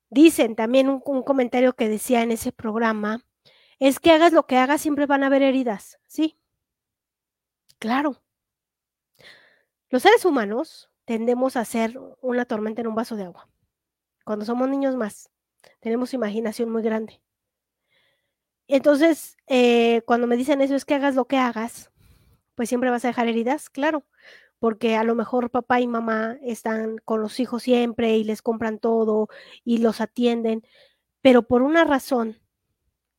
Dicen 0.10 0.56
también 0.56 0.90
un, 0.90 1.00
comentario 1.00 1.74
que 1.74 1.88
decía 1.88 2.22
en 2.22 2.32
ese 2.32 2.52
programa, 2.52 3.26
es 3.80 4.00
que 4.00 4.12
hagas 4.12 4.34
lo 4.34 4.48
que 4.48 4.58
hagas, 4.58 4.82
siempre 4.82 5.06
van 5.06 5.24
a 5.24 5.28
haber 5.28 5.44
heridas, 5.44 6.00
¿sí? 6.08 6.38
Claro. 7.80 8.22
Los 9.90 10.04
seres 10.04 10.26
humanos 10.26 10.92
tendemos 11.06 11.56
a 11.56 11.62
hacer 11.62 11.98
una 12.22 12.44
tormenta 12.44 12.82
en 12.82 12.88
un 12.88 12.96
vaso 12.96 13.16
de 13.16 13.24
agua. 13.24 13.50
Cuando 14.26 14.44
somos 14.44 14.68
niños 14.68 14.96
más, 14.98 15.32
tenemos 15.80 16.14
imaginación 16.14 16.70
muy 16.70 16.82
grande. 16.82 17.22
Entonces, 18.68 19.38
eh, 19.48 20.02
cuando 20.06 20.28
me 20.28 20.36
dicen 20.36 20.62
eso, 20.62 20.76
es 20.76 20.86
que 20.86 20.96
hagas 20.96 21.16
lo 21.16 21.26
que 21.26 21.38
hagas, 21.38 21.92
pues 22.60 22.68
siempre 22.68 22.90
vas 22.90 23.06
a 23.06 23.08
dejar 23.08 23.30
heridas, 23.30 23.70
claro, 23.70 24.04
porque 24.60 24.98
a 24.98 25.06
lo 25.06 25.16
mejor 25.16 25.50
papá 25.50 25.80
y 25.80 25.88
mamá 25.88 26.38
están 26.42 26.98
con 27.06 27.22
los 27.22 27.40
hijos 27.40 27.64
siempre 27.64 28.18
y 28.18 28.26
les 28.26 28.42
compran 28.42 28.80
todo 28.80 29.30
y 29.64 29.78
los 29.78 30.02
atienden, 30.02 30.68
pero 31.22 31.44
por 31.44 31.62
una 31.62 31.86
razón 31.86 32.38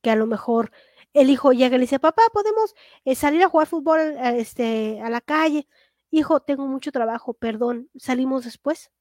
que 0.03 0.11
a 0.11 0.15
lo 0.15 0.27
mejor 0.27 0.71
el 1.13 1.31
hijo 1.31 1.53
llega 1.53 1.75
y 1.75 1.79
le 1.79 1.85
dice, 1.85 1.97
papá, 1.97 2.21
podemos 2.31 2.75
eh, 3.03 3.15
salir 3.15 3.41
a 3.41 3.49
jugar 3.49 3.65
fútbol 3.65 3.99
este, 4.21 5.01
a 5.01 5.09
la 5.09 5.21
calle. 5.21 5.67
Hijo, 6.11 6.41
tengo 6.41 6.67
mucho 6.67 6.91
trabajo, 6.91 7.33
perdón, 7.33 7.89
salimos 7.95 8.45
después. 8.45 8.91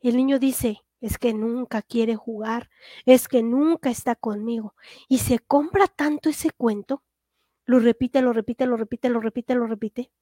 Y 0.00 0.08
el 0.08 0.16
niño 0.16 0.38
dice, 0.38 0.80
es 1.02 1.18
que 1.18 1.34
nunca 1.34 1.82
quiere 1.82 2.16
jugar, 2.16 2.70
es 3.04 3.28
que 3.28 3.42
nunca 3.42 3.90
está 3.90 4.14
conmigo. 4.14 4.74
Y 5.08 5.18
se 5.18 5.40
compra 5.40 5.88
tanto 5.88 6.30
ese 6.30 6.52
cuento 6.52 7.02
lo 7.72 7.80
repite, 7.80 8.20
lo 8.20 8.32
repite, 8.32 8.66
lo 8.66 8.76
repite, 8.76 9.08
lo 9.08 9.20
repite, 9.20 9.54
lo 9.54 9.66
repite. 9.66 10.12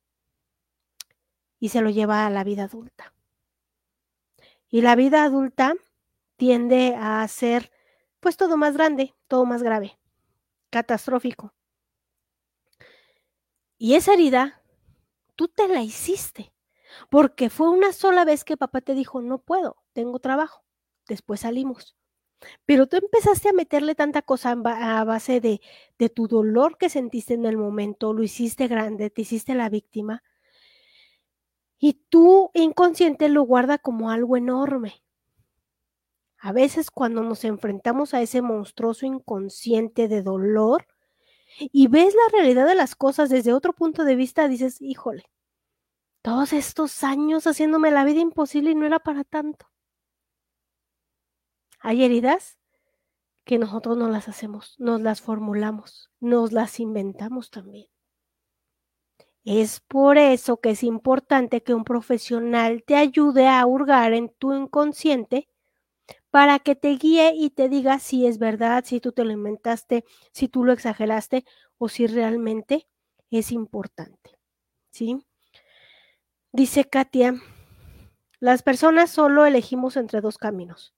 Y 1.59 1.71
se 1.71 1.81
lo 1.83 1.91
lleva 1.91 2.27
a 2.27 2.31
la 2.31 2.45
vida 2.45 2.65
adulta. 2.65 3.13
Y 4.69 4.83
la 4.83 4.95
vida 4.95 5.25
adulta 5.25 5.75
tiende 6.37 6.95
a 6.97 7.27
ser 7.29 7.73
pues 8.21 8.37
todo 8.37 8.57
más 8.57 8.75
grande, 8.75 9.15
todo 9.27 9.45
más 9.45 9.63
grave, 9.63 9.99
catastrófico. 10.71 11.53
Y 13.79 13.95
esa 13.95 14.13
herida, 14.13 14.63
tú 15.37 15.49
te 15.49 15.67
la 15.67 15.83
hiciste, 15.83 16.53
porque 17.11 17.51
fue 17.51 17.71
una 17.71 17.93
sola 17.93 18.25
vez 18.25 18.45
que 18.45 18.57
papá 18.57 18.81
te 18.81 18.95
dijo, 18.95 19.21
no 19.23 19.39
puedo, 19.39 19.83
tengo 19.93 20.19
trabajo. 20.21 20.65
Después 21.09 21.41
salimos. 21.41 21.97
Pero 22.65 22.87
tú 22.87 22.97
empezaste 22.97 23.49
a 23.49 23.53
meterle 23.53 23.95
tanta 23.95 24.23
cosa 24.23 24.53
a 24.53 25.05
base 25.05 25.41
de, 25.41 25.61
de 25.99 26.09
tu 26.09 26.29
dolor 26.29 26.79
que 26.79 26.89
sentiste 26.89 27.35
en 27.35 27.47
el 27.47 27.57
momento, 27.57 28.13
lo 28.13 28.23
hiciste 28.23 28.69
grande, 28.69 29.11
te 29.11 29.23
hiciste 29.23 29.55
la 29.55 29.69
víctima. 29.69 30.23
Y 31.79 31.95
tú 32.09 32.51
inconsciente 32.55 33.29
lo 33.29 33.43
guarda 33.43 33.79
como 33.79 34.11
algo 34.11 34.37
enorme. 34.37 35.03
A 36.39 36.53
veces 36.53 36.91
cuando 36.91 37.23
nos 37.23 37.45
enfrentamos 37.45 38.15
a 38.15 38.23
ese 38.23 38.43
monstruoso 38.43 39.07
inconsciente 39.07 40.09
de 40.09 40.23
dolor 40.23 40.87
y 41.59 41.89
ves 41.89 42.15
la 42.15 42.39
realidad 42.39 42.67
de 42.67 42.75
las 42.75 42.95
cosas 42.95 43.29
desde 43.29 43.53
otro 43.53 43.75
punto 43.75 44.05
de 44.05 44.17
vista, 44.17 44.49
dices, 44.49 44.81
híjole, 44.81 45.25
todos 46.23 46.53
estos 46.53 47.03
años 47.05 47.47
haciéndome 47.47 47.91
la 47.91 48.05
vida 48.05 48.21
imposible 48.21 48.71
y 48.71 48.75
no 48.75 48.87
era 48.87 48.99
para 48.99 49.25
tanto. 49.25 49.70
Hay 51.81 52.05
heridas 52.05 52.59
que 53.45 53.59
nosotros 53.59 53.97
no 53.97 54.09
las 54.09 54.29
hacemos, 54.29 54.77
nos 54.79 55.01
las 55.01 55.21
formulamos, 55.21 56.11
nos 56.21 56.53
las 56.53 56.79
inventamos 56.79 57.51
también. 57.51 57.89
Es 59.45 59.81
por 59.81 60.19
eso 60.19 60.61
que 60.61 60.71
es 60.71 60.83
importante 60.83 61.63
que 61.63 61.75
un 61.75 61.85
profesional 61.85 62.85
te 62.87 62.97
ayude 62.97 63.49
a 63.49 63.65
hurgar 63.65 64.13
en 64.13 64.29
tu 64.29 64.53
inconsciente 64.53 65.49
para 66.31 66.59
que 66.59 66.77
te 66.77 66.91
guíe 66.91 67.33
y 67.35 67.51
te 67.51 67.69
diga 67.69 67.99
si 67.99 68.27
es 68.27 68.39
verdad, 68.39 68.85
si 68.85 69.01
tú 69.01 69.13
te 69.13 69.25
lo 69.25 69.33
inventaste, 69.33 70.05
si 70.33 70.49
tú 70.49 70.65
lo 70.65 70.73
exageraste 70.73 71.45
o 71.79 71.89
si 71.89 72.07
realmente 72.07 72.87
es 73.31 73.51
importante. 73.51 74.39
¿Sí? 74.91 75.25
Dice 76.53 76.85
Katia, 76.85 77.35
las 78.41 78.63
personas 78.63 79.11
solo 79.11 79.47
elegimos 79.47 79.97
entre 79.97 80.21
dos 80.21 80.37
caminos, 80.37 80.95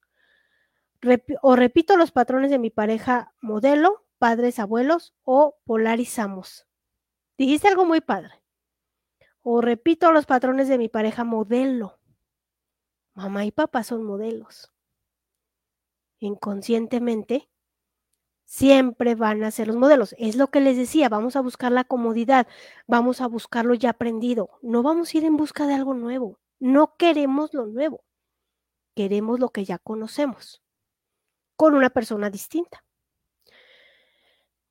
o 1.42 1.56
repito 1.56 1.96
los 1.96 2.12
patrones 2.12 2.50
de 2.50 2.58
mi 2.58 2.70
pareja 2.70 3.34
modelo, 3.40 4.04
padres, 4.18 4.58
abuelos, 4.58 5.14
o 5.24 5.58
polarizamos. 5.64 6.66
Dijiste 7.36 7.68
algo 7.68 7.84
muy 7.84 8.00
padre. 8.00 8.42
O 9.42 9.60
repito 9.60 10.12
los 10.12 10.26
patrones 10.26 10.68
de 10.68 10.78
mi 10.78 10.88
pareja 10.88 11.24
modelo. 11.24 11.98
Mamá 13.14 13.44
y 13.44 13.50
papá 13.50 13.82
son 13.82 14.04
modelos. 14.04 14.72
Inconscientemente, 16.20 17.50
siempre 18.44 19.16
van 19.16 19.42
a 19.42 19.50
ser 19.50 19.66
los 19.66 19.76
modelos. 19.76 20.14
Es 20.18 20.36
lo 20.36 20.50
que 20.50 20.60
les 20.60 20.76
decía, 20.76 21.08
vamos 21.08 21.34
a 21.34 21.40
buscar 21.40 21.72
la 21.72 21.82
comodidad, 21.82 22.46
vamos 22.86 23.20
a 23.20 23.26
buscar 23.26 23.64
lo 23.64 23.74
ya 23.74 23.90
aprendido. 23.90 24.50
No 24.62 24.84
vamos 24.84 25.12
a 25.12 25.18
ir 25.18 25.24
en 25.24 25.36
busca 25.36 25.66
de 25.66 25.74
algo 25.74 25.94
nuevo. 25.94 26.38
No 26.60 26.96
queremos 26.96 27.52
lo 27.54 27.66
nuevo. 27.66 28.04
Queremos 28.94 29.40
lo 29.40 29.48
que 29.48 29.64
ya 29.64 29.78
conocemos 29.78 30.62
con 31.62 31.76
una 31.76 31.90
persona 31.90 32.28
distinta. 32.28 32.84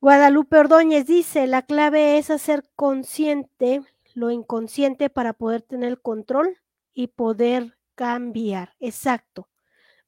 Guadalupe 0.01 0.57
Ordóñez 0.57 1.07
dice, 1.07 1.47
la 1.47 1.61
clave 1.61 2.17
es 2.17 2.29
hacer 2.29 2.69
consciente 2.75 3.81
lo 4.13 4.29
inconsciente 4.29 5.09
para 5.09 5.31
poder 5.31 5.61
tener 5.61 6.01
control 6.01 6.59
y 6.93 7.07
poder 7.07 7.77
cambiar. 7.95 8.75
Exacto. 8.81 9.47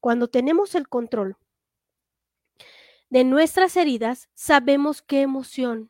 Cuando 0.02 0.28
tenemos 0.28 0.76
el 0.76 0.90
control 0.90 1.38
de 3.10 3.24
nuestras 3.24 3.78
heridas, 3.78 4.28
sabemos 4.34 5.02
qué 5.02 5.22
emoción 5.22 5.90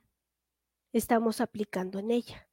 estamos 0.91 1.41
aplicando 1.41 1.97
en 1.97 2.11
ella. 2.11 2.47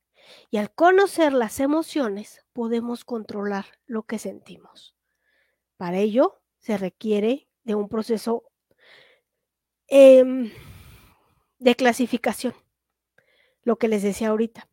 Y 0.50 0.56
al 0.56 0.72
conocer 0.72 1.34
las 1.34 1.60
emociones, 1.60 2.42
podemos 2.54 3.04
controlar 3.04 3.66
lo 3.84 4.04
que 4.04 4.18
sentimos. 4.18 4.96
Para 5.76 5.98
ello, 5.98 6.40
se 6.58 6.78
requiere 6.78 7.49
de 7.64 7.74
un 7.74 7.88
proceso 7.88 8.44
em, 9.88 10.52
de 11.58 11.76
clasificación, 11.76 12.54
lo 13.62 13.76
que 13.76 13.88
les 13.88 14.02
decía 14.02 14.28
ahorita, 14.28 14.68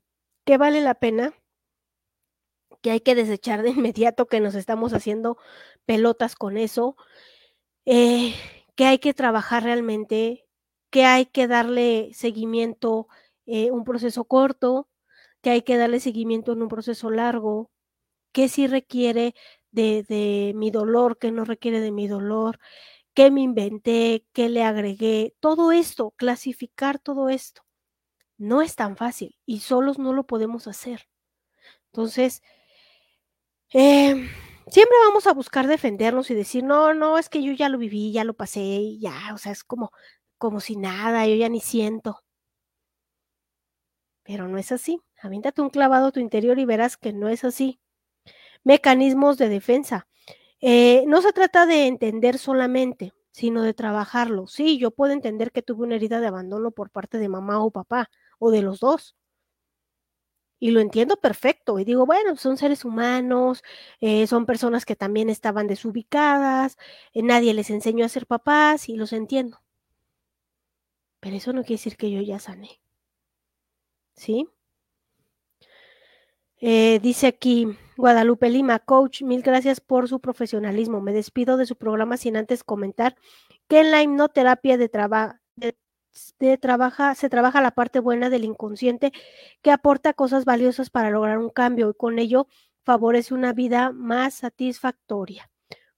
que 0.46 0.58
vale 0.58 0.82
la 0.82 0.96
pena, 0.96 1.34
que 2.82 2.92
hay 2.92 3.02
que 3.02 3.16
desechar 3.16 3.64
de 3.64 3.70
inmediato, 3.72 4.28
que 4.28 4.40
nos 4.40 4.56
estamos 4.56 4.94
haciendo 4.94 5.38
pelotas 5.86 6.36
con 6.36 6.58
eso, 6.58 6.96
eh, 7.86 8.36
que 8.76 8.86
hay 8.86 9.00
que 9.00 9.14
trabajar 9.14 9.64
realmente, 9.64 10.48
que 10.90 11.06
hay 11.06 11.26
que 11.26 11.48
darle 11.48 12.12
seguimiento 12.14 13.08
eh, 13.46 13.72
un 13.72 13.84
proceso 13.84 14.26
corto, 14.26 14.90
que 15.42 15.50
hay 15.52 15.62
que 15.62 15.78
darle 15.78 16.00
seguimiento 16.00 16.54
en 16.54 16.62
un 16.62 16.68
proceso 16.70 17.10
largo, 17.10 17.72
que 18.32 18.50
sí 18.50 18.68
requiere 18.68 19.36
de, 19.78 20.54
mi 20.56 20.72
dolor, 20.72 21.18
que 21.18 21.32
no 21.32 21.46
requiere 21.46 21.80
de 21.82 21.92
mi 21.92 22.08
dolor, 22.08 22.60
qué 23.14 23.32
me 23.32 23.42
inventé, 23.42 24.26
qué 24.34 24.50
le 24.50 24.64
agregué, 24.64 25.36
todo 25.40 25.72
esto, 25.72 26.12
clasificar 26.18 27.00
todo 27.00 27.30
esto. 27.30 27.64
No 28.38 28.62
es 28.62 28.76
tan 28.76 28.98
fácil 28.98 29.38
y 29.46 29.62
solos 29.62 30.00
no 30.00 30.14
lo 30.14 30.26
podemos 30.28 30.68
hacer. 30.68 31.08
Entonces, 31.92 32.44
em, 33.72 34.30
siempre 34.68 34.98
vamos 35.08 35.28
a 35.28 35.34
buscar 35.34 35.68
defendernos 35.68 36.30
y 36.32 36.36
decir, 36.36 36.64
no, 36.64 36.94
no, 36.94 37.18
es 37.18 37.30
que 37.30 37.44
yo 37.44 37.54
ya 37.54 37.70
lo 37.70 37.78
viví, 37.78 38.12
ya 38.12 38.24
lo 38.24 38.36
pasé, 38.36 38.98
ya, 39.00 39.34
o 39.34 39.38
sea, 39.38 39.52
es 39.52 39.64
como, 39.64 39.92
como 40.38 40.60
si 40.62 40.76
nada, 40.78 41.28
yo 41.28 41.36
ya 41.36 41.50
ni 41.50 41.62
siento. 41.62 42.22
Pero 44.24 44.48
no 44.48 44.58
es 44.58 44.72
así. 44.72 45.02
Avíntate 45.22 45.62
un 45.62 45.70
clavado 45.70 46.08
a 46.08 46.12
tu 46.12 46.20
interior 46.20 46.60
y 46.60 46.66
verás 46.66 46.98
que 46.98 47.14
no 47.14 47.30
es 47.30 47.44
así. 47.44 47.80
Mecanismos 48.68 49.38
de 49.38 49.48
defensa. 49.48 50.08
Eh, 50.62 51.06
no 51.08 51.22
se 51.22 51.32
trata 51.34 51.66
de 51.66 51.88
entender 51.88 52.38
solamente, 52.38 53.14
sino 53.32 53.64
de 53.64 53.74
trabajarlo. 53.74 54.48
Sí, 54.48 54.78
yo 54.78 54.92
puedo 54.92 55.14
entender 55.14 55.54
que 55.54 55.62
tuve 55.62 55.86
una 55.86 55.96
herida 55.96 56.20
de 56.20 56.28
abandono 56.28 56.72
por 56.72 56.90
parte 56.92 57.18
de 57.18 57.30
mamá 57.30 57.64
o 57.64 57.72
papá, 57.72 58.10
o 58.40 58.52
de 58.52 58.62
los 58.64 58.82
dos. 58.82 59.16
Y 60.60 60.72
lo 60.72 60.80
entiendo 60.82 61.18
perfecto. 61.18 61.80
Y 61.80 61.86
digo, 61.86 62.06
bueno, 62.06 62.36
son 62.36 62.58
seres 62.58 62.84
humanos, 62.86 63.64
eh, 64.02 64.28
son 64.28 64.46
personas 64.46 64.86
que 64.86 64.96
también 64.96 65.30
estaban 65.30 65.68
desubicadas, 65.68 66.78
eh, 67.14 67.24
nadie 67.24 67.54
les 67.54 67.70
enseñó 67.70 68.06
a 68.06 68.10
ser 68.10 68.28
papás 68.28 68.90
y 68.90 68.96
los 68.98 69.14
entiendo. 69.14 69.62
Pero 71.20 71.36
eso 71.36 71.54
no 71.54 71.62
quiere 71.62 71.76
decir 71.78 71.96
que 71.96 72.10
yo 72.12 72.22
ya 72.22 72.40
sané. 72.40 72.80
¿Sí? 74.16 74.48
Eh, 76.60 77.00
dice 77.02 77.28
aquí 77.28 77.68
Guadalupe 77.98 78.50
Lima, 78.50 78.80
coach, 78.80 79.22
mil 79.22 79.42
gracias 79.42 79.80
por 79.80 80.08
su 80.08 80.20
profesionalismo. 80.20 81.02
Me 81.02 81.14
despido 81.14 81.58
de 81.58 81.66
su 81.66 81.76
programa 81.76 82.18
sin 82.18 82.38
antes 82.38 82.64
comentar 82.64 83.16
que 83.68 83.80
en 83.80 83.92
la 83.92 84.02
hipnoterapia 84.04 84.78
de, 84.78 84.90
de 86.40 86.58
trabaja, 86.58 87.16
se 87.16 87.30
trabaja 87.30 87.62
la 87.62 87.72
parte 87.72 88.00
buena 88.00 88.30
del 88.30 88.44
inconsciente 88.44 89.12
que 89.62 89.72
aporta 89.72 90.14
cosas 90.14 90.46
valiosas 90.46 90.90
para 90.90 91.10
lograr 91.12 91.38
un 91.38 91.50
cambio 91.50 91.90
y 91.90 91.94
con 91.94 92.20
ello 92.20 92.48
favorece 92.84 93.34
una 93.34 93.54
vida 93.54 93.92
más 93.92 94.36
satisfactoria. 94.36 95.50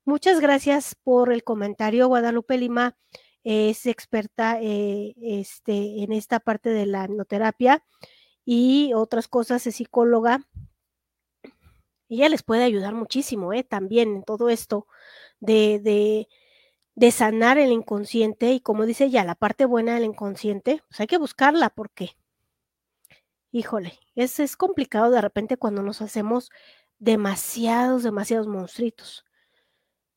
Muchas 0.06 0.40
gracias 0.40 0.96
por 1.04 1.32
el 1.32 1.44
comentario. 1.44 2.08
Guadalupe 2.08 2.58
Lima 2.58 2.98
es 3.44 3.86
experta 3.86 4.58
eh, 4.62 5.14
este, 5.22 6.04
en 6.04 6.12
esta 6.12 6.40
parte 6.40 6.70
de 6.70 6.86
la 6.86 7.06
hipnoterapia 7.06 7.84
y 8.52 8.94
otras 8.96 9.28
cosas, 9.28 9.68
es 9.68 9.76
psicóloga. 9.76 10.42
Ella 12.10 12.30
les 12.30 12.42
puede 12.42 12.64
ayudar 12.64 12.96
muchísimo, 12.96 13.54
¿eh? 13.54 13.64
También 13.64 14.10
en 14.16 14.24
todo 14.24 14.50
esto 14.50 14.88
de, 15.40 15.80
de, 15.80 16.28
de, 16.96 17.12
sanar 17.12 17.60
el 17.60 17.72
inconsciente 17.72 18.52
y 18.54 18.60
como 18.60 18.88
dice 18.88 19.06
ella, 19.06 19.24
la 19.24 19.36
parte 19.36 19.66
buena 19.66 19.94
del 19.94 20.06
inconsciente, 20.06 20.82
pues 20.88 21.00
hay 21.00 21.06
que 21.06 21.20
buscarla 21.20 21.70
porque, 21.70 22.18
híjole, 23.52 24.00
es, 24.16 24.40
es 24.40 24.58
complicado 24.58 25.12
de 25.12 25.22
repente 25.22 25.58
cuando 25.58 25.84
nos 25.84 26.02
hacemos 26.02 26.50
demasiados, 26.98 28.02
demasiados 28.02 28.48
monstruitos. 28.48 29.26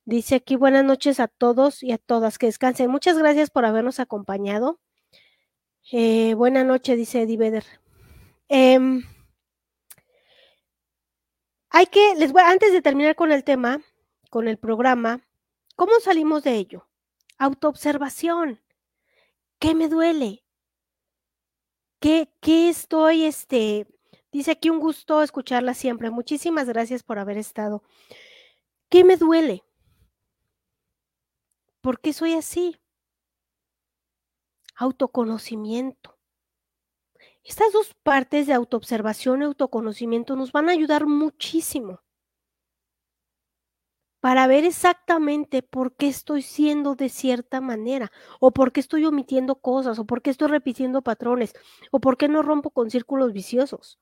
Dice 0.07 0.37
aquí 0.37 0.57
buenas 0.57 0.87
noches 0.87 1.20
a 1.20 1.28
todos 1.28 1.83
y 1.83 1.93
a 1.93 1.99
todas, 1.99 2.39
que 2.39 2.47
descansen. 2.47 2.91
Muchas 2.91 3.18
gracias 3.18 3.51
por 3.51 3.66
habernos 3.66 4.01
acompañado. 4.01 4.80
Eh, 5.93 6.33
buena 6.33 6.64
noche, 6.64 6.97
dice 6.97 7.20
Eddie 7.20 7.37
Vedder. 7.37 7.82
Em, 8.55 9.03
hay 11.70 11.86
que, 11.86 12.14
les 12.16 12.32
voy, 12.32 12.42
antes 12.42 12.70
de 12.70 12.82
terminar 12.82 13.16
con 13.16 13.32
el 13.32 13.44
tema, 13.44 13.80
con 14.28 14.46
el 14.46 14.59
programa, 14.59 15.26
¿cómo 15.74 15.92
salimos 16.00 16.42
de 16.42 16.57
ello? 16.57 16.86
Autoobservación. 17.38 18.61
¿Qué 19.59 19.74
me 19.74 19.88
duele? 19.88 20.44
¿Qué, 21.98 22.28
qué 22.42 22.68
estoy, 22.68 23.24
este, 23.24 23.86
dice 24.30 24.50
aquí 24.50 24.68
un 24.68 24.80
gusto 24.80 25.22
escucharla 25.22 25.72
siempre. 25.72 26.11
Muchísimas 26.11 26.68
gracias 26.68 27.03
por 27.03 27.18
haber 27.18 27.38
estado. 27.38 27.82
¿Qué 28.90 29.03
me 29.03 29.16
duele? 29.16 29.64
¿Por 31.80 32.00
qué 32.00 32.12
soy 32.12 32.34
así? 32.34 32.78
Autoconocimiento. 34.76 36.12
Estas 37.45 37.72
dos 37.72 37.95
partes 38.03 38.47
de 38.47 38.53
autoobservación 38.53 39.43
y 39.43 39.45
autoconocimiento 39.47 40.36
nos 40.36 40.53
van 40.53 40.68
a 40.68 40.72
ayudar 40.72 41.07
muchísimo 41.07 42.01
para 44.20 44.47
ver 44.47 44.64
exactamente 44.64 45.62
por 45.62 45.97
qué 45.97 46.07
estoy 46.07 46.43
siendo 46.43 46.95
de 46.95 47.09
cierta 47.09 47.61
manera, 47.61 48.12
o 48.38 48.53
por 48.53 48.70
qué 48.70 48.78
estoy 48.78 49.05
omitiendo 49.05 49.57
cosas, 49.57 49.99
o 49.99 50.05
por 50.05 50.22
qué 50.22 50.30
estoy 50.30 50.47
repitiendo 50.47 51.03
patrones, 51.03 51.55
o 51.90 51.99
por 51.99 52.16
qué 52.16 52.28
no 52.28 52.43
rompo 52.43 52.70
con 52.70 52.88
círculos 52.88 53.32
viciosos. 53.32 53.99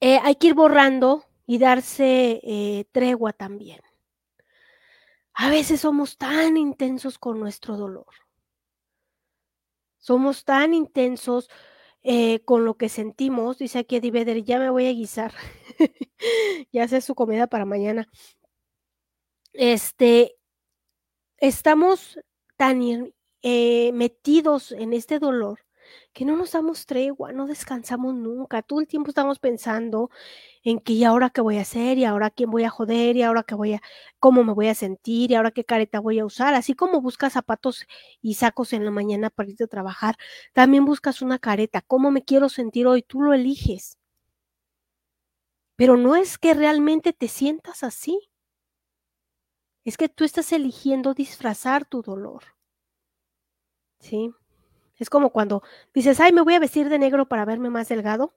Eh, 0.00 0.18
hay 0.22 0.36
que 0.36 0.46
ir 0.46 0.54
borrando 0.54 1.24
y 1.46 1.58
darse 1.58 2.40
eh, 2.42 2.86
tregua 2.90 3.34
también. 3.34 3.80
A 5.34 5.50
veces 5.50 5.82
somos 5.82 6.16
tan 6.16 6.56
intensos 6.56 7.18
con 7.18 7.38
nuestro 7.38 7.76
dolor. 7.76 8.06
Somos 9.98 10.44
tan 10.44 10.74
intensos 10.74 11.48
eh, 12.02 12.40
con 12.44 12.64
lo 12.64 12.76
que 12.76 12.88
sentimos, 12.88 13.58
dice 13.58 13.80
aquí 13.80 13.96
Eddie 13.96 14.10
Vedder, 14.10 14.44
ya 14.44 14.58
me 14.58 14.70
voy 14.70 14.86
a 14.86 14.92
guisar, 14.92 15.32
ya 16.72 16.88
sé 16.88 17.00
su 17.00 17.14
comida 17.14 17.46
para 17.48 17.64
mañana. 17.64 18.08
Este, 19.52 20.36
estamos 21.38 22.18
tan 22.56 23.12
eh, 23.42 23.92
metidos 23.92 24.72
en 24.72 24.92
este 24.92 25.18
dolor 25.18 25.67
que 26.12 26.24
no 26.24 26.36
nos 26.36 26.52
damos 26.52 26.86
tregua, 26.86 27.32
no 27.32 27.46
descansamos 27.46 28.14
nunca, 28.14 28.62
todo 28.62 28.80
el 28.80 28.86
tiempo 28.86 29.10
estamos 29.10 29.38
pensando 29.38 30.10
en 30.64 30.80
que 30.80 30.92
y 30.94 31.04
ahora 31.04 31.30
qué 31.30 31.40
voy 31.40 31.58
a 31.58 31.62
hacer, 31.62 31.98
y 31.98 32.04
ahora 32.04 32.30
quién 32.30 32.50
voy 32.50 32.64
a 32.64 32.70
joder, 32.70 33.16
y 33.16 33.22
ahora 33.22 33.42
qué 33.42 33.54
voy 33.54 33.74
a, 33.74 33.82
cómo 34.18 34.44
me 34.44 34.52
voy 34.54 34.68
a 34.68 34.74
sentir, 34.74 35.30
y 35.30 35.34
ahora 35.34 35.50
qué 35.50 35.64
careta 35.64 36.00
voy 36.00 36.18
a 36.18 36.24
usar, 36.26 36.54
así 36.54 36.74
como 36.74 37.00
buscas 37.00 37.34
zapatos 37.34 37.86
y 38.22 38.34
sacos 38.34 38.72
en 38.72 38.84
la 38.84 38.90
mañana 38.90 39.30
para 39.30 39.50
irte 39.50 39.64
a 39.64 39.68
trabajar, 39.68 40.16
también 40.52 40.84
buscas 40.84 41.22
una 41.22 41.38
careta, 41.38 41.82
cómo 41.82 42.10
me 42.10 42.24
quiero 42.24 42.48
sentir 42.48 42.86
hoy, 42.86 43.02
tú 43.02 43.22
lo 43.22 43.32
eliges. 43.34 43.98
Pero 45.76 45.96
no 45.96 46.16
es 46.16 46.38
que 46.38 46.54
realmente 46.54 47.12
te 47.12 47.28
sientas 47.28 47.84
así. 47.84 48.30
Es 49.84 49.96
que 49.96 50.08
tú 50.08 50.24
estás 50.24 50.52
eligiendo 50.52 51.14
disfrazar 51.14 51.84
tu 51.86 52.02
dolor. 52.02 52.42
¿Sí? 54.00 54.32
Es 54.98 55.10
como 55.10 55.30
cuando 55.30 55.62
dices, 55.94 56.20
ay, 56.20 56.32
me 56.32 56.42
voy 56.42 56.54
a 56.54 56.60
vestir 56.60 56.88
de 56.88 56.98
negro 56.98 57.28
para 57.28 57.44
verme 57.44 57.70
más 57.70 57.88
delgado. 57.88 58.34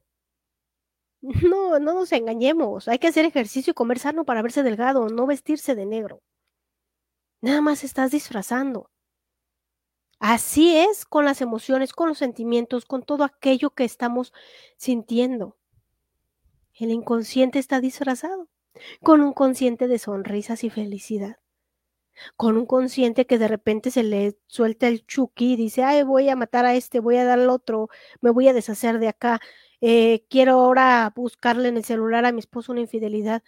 No, 1.54 1.80
no 1.80 1.94
nos 1.94 2.12
engañemos. 2.12 2.88
Hay 2.88 2.98
que 3.00 3.08
hacer 3.08 3.26
ejercicio 3.26 3.72
y 3.72 3.74
comer 3.76 4.00
sano 4.00 4.26
para 4.26 4.42
verse 4.42 4.64
delgado, 4.64 5.08
no 5.08 5.28
vestirse 5.28 5.76
de 5.76 5.86
negro. 5.86 6.22
Nada 7.42 7.62
más 7.62 7.84
estás 7.84 8.12
disfrazando. 8.12 8.90
Así 10.20 10.78
es 10.78 11.06
con 11.06 11.26
las 11.26 11.42
emociones, 11.42 11.94
con 11.94 12.10
los 12.10 12.20
sentimientos, 12.20 12.86
con 12.86 13.04
todo 13.04 13.24
aquello 13.24 13.72
que 13.72 13.84
estamos 13.84 14.34
sintiendo. 14.78 15.58
El 16.74 16.92
inconsciente 16.92 17.60
está 17.60 17.82
disfrazado 17.82 18.48
con 19.04 19.22
un 19.22 19.34
consciente 19.34 19.88
de 19.88 20.00
sonrisas 20.00 20.64
y 20.64 20.70
felicidad. 20.70 21.41
Con 22.36 22.58
un 22.58 22.66
consciente 22.66 23.26
que 23.26 23.38
de 23.38 23.48
repente 23.48 23.92
se 23.92 24.04
le 24.04 24.38
suelta 24.48 24.88
el 24.88 25.06
chuki 25.06 25.54
y 25.54 25.56
dice, 25.56 25.84
ay, 25.84 26.04
voy 26.04 26.30
a 26.30 26.36
matar 26.36 26.66
a 26.66 26.76
este, 26.76 27.00
voy 27.00 27.18
a 27.18 27.26
dar 27.26 27.40
al 27.40 27.50
otro, 27.50 27.90
me 28.22 28.30
voy 28.30 28.48
a 28.48 28.54
deshacer 28.54 29.00
de 29.00 29.08
acá, 29.08 29.40
eh, 29.82 30.26
quiero 30.30 30.54
ahora 30.54 31.12
buscarle 31.16 31.70
en 31.70 31.78
el 31.78 31.84
celular 31.84 32.26
a 32.26 32.32
mi 32.32 32.40
esposo 32.40 32.72
una 32.72 32.82
infidelidad. 32.82 33.44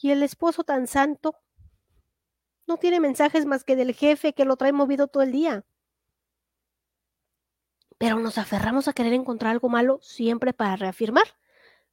Y 0.00 0.10
el 0.10 0.22
esposo 0.22 0.64
tan 0.64 0.86
santo 0.86 1.36
no 2.66 2.76
tiene 2.76 3.00
mensajes 3.00 3.46
más 3.46 3.64
que 3.64 3.76
del 3.76 3.94
jefe 3.94 4.34
que 4.34 4.44
lo 4.44 4.56
trae 4.56 4.72
movido 4.72 5.06
todo 5.06 5.22
el 5.22 5.32
día. 5.32 5.64
Pero 7.98 8.18
nos 8.18 8.36
aferramos 8.36 8.88
a 8.88 8.92
querer 8.92 9.14
encontrar 9.14 9.52
algo 9.52 9.68
malo 9.68 10.00
siempre 10.02 10.52
para 10.52 10.76
reafirmar 10.76 11.24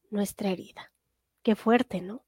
nuestra 0.10 0.50
herida. 0.50 0.92
Qué 1.44 1.56
fuerte, 1.56 2.02
¿no? 2.02 2.26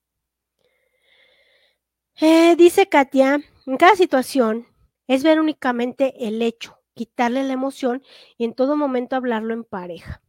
Eh, 2.22 2.56
dice 2.56 2.88
Katia, 2.88 3.41
en 3.66 3.78
cada 3.78 3.95
situación 3.95 4.68
es 5.07 5.24
ver 5.24 5.39
únicamente 5.39 6.28
el 6.28 6.41
hecho, 6.41 6.80
quitarle 6.93 7.43
la 7.43 7.53
emoción 7.53 8.03
y 8.38 8.45
en 8.45 8.53
todo 8.53 8.76
momento 8.76 9.16
hablarlo 9.16 9.53
en 9.53 9.63
pareja. 9.63 10.22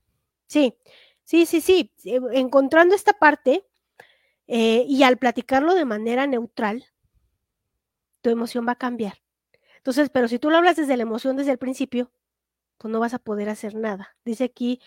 Sí, 0.47 0.75
sí, 1.25 1.47
sí, 1.47 1.61
sí, 1.61 1.93
eh, 2.05 2.21
encontrando 2.33 2.95
esta 2.95 3.15
parte 3.15 3.67
eh, 4.47 4.85
y 4.89 5.03
al 5.03 5.19
platicarlo 5.19 5.75
de 5.75 5.85
manera 5.85 6.27
neutral, 6.27 6.85
tu 8.23 8.31
emoción 8.31 8.67
va 8.67 8.73
a 8.73 8.77
cambiar. 8.77 9.15
Entonces, 9.79 10.11
pero 10.11 10.29
si 10.29 10.39
tú 10.39 10.51
lo 10.51 10.57
hablas 10.57 10.77
desde 10.77 10.97
la 10.97 11.05
emoción 11.05 11.37
desde 11.37 11.53
el 11.53 11.59
principio, 11.59 12.11
pues 12.79 12.93
no 12.93 13.01
vas 13.01 13.15
a 13.15 13.19
poder 13.19 13.49
hacer 13.49 13.75
nada. 13.75 14.17
Dice 14.25 14.45
aquí 14.45 14.81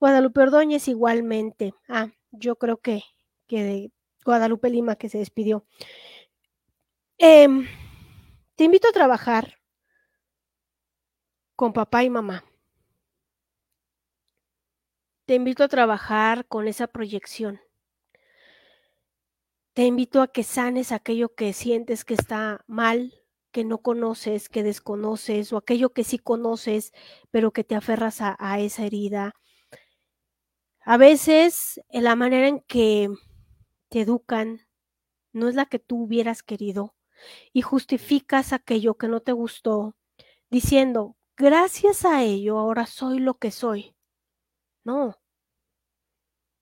Guadalupe 0.00 0.40
Ordóñez 0.42 0.88
igualmente. 0.88 1.74
Ah, 1.88 2.08
yo 2.32 2.56
creo 2.56 2.78
que, 2.78 3.02
que 3.46 3.90
Guadalupe 4.24 4.70
Lima 4.70 4.96
que 4.96 5.08
se 5.08 5.18
despidió. 5.18 5.66
Em, 7.24 7.68
te 8.56 8.64
invito 8.64 8.88
a 8.88 8.92
trabajar 8.92 9.60
con 11.54 11.72
papá 11.72 12.02
y 12.02 12.10
mamá. 12.10 12.44
Te 15.24 15.36
invito 15.36 15.62
a 15.62 15.68
trabajar 15.68 16.48
con 16.48 16.66
esa 16.66 16.88
proyección. 16.88 17.60
Te 19.72 19.84
invito 19.84 20.20
a 20.20 20.32
que 20.32 20.42
sanes 20.42 20.90
aquello 20.90 21.32
que 21.32 21.52
sientes 21.52 22.04
que 22.04 22.14
está 22.14 22.64
mal, 22.66 23.14
que 23.52 23.62
no 23.62 23.78
conoces, 23.78 24.48
que 24.48 24.64
desconoces, 24.64 25.52
o 25.52 25.58
aquello 25.58 25.90
que 25.92 26.02
sí 26.02 26.18
conoces, 26.18 26.92
pero 27.30 27.52
que 27.52 27.62
te 27.62 27.76
aferras 27.76 28.18
a, 28.20 28.58
esa 28.58 28.84
herida. 28.84 29.32
A 30.80 30.96
veces 30.96 31.80
la 31.92 32.16
manera 32.16 32.48
en 32.48 32.58
que 32.62 33.10
te 33.90 34.00
educan 34.00 34.66
no 35.32 35.48
es 35.48 35.54
la 35.54 35.66
que 35.66 35.78
tú 35.78 36.02
hubieras 36.02 36.42
querido 36.42 36.96
y 37.52 37.62
justificas 37.62 38.52
aquello 38.52 38.94
que 38.96 39.08
no 39.08 39.20
te 39.20 39.32
gustó 39.32 39.94
diciendo, 40.50 41.16
gracias 41.36 42.04
a 42.04 42.22
ello 42.22 42.58
ahora 42.58 42.86
soy 42.86 43.18
lo 43.18 43.38
que 43.38 43.50
soy. 43.50 43.96
No. 44.84 45.18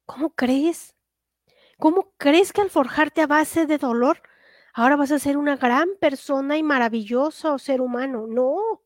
¿Cómo 0.07 0.35
crees? 0.35 0.97
¿Cómo 1.79 2.13
crees 2.19 2.53
que 2.53 2.61
al 2.61 2.71
forjarte 2.71 3.23
a 3.23 3.27
base 3.27 3.67
de 3.67 3.79
dolor, 3.79 4.23
ahora 4.75 4.97
vas 4.97 5.11
a 5.13 5.19
ser 5.19 5.37
una 5.37 5.57
gran 5.57 5.89
persona 6.01 6.57
y 6.57 6.63
maravilloso 6.63 7.59
ser 7.59 7.81
humano? 7.81 8.27
No. 8.29 8.83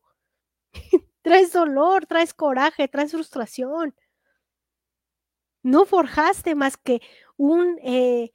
traes 1.21 1.51
dolor, 1.51 2.05
traes 2.05 2.33
coraje, 2.33 2.87
traes 2.87 3.11
frustración. 3.11 3.95
No 5.61 5.85
forjaste 5.85 6.55
más 6.55 6.77
que 6.77 7.01
un 7.37 7.79
eh, 7.83 8.31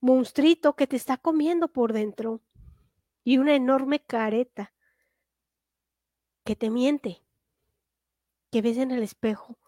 monstruito 0.00 0.76
que 0.76 0.86
te 0.86 0.96
está 0.96 1.16
comiendo 1.16 1.68
por 1.68 1.92
dentro 1.92 2.40
y 3.24 3.38
una 3.38 3.54
enorme 3.54 4.00
careta 4.00 4.72
que 6.44 6.54
te 6.54 6.70
miente, 6.70 7.22
que 8.52 8.62
ves 8.62 8.76
en 8.76 8.90
el 8.90 9.02
espejo 9.02 9.58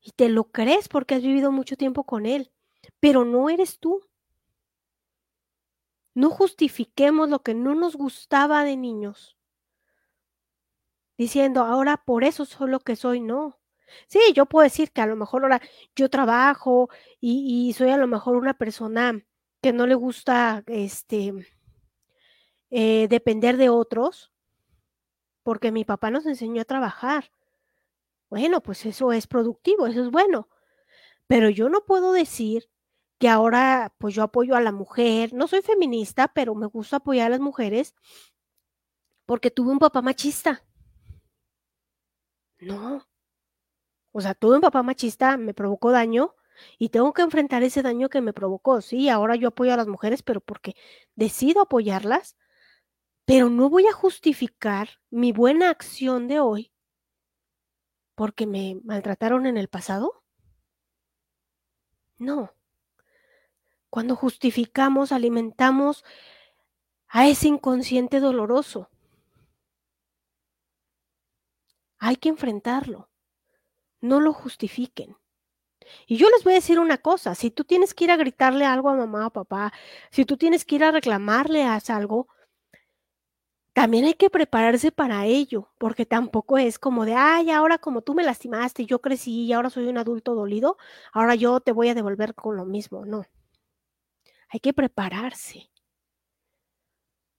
y 0.00 0.12
te 0.12 0.28
lo 0.28 0.44
crees 0.44 0.88
porque 0.88 1.16
has 1.16 1.22
vivido 1.22 1.52
mucho 1.52 1.76
tiempo 1.76 2.04
con 2.04 2.24
él 2.24 2.52
pero 3.00 3.24
no 3.24 3.50
eres 3.50 3.78
tú. 3.78 4.00
No 6.14 6.30
justifiquemos 6.30 7.28
lo 7.28 7.42
que 7.42 7.54
no 7.54 7.74
nos 7.74 7.96
gustaba 7.96 8.64
de 8.64 8.76
niños, 8.76 9.38
diciendo, 11.16 11.62
ahora 11.62 11.96
por 12.04 12.22
eso 12.24 12.44
soy 12.44 12.70
lo 12.70 12.80
que 12.80 12.96
soy, 12.96 13.20
no. 13.20 13.58
Sí, 14.08 14.20
yo 14.34 14.46
puedo 14.46 14.64
decir 14.64 14.90
que 14.92 15.00
a 15.00 15.06
lo 15.06 15.16
mejor 15.16 15.42
ahora 15.42 15.60
yo 15.96 16.10
trabajo 16.10 16.90
y, 17.20 17.72
soy 17.76 17.90
a 17.90 17.96
lo 17.96 18.06
mejor 18.06 18.36
una 18.36 18.54
persona 18.54 19.24
que 19.62 19.72
no 19.72 19.86
le 19.86 19.94
gusta 19.94 20.64
este 20.66 21.32
eh, 22.72 23.06
depender 23.08 23.58
de 23.58 23.68
otros, 23.68 24.32
porque 25.42 25.70
mi 25.70 25.84
papá 25.84 26.10
nos 26.10 26.24
enseñó 26.24 26.62
a 26.62 26.64
trabajar. 26.64 27.30
Bueno, 28.30 28.62
pues 28.62 28.86
eso 28.86 29.12
es 29.12 29.26
productivo, 29.26 29.86
eso 29.86 30.02
es 30.02 30.10
bueno. 30.10 30.48
Pero 31.26 31.50
yo 31.50 31.68
no 31.68 31.84
puedo 31.84 32.12
decir 32.12 32.70
que 33.18 33.28
ahora 33.28 33.94
pues 33.98 34.14
yo 34.14 34.22
apoyo 34.22 34.56
a 34.56 34.62
la 34.62 34.72
mujer, 34.72 35.34
no 35.34 35.48
soy 35.48 35.60
feminista, 35.60 36.28
pero 36.28 36.54
me 36.54 36.66
gusta 36.66 36.96
apoyar 36.96 37.26
a 37.26 37.30
las 37.30 37.40
mujeres 37.40 37.94
porque 39.26 39.50
tuve 39.50 39.70
un 39.70 39.78
papá 39.78 40.00
machista. 40.00 40.64
No. 42.58 43.06
O 44.12 44.20
sea, 44.22 44.34
tuve 44.34 44.54
un 44.56 44.60
papá 44.62 44.82
machista, 44.82 45.36
me 45.36 45.52
provocó 45.52 45.90
daño 45.90 46.34
y 46.78 46.88
tengo 46.88 47.12
que 47.12 47.22
enfrentar 47.22 47.62
ese 47.62 47.82
daño 47.82 48.08
que 48.08 48.22
me 48.22 48.32
provocó. 48.32 48.80
Sí, 48.80 49.10
ahora 49.10 49.36
yo 49.36 49.48
apoyo 49.48 49.74
a 49.74 49.76
las 49.76 49.88
mujeres, 49.88 50.22
pero 50.22 50.40
porque 50.40 50.74
decido 51.16 51.60
apoyarlas, 51.60 52.36
pero 53.24 53.48
no 53.48 53.70
voy 53.70 53.86
a 53.86 53.92
justificar 53.92 55.00
mi 55.10 55.32
buena 55.32 55.70
acción 55.70 56.28
de 56.28 56.40
hoy 56.40 56.72
porque 58.14 58.46
me 58.46 58.80
maltrataron 58.84 59.46
en 59.46 59.56
el 59.56 59.68
pasado. 59.68 60.24
No. 62.18 62.54
Cuando 63.90 64.16
justificamos, 64.16 65.12
alimentamos 65.12 66.04
a 67.08 67.28
ese 67.28 67.48
inconsciente 67.48 68.20
doloroso. 68.20 68.90
Hay 71.98 72.16
que 72.16 72.28
enfrentarlo. 72.28 73.10
No 74.00 74.20
lo 74.20 74.32
justifiquen. 74.32 75.16
Y 76.06 76.16
yo 76.16 76.28
les 76.30 76.44
voy 76.44 76.54
a 76.54 76.56
decir 76.56 76.78
una 76.78 76.98
cosa, 76.98 77.34
si 77.34 77.50
tú 77.50 77.64
tienes 77.64 77.92
que 77.92 78.04
ir 78.04 78.10
a 78.10 78.16
gritarle 78.16 78.64
algo 78.64 78.88
a 78.88 78.94
mamá 78.94 79.26
o 79.26 79.30
papá, 79.30 79.72
si 80.10 80.24
tú 80.24 80.36
tienes 80.36 80.64
que 80.64 80.76
ir 80.76 80.84
a 80.84 80.92
reclamarle 80.92 81.64
algo, 81.64 82.28
también 83.74 84.04
hay 84.04 84.14
que 84.14 84.30
prepararse 84.30 84.92
para 84.92 85.26
ello, 85.26 85.70
porque 85.78 86.06
tampoco 86.06 86.58
es 86.58 86.78
como 86.78 87.04
de, 87.04 87.14
ay, 87.14 87.50
ahora 87.50 87.78
como 87.78 88.02
tú 88.02 88.14
me 88.14 88.22
lastimaste, 88.24 88.86
yo 88.86 89.00
crecí 89.00 89.44
y 89.46 89.52
ahora 89.52 89.70
soy 89.70 89.86
un 89.88 89.98
adulto 89.98 90.34
dolido, 90.34 90.76
ahora 91.12 91.34
yo 91.34 91.60
te 91.60 91.72
voy 91.72 91.88
a 91.88 91.94
devolver 91.94 92.34
con 92.34 92.56
lo 92.56 92.64
mismo. 92.66 93.06
No, 93.06 93.24
hay 94.48 94.60
que 94.60 94.72
prepararse. 94.72 95.70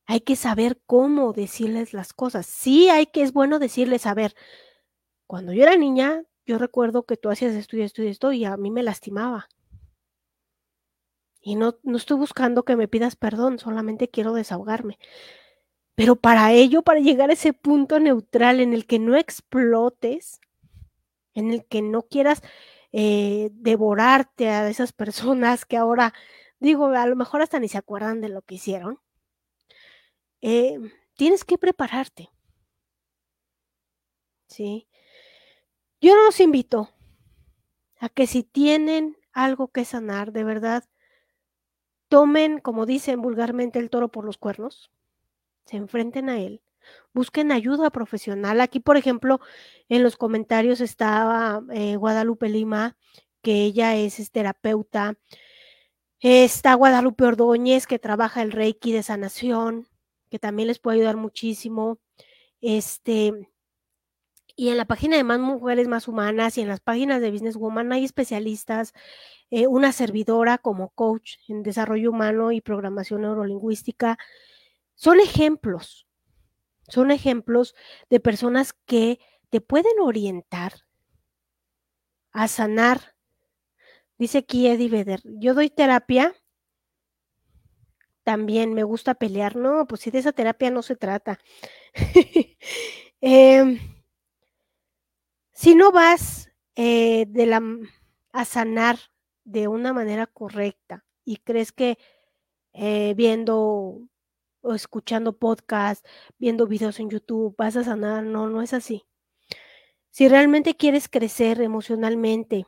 Hay 0.06 0.22
que 0.22 0.36
saber 0.36 0.82
cómo 0.86 1.34
decirles 1.34 1.94
las 1.94 2.14
cosas. 2.14 2.46
Sí, 2.46 2.90
hay 2.90 3.06
que, 3.06 3.22
es 3.22 3.34
bueno 3.34 3.60
decirles, 3.60 4.06
a 4.06 4.14
ver, 4.14 4.36
cuando 5.28 5.54
yo 5.54 5.64
era 5.64 5.78
niña, 5.78 6.24
yo 6.46 6.58
recuerdo 6.58 7.06
que 7.06 7.18
tú 7.18 7.30
hacías 7.30 7.54
esto 7.56 7.78
y 7.78 7.82
esto 7.84 8.04
y 8.04 8.08
esto 8.08 8.32
y 8.34 8.46
a 8.46 8.58
mí 8.58 8.72
me 8.72 8.84
lastimaba. 8.84 9.48
Y 11.42 11.56
no, 11.56 11.78
no 11.84 11.98
estoy 11.98 12.18
buscando 12.18 12.64
que 12.64 12.76
me 12.76 12.88
pidas 12.88 13.16
perdón, 13.16 13.60
solamente 13.60 14.10
quiero 14.10 14.34
desahogarme. 14.34 14.98
Pero 15.96 16.16
para 16.16 16.52
ello, 16.52 16.82
para 16.82 17.00
llegar 17.00 17.30
a 17.30 17.34
ese 17.34 17.54
punto 17.54 18.00
neutral 18.00 18.60
en 18.60 18.74
el 18.74 18.86
que 18.86 19.00
no 19.00 19.16
explotes, 19.16 20.40
en 21.34 21.52
el 21.52 21.66
que 21.66 21.82
no 21.82 22.04
quieras 22.04 22.42
eh, 22.92 23.50
devorarte 23.54 24.50
a 24.50 24.70
esas 24.70 24.94
personas 24.94 25.66
que 25.66 25.78
ahora 25.78 26.14
digo, 26.64 26.88
a 26.88 27.06
lo 27.08 27.16
mejor 27.16 27.42
hasta 27.42 27.60
ni 27.60 27.68
se 27.68 27.78
acuerdan 27.78 28.22
de 28.22 28.30
lo 28.30 28.42
que 28.42 28.56
hicieron, 28.56 29.00
eh, 30.42 30.80
tienes 31.16 31.44
que 31.44 31.58
prepararte. 31.58 32.30
¿Sí? 34.48 34.88
Yo 36.00 36.16
los 36.16 36.40
invito 36.40 36.90
a 38.00 38.10
que 38.10 38.28
si 38.28 38.44
tienen 38.44 39.18
algo 39.34 39.70
que 39.70 39.84
sanar, 39.84 40.32
de 40.32 40.44
verdad, 40.44 40.86
tomen, 42.08 42.60
como 42.60 42.86
dicen 42.86 43.22
vulgarmente, 43.22 43.80
el 43.80 43.90
toro 43.90 44.10
por 44.10 44.24
los 44.26 44.38
cuernos 44.38 44.92
se 45.66 45.78
enfrenten 45.78 46.30
a 46.30 46.40
él, 46.40 46.62
busquen 47.14 47.52
ayuda 47.52 47.90
profesional. 47.90 48.62
Aquí, 48.62 48.80
por 48.80 48.98
ejemplo, 48.98 49.40
en 49.90 50.04
los 50.04 50.18
comentarios 50.18 50.82
estaba 50.82 51.64
eh, 51.72 51.96
Guadalupe 51.96 52.50
Lima, 52.50 52.98
que 53.42 53.64
ella 53.64 53.96
es, 53.96 54.32
terapeuta. 54.32 55.16
Está 56.22 56.74
Guadalupe 56.76 57.26
Ordóñez, 57.26 57.88
que 57.88 58.00
trabaja 58.00 58.42
el 58.42 58.52
Reiki 58.52 58.94
de 58.94 59.04
sanación, 59.04 59.88
que 60.30 60.40
también 60.40 60.68
les 60.68 60.80
puede 60.80 60.98
ayudar 60.98 61.18
muchísimo. 61.18 62.00
Este, 62.62 63.34
y 64.56 64.70
en 64.70 64.78
la 64.78 64.86
página 64.86 65.18
de 65.18 65.24
Más 65.24 65.40
Mujeres 65.40 65.88
Más 65.88 66.08
Humanas 66.08 66.58
y 66.58 66.62
en 66.62 66.68
las 66.68 66.80
páginas 66.80 67.22
de 67.22 67.32
Business 67.32 67.58
Woman 67.58 67.92
hay 67.92 68.06
especialistas, 68.06 68.94
eh, 69.52 69.68
una 69.68 69.92
servidora 69.92 70.58
como 70.58 70.90
coach 70.90 71.38
en 71.48 71.64
desarrollo 71.64 72.12
humano 72.12 72.52
y 72.52 72.62
programación 72.62 73.22
neurolingüística. 73.22 74.18
Son 74.96 75.20
ejemplos, 75.20 76.08
son 76.88 77.12
ejemplos 77.12 77.76
de 78.10 78.20
personas 78.20 78.74
que 78.86 79.20
te 79.50 79.62
pueden 79.62 80.00
orientar 80.00 80.74
a 82.32 82.48
sanar. 82.48 83.16
Dice 84.18 84.40
aquí 84.40 84.68
Eddie 84.68 84.90
Vedder, 84.90 85.22
yo 85.26 85.54
doy 85.54 85.70
terapia, 85.70 86.34
también 88.24 88.74
me 88.74 88.84
gusta 88.84 89.14
pelear. 89.16 89.56
No, 89.56 89.86
pues 89.86 90.02
si 90.02 90.12
de 90.12 90.20
esa 90.20 90.32
terapia 90.32 90.72
no 90.72 90.82
se 90.82 90.96
trata. 90.96 91.40
eh, 93.22 93.80
si 95.52 95.76
no 95.76 95.92
vas 95.92 96.50
eh, 96.76 97.26
de 97.28 97.46
la, 97.46 97.62
a 98.32 98.46
sanar 98.46 98.98
de 99.44 99.68
una 99.68 99.94
manera 99.94 100.28
correcta 100.28 101.06
y 101.26 101.38
crees 101.38 101.72
que 101.72 101.98
eh, 102.74 103.14
viendo 103.16 104.02
o 104.64 104.74
escuchando 104.74 105.38
podcast, 105.38 106.06
viendo 106.40 106.68
videos 106.68 107.00
en 107.00 107.10
YouTube, 107.10 107.56
vas 107.58 107.76
a 107.76 107.84
sanar, 107.84 108.24
no, 108.24 108.50
no 108.50 108.62
es 108.62 108.74
así. 108.74 109.06
Si 110.10 110.28
realmente 110.28 110.76
quieres 110.76 111.10
crecer 111.10 111.62
emocionalmente 111.62 112.66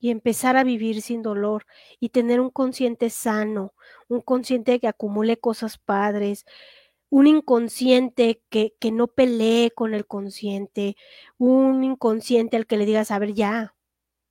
y 0.00 0.10
empezar 0.10 0.56
a 0.56 0.64
vivir 0.64 1.02
sin 1.02 1.22
dolor 1.22 1.66
y 2.00 2.10
tener 2.10 2.40
un 2.40 2.50
consciente 2.50 3.10
sano, 3.10 3.74
un 4.08 4.20
consciente 4.20 4.80
que 4.80 4.88
acumule 4.88 5.38
cosas 5.38 5.78
padres, 5.78 6.46
un 7.10 7.26
inconsciente 7.26 8.42
que, 8.48 8.74
que, 8.80 8.92
no 8.92 9.08
pelee 9.08 9.70
con 9.72 9.94
el 9.94 10.06
consciente, 10.06 10.96
un 11.38 11.84
inconsciente 11.84 12.56
al 12.56 12.66
que 12.66 12.76
le 12.76 12.86
digas, 12.86 13.10
a 13.10 13.18
ver, 13.18 13.34
ya, 13.34 13.74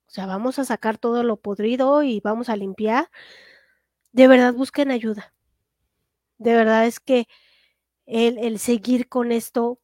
o 0.06 0.10
sea, 0.10 0.26
vamos 0.26 0.58
a 0.58 0.64
sacar 0.64 0.98
todo 0.98 1.22
lo 1.22 1.36
podrido 1.36 2.02
y 2.02 2.20
vamos 2.20 2.48
a 2.48 2.56
limpiar, 2.56 3.10
de 4.12 4.28
verdad 4.28 4.54
busquen 4.54 4.90
ayuda. 4.90 5.34
De 6.38 6.54
verdad 6.54 6.86
es 6.86 7.00
que 7.00 7.26
el, 8.06 8.58
seguir 8.58 9.08
con 9.08 9.32
esto 9.32 9.80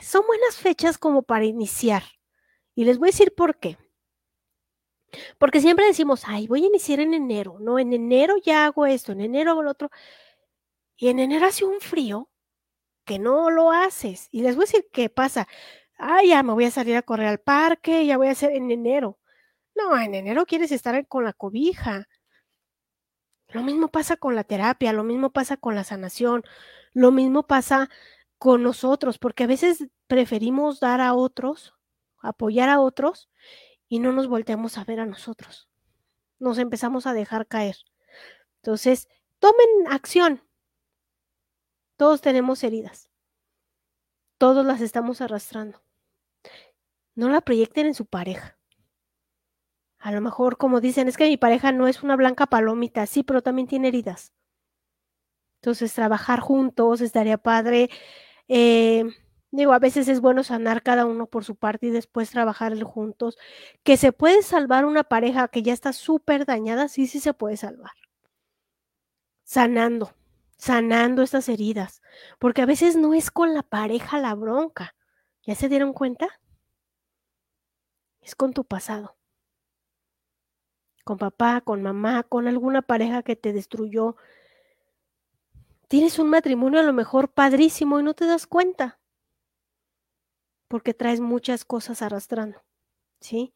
son 0.00 0.26
buenas 0.26 0.56
fechas 0.56 0.98
como 0.98 1.22
para 1.22 1.44
iniciar. 1.44 2.02
Y 2.74 2.84
les 2.84 2.98
voy 2.98 3.08
a 3.08 3.12
decir 3.12 3.34
por 3.34 3.58
qué. 3.58 3.78
Porque 5.38 5.60
siempre 5.60 5.86
decimos, 5.86 6.22
ay, 6.26 6.46
voy 6.46 6.64
a 6.64 6.66
iniciar 6.68 7.00
en 7.00 7.14
enero, 7.14 7.58
no, 7.60 7.78
en 7.78 7.92
enero 7.92 8.36
ya 8.38 8.66
hago 8.66 8.86
esto, 8.86 9.12
en 9.12 9.20
enero 9.20 9.52
hago 9.52 9.62
lo 9.62 9.72
otro. 9.72 9.90
Y 10.96 11.08
en 11.08 11.18
enero 11.18 11.46
hace 11.46 11.64
un 11.64 11.80
frío 11.80 12.30
que 13.04 13.18
no 13.18 13.50
lo 13.50 13.72
haces. 13.72 14.28
Y 14.30 14.42
les 14.42 14.56
voy 14.56 14.64
a 14.64 14.66
decir 14.66 14.88
qué 14.92 15.10
pasa. 15.10 15.48
Ah, 15.98 16.22
ya 16.24 16.42
me 16.42 16.52
voy 16.54 16.64
a 16.66 16.70
salir 16.70 16.96
a 16.96 17.02
correr 17.02 17.28
al 17.28 17.40
parque, 17.40 18.06
ya 18.06 18.16
voy 18.16 18.28
a 18.28 18.32
hacer 18.32 18.52
en 18.52 18.70
enero. 18.70 19.18
No, 19.74 19.98
en 19.98 20.14
enero 20.14 20.46
quieres 20.46 20.72
estar 20.72 21.06
con 21.08 21.24
la 21.24 21.32
cobija. 21.32 22.08
Lo 23.52 23.62
mismo 23.62 23.88
pasa 23.88 24.16
con 24.16 24.34
la 24.34 24.44
terapia, 24.44 24.92
lo 24.92 25.04
mismo 25.04 25.30
pasa 25.30 25.56
con 25.56 25.74
la 25.74 25.84
sanación, 25.84 26.44
lo 26.92 27.10
mismo 27.10 27.42
pasa 27.46 27.88
con 28.38 28.62
nosotros, 28.62 29.18
porque 29.18 29.44
a 29.44 29.48
veces 29.48 29.86
preferimos 30.06 30.80
dar 30.80 31.00
a 31.00 31.14
otros, 31.14 31.74
apoyar 32.20 32.68
a 32.68 32.80
otros 32.80 33.28
y 33.88 33.98
no 33.98 34.12
nos 34.12 34.28
volteamos 34.28 34.78
a 34.78 34.84
ver 34.84 35.00
a 35.00 35.06
nosotros. 35.06 35.68
Nos 36.38 36.58
empezamos 36.58 37.06
a 37.06 37.12
dejar 37.12 37.46
caer. 37.46 37.76
Entonces, 38.62 39.08
tomen 39.38 39.66
acción, 39.88 40.42
todos 41.96 42.20
tenemos 42.20 42.64
heridas. 42.64 43.10
Todos 44.38 44.64
las 44.64 44.80
estamos 44.80 45.20
arrastrando. 45.20 45.82
No 47.14 47.28
la 47.28 47.42
proyecten 47.42 47.88
en 47.88 47.94
su 47.94 48.06
pareja. 48.06 48.59
A 50.00 50.12
lo 50.12 50.20
mejor, 50.20 50.56
como 50.58 50.80
dicen, 50.80 51.08
es 51.08 51.16
que 51.16 51.28
mi 51.28 51.36
pareja 51.36 51.72
no 51.72 51.86
es 51.86 52.02
una 52.02 52.16
blanca 52.16 52.46
palomita, 52.46 53.06
sí, 53.06 53.22
pero 53.22 53.42
también 53.42 53.68
tiene 53.68 53.88
heridas. 53.88 54.32
Entonces, 55.60 55.92
trabajar 55.94 56.40
juntos 56.40 57.00
estaría 57.02 57.36
padre. 57.38 57.90
Eh, 58.48 59.04
digo, 59.50 59.72
a 59.74 59.78
veces 59.78 60.08
es 60.08 60.20
bueno 60.20 60.42
sanar 60.42 60.82
cada 60.82 61.06
uno 61.06 61.26
por 61.26 61.44
su 61.44 61.56
parte 61.56 61.86
y 61.88 61.90
después 61.90 62.30
trabajar 62.30 62.80
juntos. 62.82 63.38
Que 63.84 63.96
se 63.96 64.12
puede 64.12 64.42
salvar 64.42 64.84
una 64.86 65.04
pareja 65.04 65.48
que 65.48 65.62
ya 65.62 65.72
está 65.74 65.92
súper 65.92 66.46
dañada, 66.46 66.88
sí, 66.88 67.06
sí 67.06 67.20
se 67.20 67.34
puede 67.34 67.56
salvar. 67.58 67.92
Sanando 69.44 70.14
sanando 70.60 71.22
estas 71.22 71.48
heridas, 71.48 72.02
porque 72.38 72.62
a 72.62 72.66
veces 72.66 72.94
no 72.96 73.14
es 73.14 73.30
con 73.30 73.54
la 73.54 73.62
pareja 73.62 74.18
la 74.18 74.34
bronca. 74.34 74.94
¿Ya 75.42 75.54
se 75.54 75.68
dieron 75.70 75.94
cuenta? 75.94 76.28
Es 78.20 78.34
con 78.34 78.52
tu 78.52 78.64
pasado. 78.64 79.19
Con 81.04 81.18
papá, 81.18 81.60
con 81.60 81.82
mamá, 81.82 82.22
con 82.22 82.46
alguna 82.46 82.82
pareja 82.82 83.22
que 83.22 83.36
te 83.36 83.52
destruyó. 83.52 84.16
Tienes 85.88 86.18
un 86.18 86.30
matrimonio 86.30 86.80
a 86.80 86.84
lo 86.84 86.92
mejor 86.92 87.32
padrísimo 87.32 87.98
y 87.98 88.02
no 88.02 88.14
te 88.14 88.26
das 88.26 88.46
cuenta. 88.46 89.00
Porque 90.68 90.94
traes 90.94 91.20
muchas 91.20 91.64
cosas 91.64 92.02
arrastrando. 92.02 92.62
¿Sí? 93.20 93.52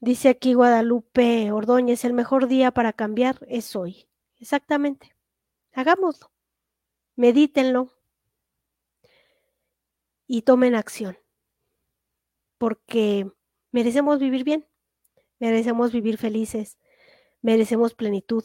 Dice 0.00 0.28
aquí 0.28 0.54
Guadalupe 0.54 1.50
Ordóñez, 1.50 2.04
el 2.04 2.12
mejor 2.12 2.46
día 2.46 2.70
para 2.70 2.92
cambiar 2.92 3.38
es 3.48 3.74
hoy. 3.74 4.08
Exactamente. 4.38 5.16
Hagámoslo. 5.72 6.30
Medítenlo. 7.16 7.90
Y 10.26 10.42
tomen 10.42 10.74
acción. 10.74 11.18
Porque 12.58 13.30
merecemos 13.72 14.18
vivir 14.18 14.44
bien. 14.44 14.66
Merecemos 15.38 15.92
vivir 15.92 16.18
felices. 16.18 16.78
Merecemos 17.42 17.94
plenitud. 17.94 18.44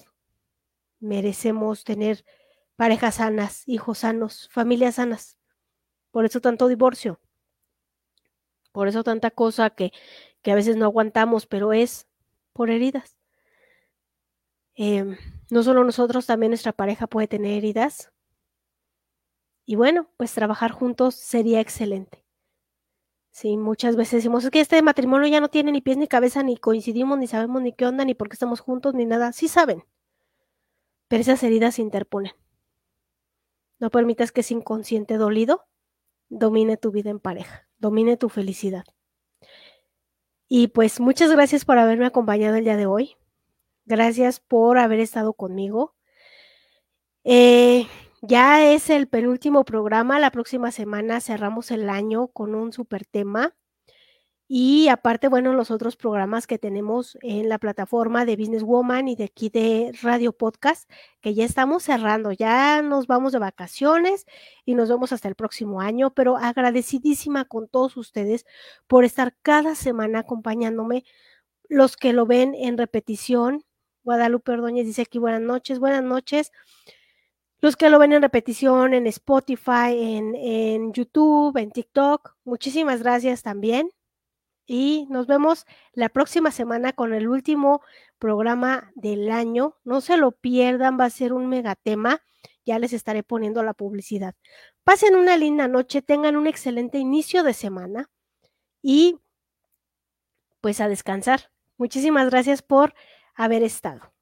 Merecemos 0.99 1.83
tener 1.83 2.23
parejas 2.75 3.15
sanas, 3.15 3.63
hijos 3.67 3.99
sanos, 3.99 4.49
familias 4.51 4.95
sanas. 4.95 5.37
Por 6.11 6.25
eso 6.25 6.41
tanto 6.41 6.67
divorcio. 6.67 7.19
Por 8.71 8.87
eso 8.87 9.03
tanta 9.03 9.31
cosa 9.31 9.69
que, 9.69 9.91
que 10.41 10.51
a 10.51 10.55
veces 10.55 10.77
no 10.77 10.85
aguantamos, 10.85 11.45
pero 11.45 11.73
es 11.73 12.07
por 12.53 12.69
heridas. 12.69 13.17
Eh, 14.75 15.17
no 15.49 15.63
solo 15.63 15.83
nosotros, 15.83 16.25
también 16.25 16.51
nuestra 16.51 16.71
pareja 16.71 17.07
puede 17.07 17.27
tener 17.27 17.57
heridas. 17.57 18.11
Y 19.65 19.75
bueno, 19.75 20.09
pues 20.17 20.33
trabajar 20.33 20.71
juntos 20.71 21.15
sería 21.15 21.59
excelente. 21.59 22.20
Sí, 23.31 23.55
muchas 23.57 23.95
veces 23.95 24.15
decimos, 24.15 24.43
es 24.43 24.51
que 24.51 24.59
este 24.59 24.81
matrimonio 24.81 25.27
ya 25.29 25.39
no 25.39 25.49
tiene 25.49 25.71
ni 25.71 25.81
pies 25.81 25.97
ni 25.97 26.07
cabeza, 26.07 26.43
ni 26.43 26.57
coincidimos, 26.57 27.17
ni 27.17 27.27
sabemos 27.27 27.61
ni 27.61 27.71
qué 27.71 27.85
onda, 27.85 28.03
ni 28.03 28.13
por 28.13 28.27
qué 28.27 28.33
estamos 28.33 28.59
juntos, 28.59 28.93
ni 28.93 29.05
nada. 29.05 29.31
Sí 29.31 29.47
saben, 29.47 29.85
pero 31.07 31.21
esas 31.21 31.41
heridas 31.43 31.75
se 31.75 31.81
interponen. 31.81 32.33
No 33.79 33.89
permitas 33.89 34.31
que 34.31 34.41
ese 34.41 34.53
inconsciente 34.53 35.17
dolido 35.17 35.65
domine 36.29 36.77
tu 36.77 36.91
vida 36.91 37.09
en 37.09 37.19
pareja, 37.19 37.67
domine 37.77 38.17
tu 38.17 38.29
felicidad. 38.29 38.83
Y 40.47 40.67
pues 40.67 40.99
muchas 40.99 41.31
gracias 41.31 41.63
por 41.63 41.79
haberme 41.79 42.05
acompañado 42.05 42.57
el 42.57 42.65
día 42.65 42.75
de 42.75 42.85
hoy. 42.85 43.15
Gracias 43.85 44.41
por 44.41 44.77
haber 44.77 44.99
estado 44.99 45.33
conmigo. 45.33 45.95
Eh, 47.23 47.87
ya 48.21 48.71
es 48.71 48.89
el 48.89 49.07
penúltimo 49.07 49.65
programa. 49.65 50.19
La 50.19 50.31
próxima 50.31 50.71
semana 50.71 51.21
cerramos 51.21 51.71
el 51.71 51.89
año 51.89 52.27
con 52.27 52.55
un 52.55 52.71
super 52.71 53.05
tema. 53.05 53.55
Y 54.53 54.89
aparte, 54.89 55.29
bueno, 55.29 55.53
los 55.53 55.71
otros 55.71 55.95
programas 55.95 56.45
que 56.45 56.57
tenemos 56.59 57.17
en 57.21 57.47
la 57.47 57.57
plataforma 57.57 58.25
de 58.25 58.35
Business 58.35 58.63
Woman 58.63 59.07
y 59.07 59.15
de 59.15 59.23
aquí 59.23 59.49
de 59.49 59.93
Radio 60.01 60.33
Podcast, 60.33 60.91
que 61.21 61.33
ya 61.33 61.45
estamos 61.45 61.83
cerrando, 61.83 62.33
ya 62.33 62.81
nos 62.81 63.07
vamos 63.07 63.31
de 63.31 63.39
vacaciones 63.39 64.25
y 64.65 64.75
nos 64.75 64.89
vemos 64.89 65.13
hasta 65.13 65.29
el 65.29 65.35
próximo 65.35 65.79
año, 65.79 66.13
pero 66.13 66.35
agradecidísima 66.35 67.45
con 67.45 67.69
todos 67.69 67.95
ustedes 67.95 68.45
por 68.87 69.05
estar 69.05 69.37
cada 69.41 69.73
semana 69.73 70.19
acompañándome, 70.19 71.05
los 71.69 71.95
que 71.95 72.11
lo 72.11 72.25
ven 72.25 72.53
en 72.53 72.77
repetición, 72.77 73.63
Guadalupe 74.03 74.51
Ordóñez 74.51 74.85
dice 74.85 75.03
aquí 75.03 75.17
buenas 75.17 75.41
noches, 75.41 75.79
buenas 75.79 76.03
noches. 76.03 76.51
Los 77.61 77.75
que 77.75 77.91
lo 77.91 77.99
ven 77.99 78.11
en 78.11 78.23
repetición 78.23 78.95
en 78.95 79.05
Spotify, 79.05 79.93
en, 79.95 80.35
en 80.35 80.93
YouTube, 80.93 81.55
en 81.57 81.71
TikTok, 81.71 82.35
muchísimas 82.43 83.03
gracias 83.03 83.43
también. 83.43 83.91
Y 84.65 85.05
nos 85.09 85.27
vemos 85.27 85.65
la 85.93 86.09
próxima 86.09 86.49
semana 86.51 86.93
con 86.93 87.13
el 87.13 87.27
último 87.27 87.81
programa 88.17 88.91
del 88.95 89.31
año. 89.31 89.77
No 89.83 90.01
se 90.01 90.17
lo 90.17 90.31
pierdan, 90.31 90.99
va 90.99 91.05
a 91.05 91.09
ser 91.09 91.33
un 91.33 91.47
megatema. 91.47 92.21
ya 92.65 92.79
les 92.79 92.93
estaré 92.93 93.23
poniendo 93.23 93.63
la 93.63 93.73
publicidad. 93.73 94.35
Pasen 94.83 95.15
una 95.15 95.37
linda 95.37 95.67
noche, 95.67 96.01
tengan 96.01 96.35
un 96.35 96.47
excelente 96.47 96.97
inicio 96.97 97.43
de 97.43 97.53
semana 97.53 98.09
y 98.81 99.19
pues 100.61 100.79
a 100.81 100.87
descansar. 100.87 101.51
Muchísimas 101.77 102.29
gracias 102.29 102.61
por 102.61 102.93
haber 103.35 103.63
estado. 103.63 104.13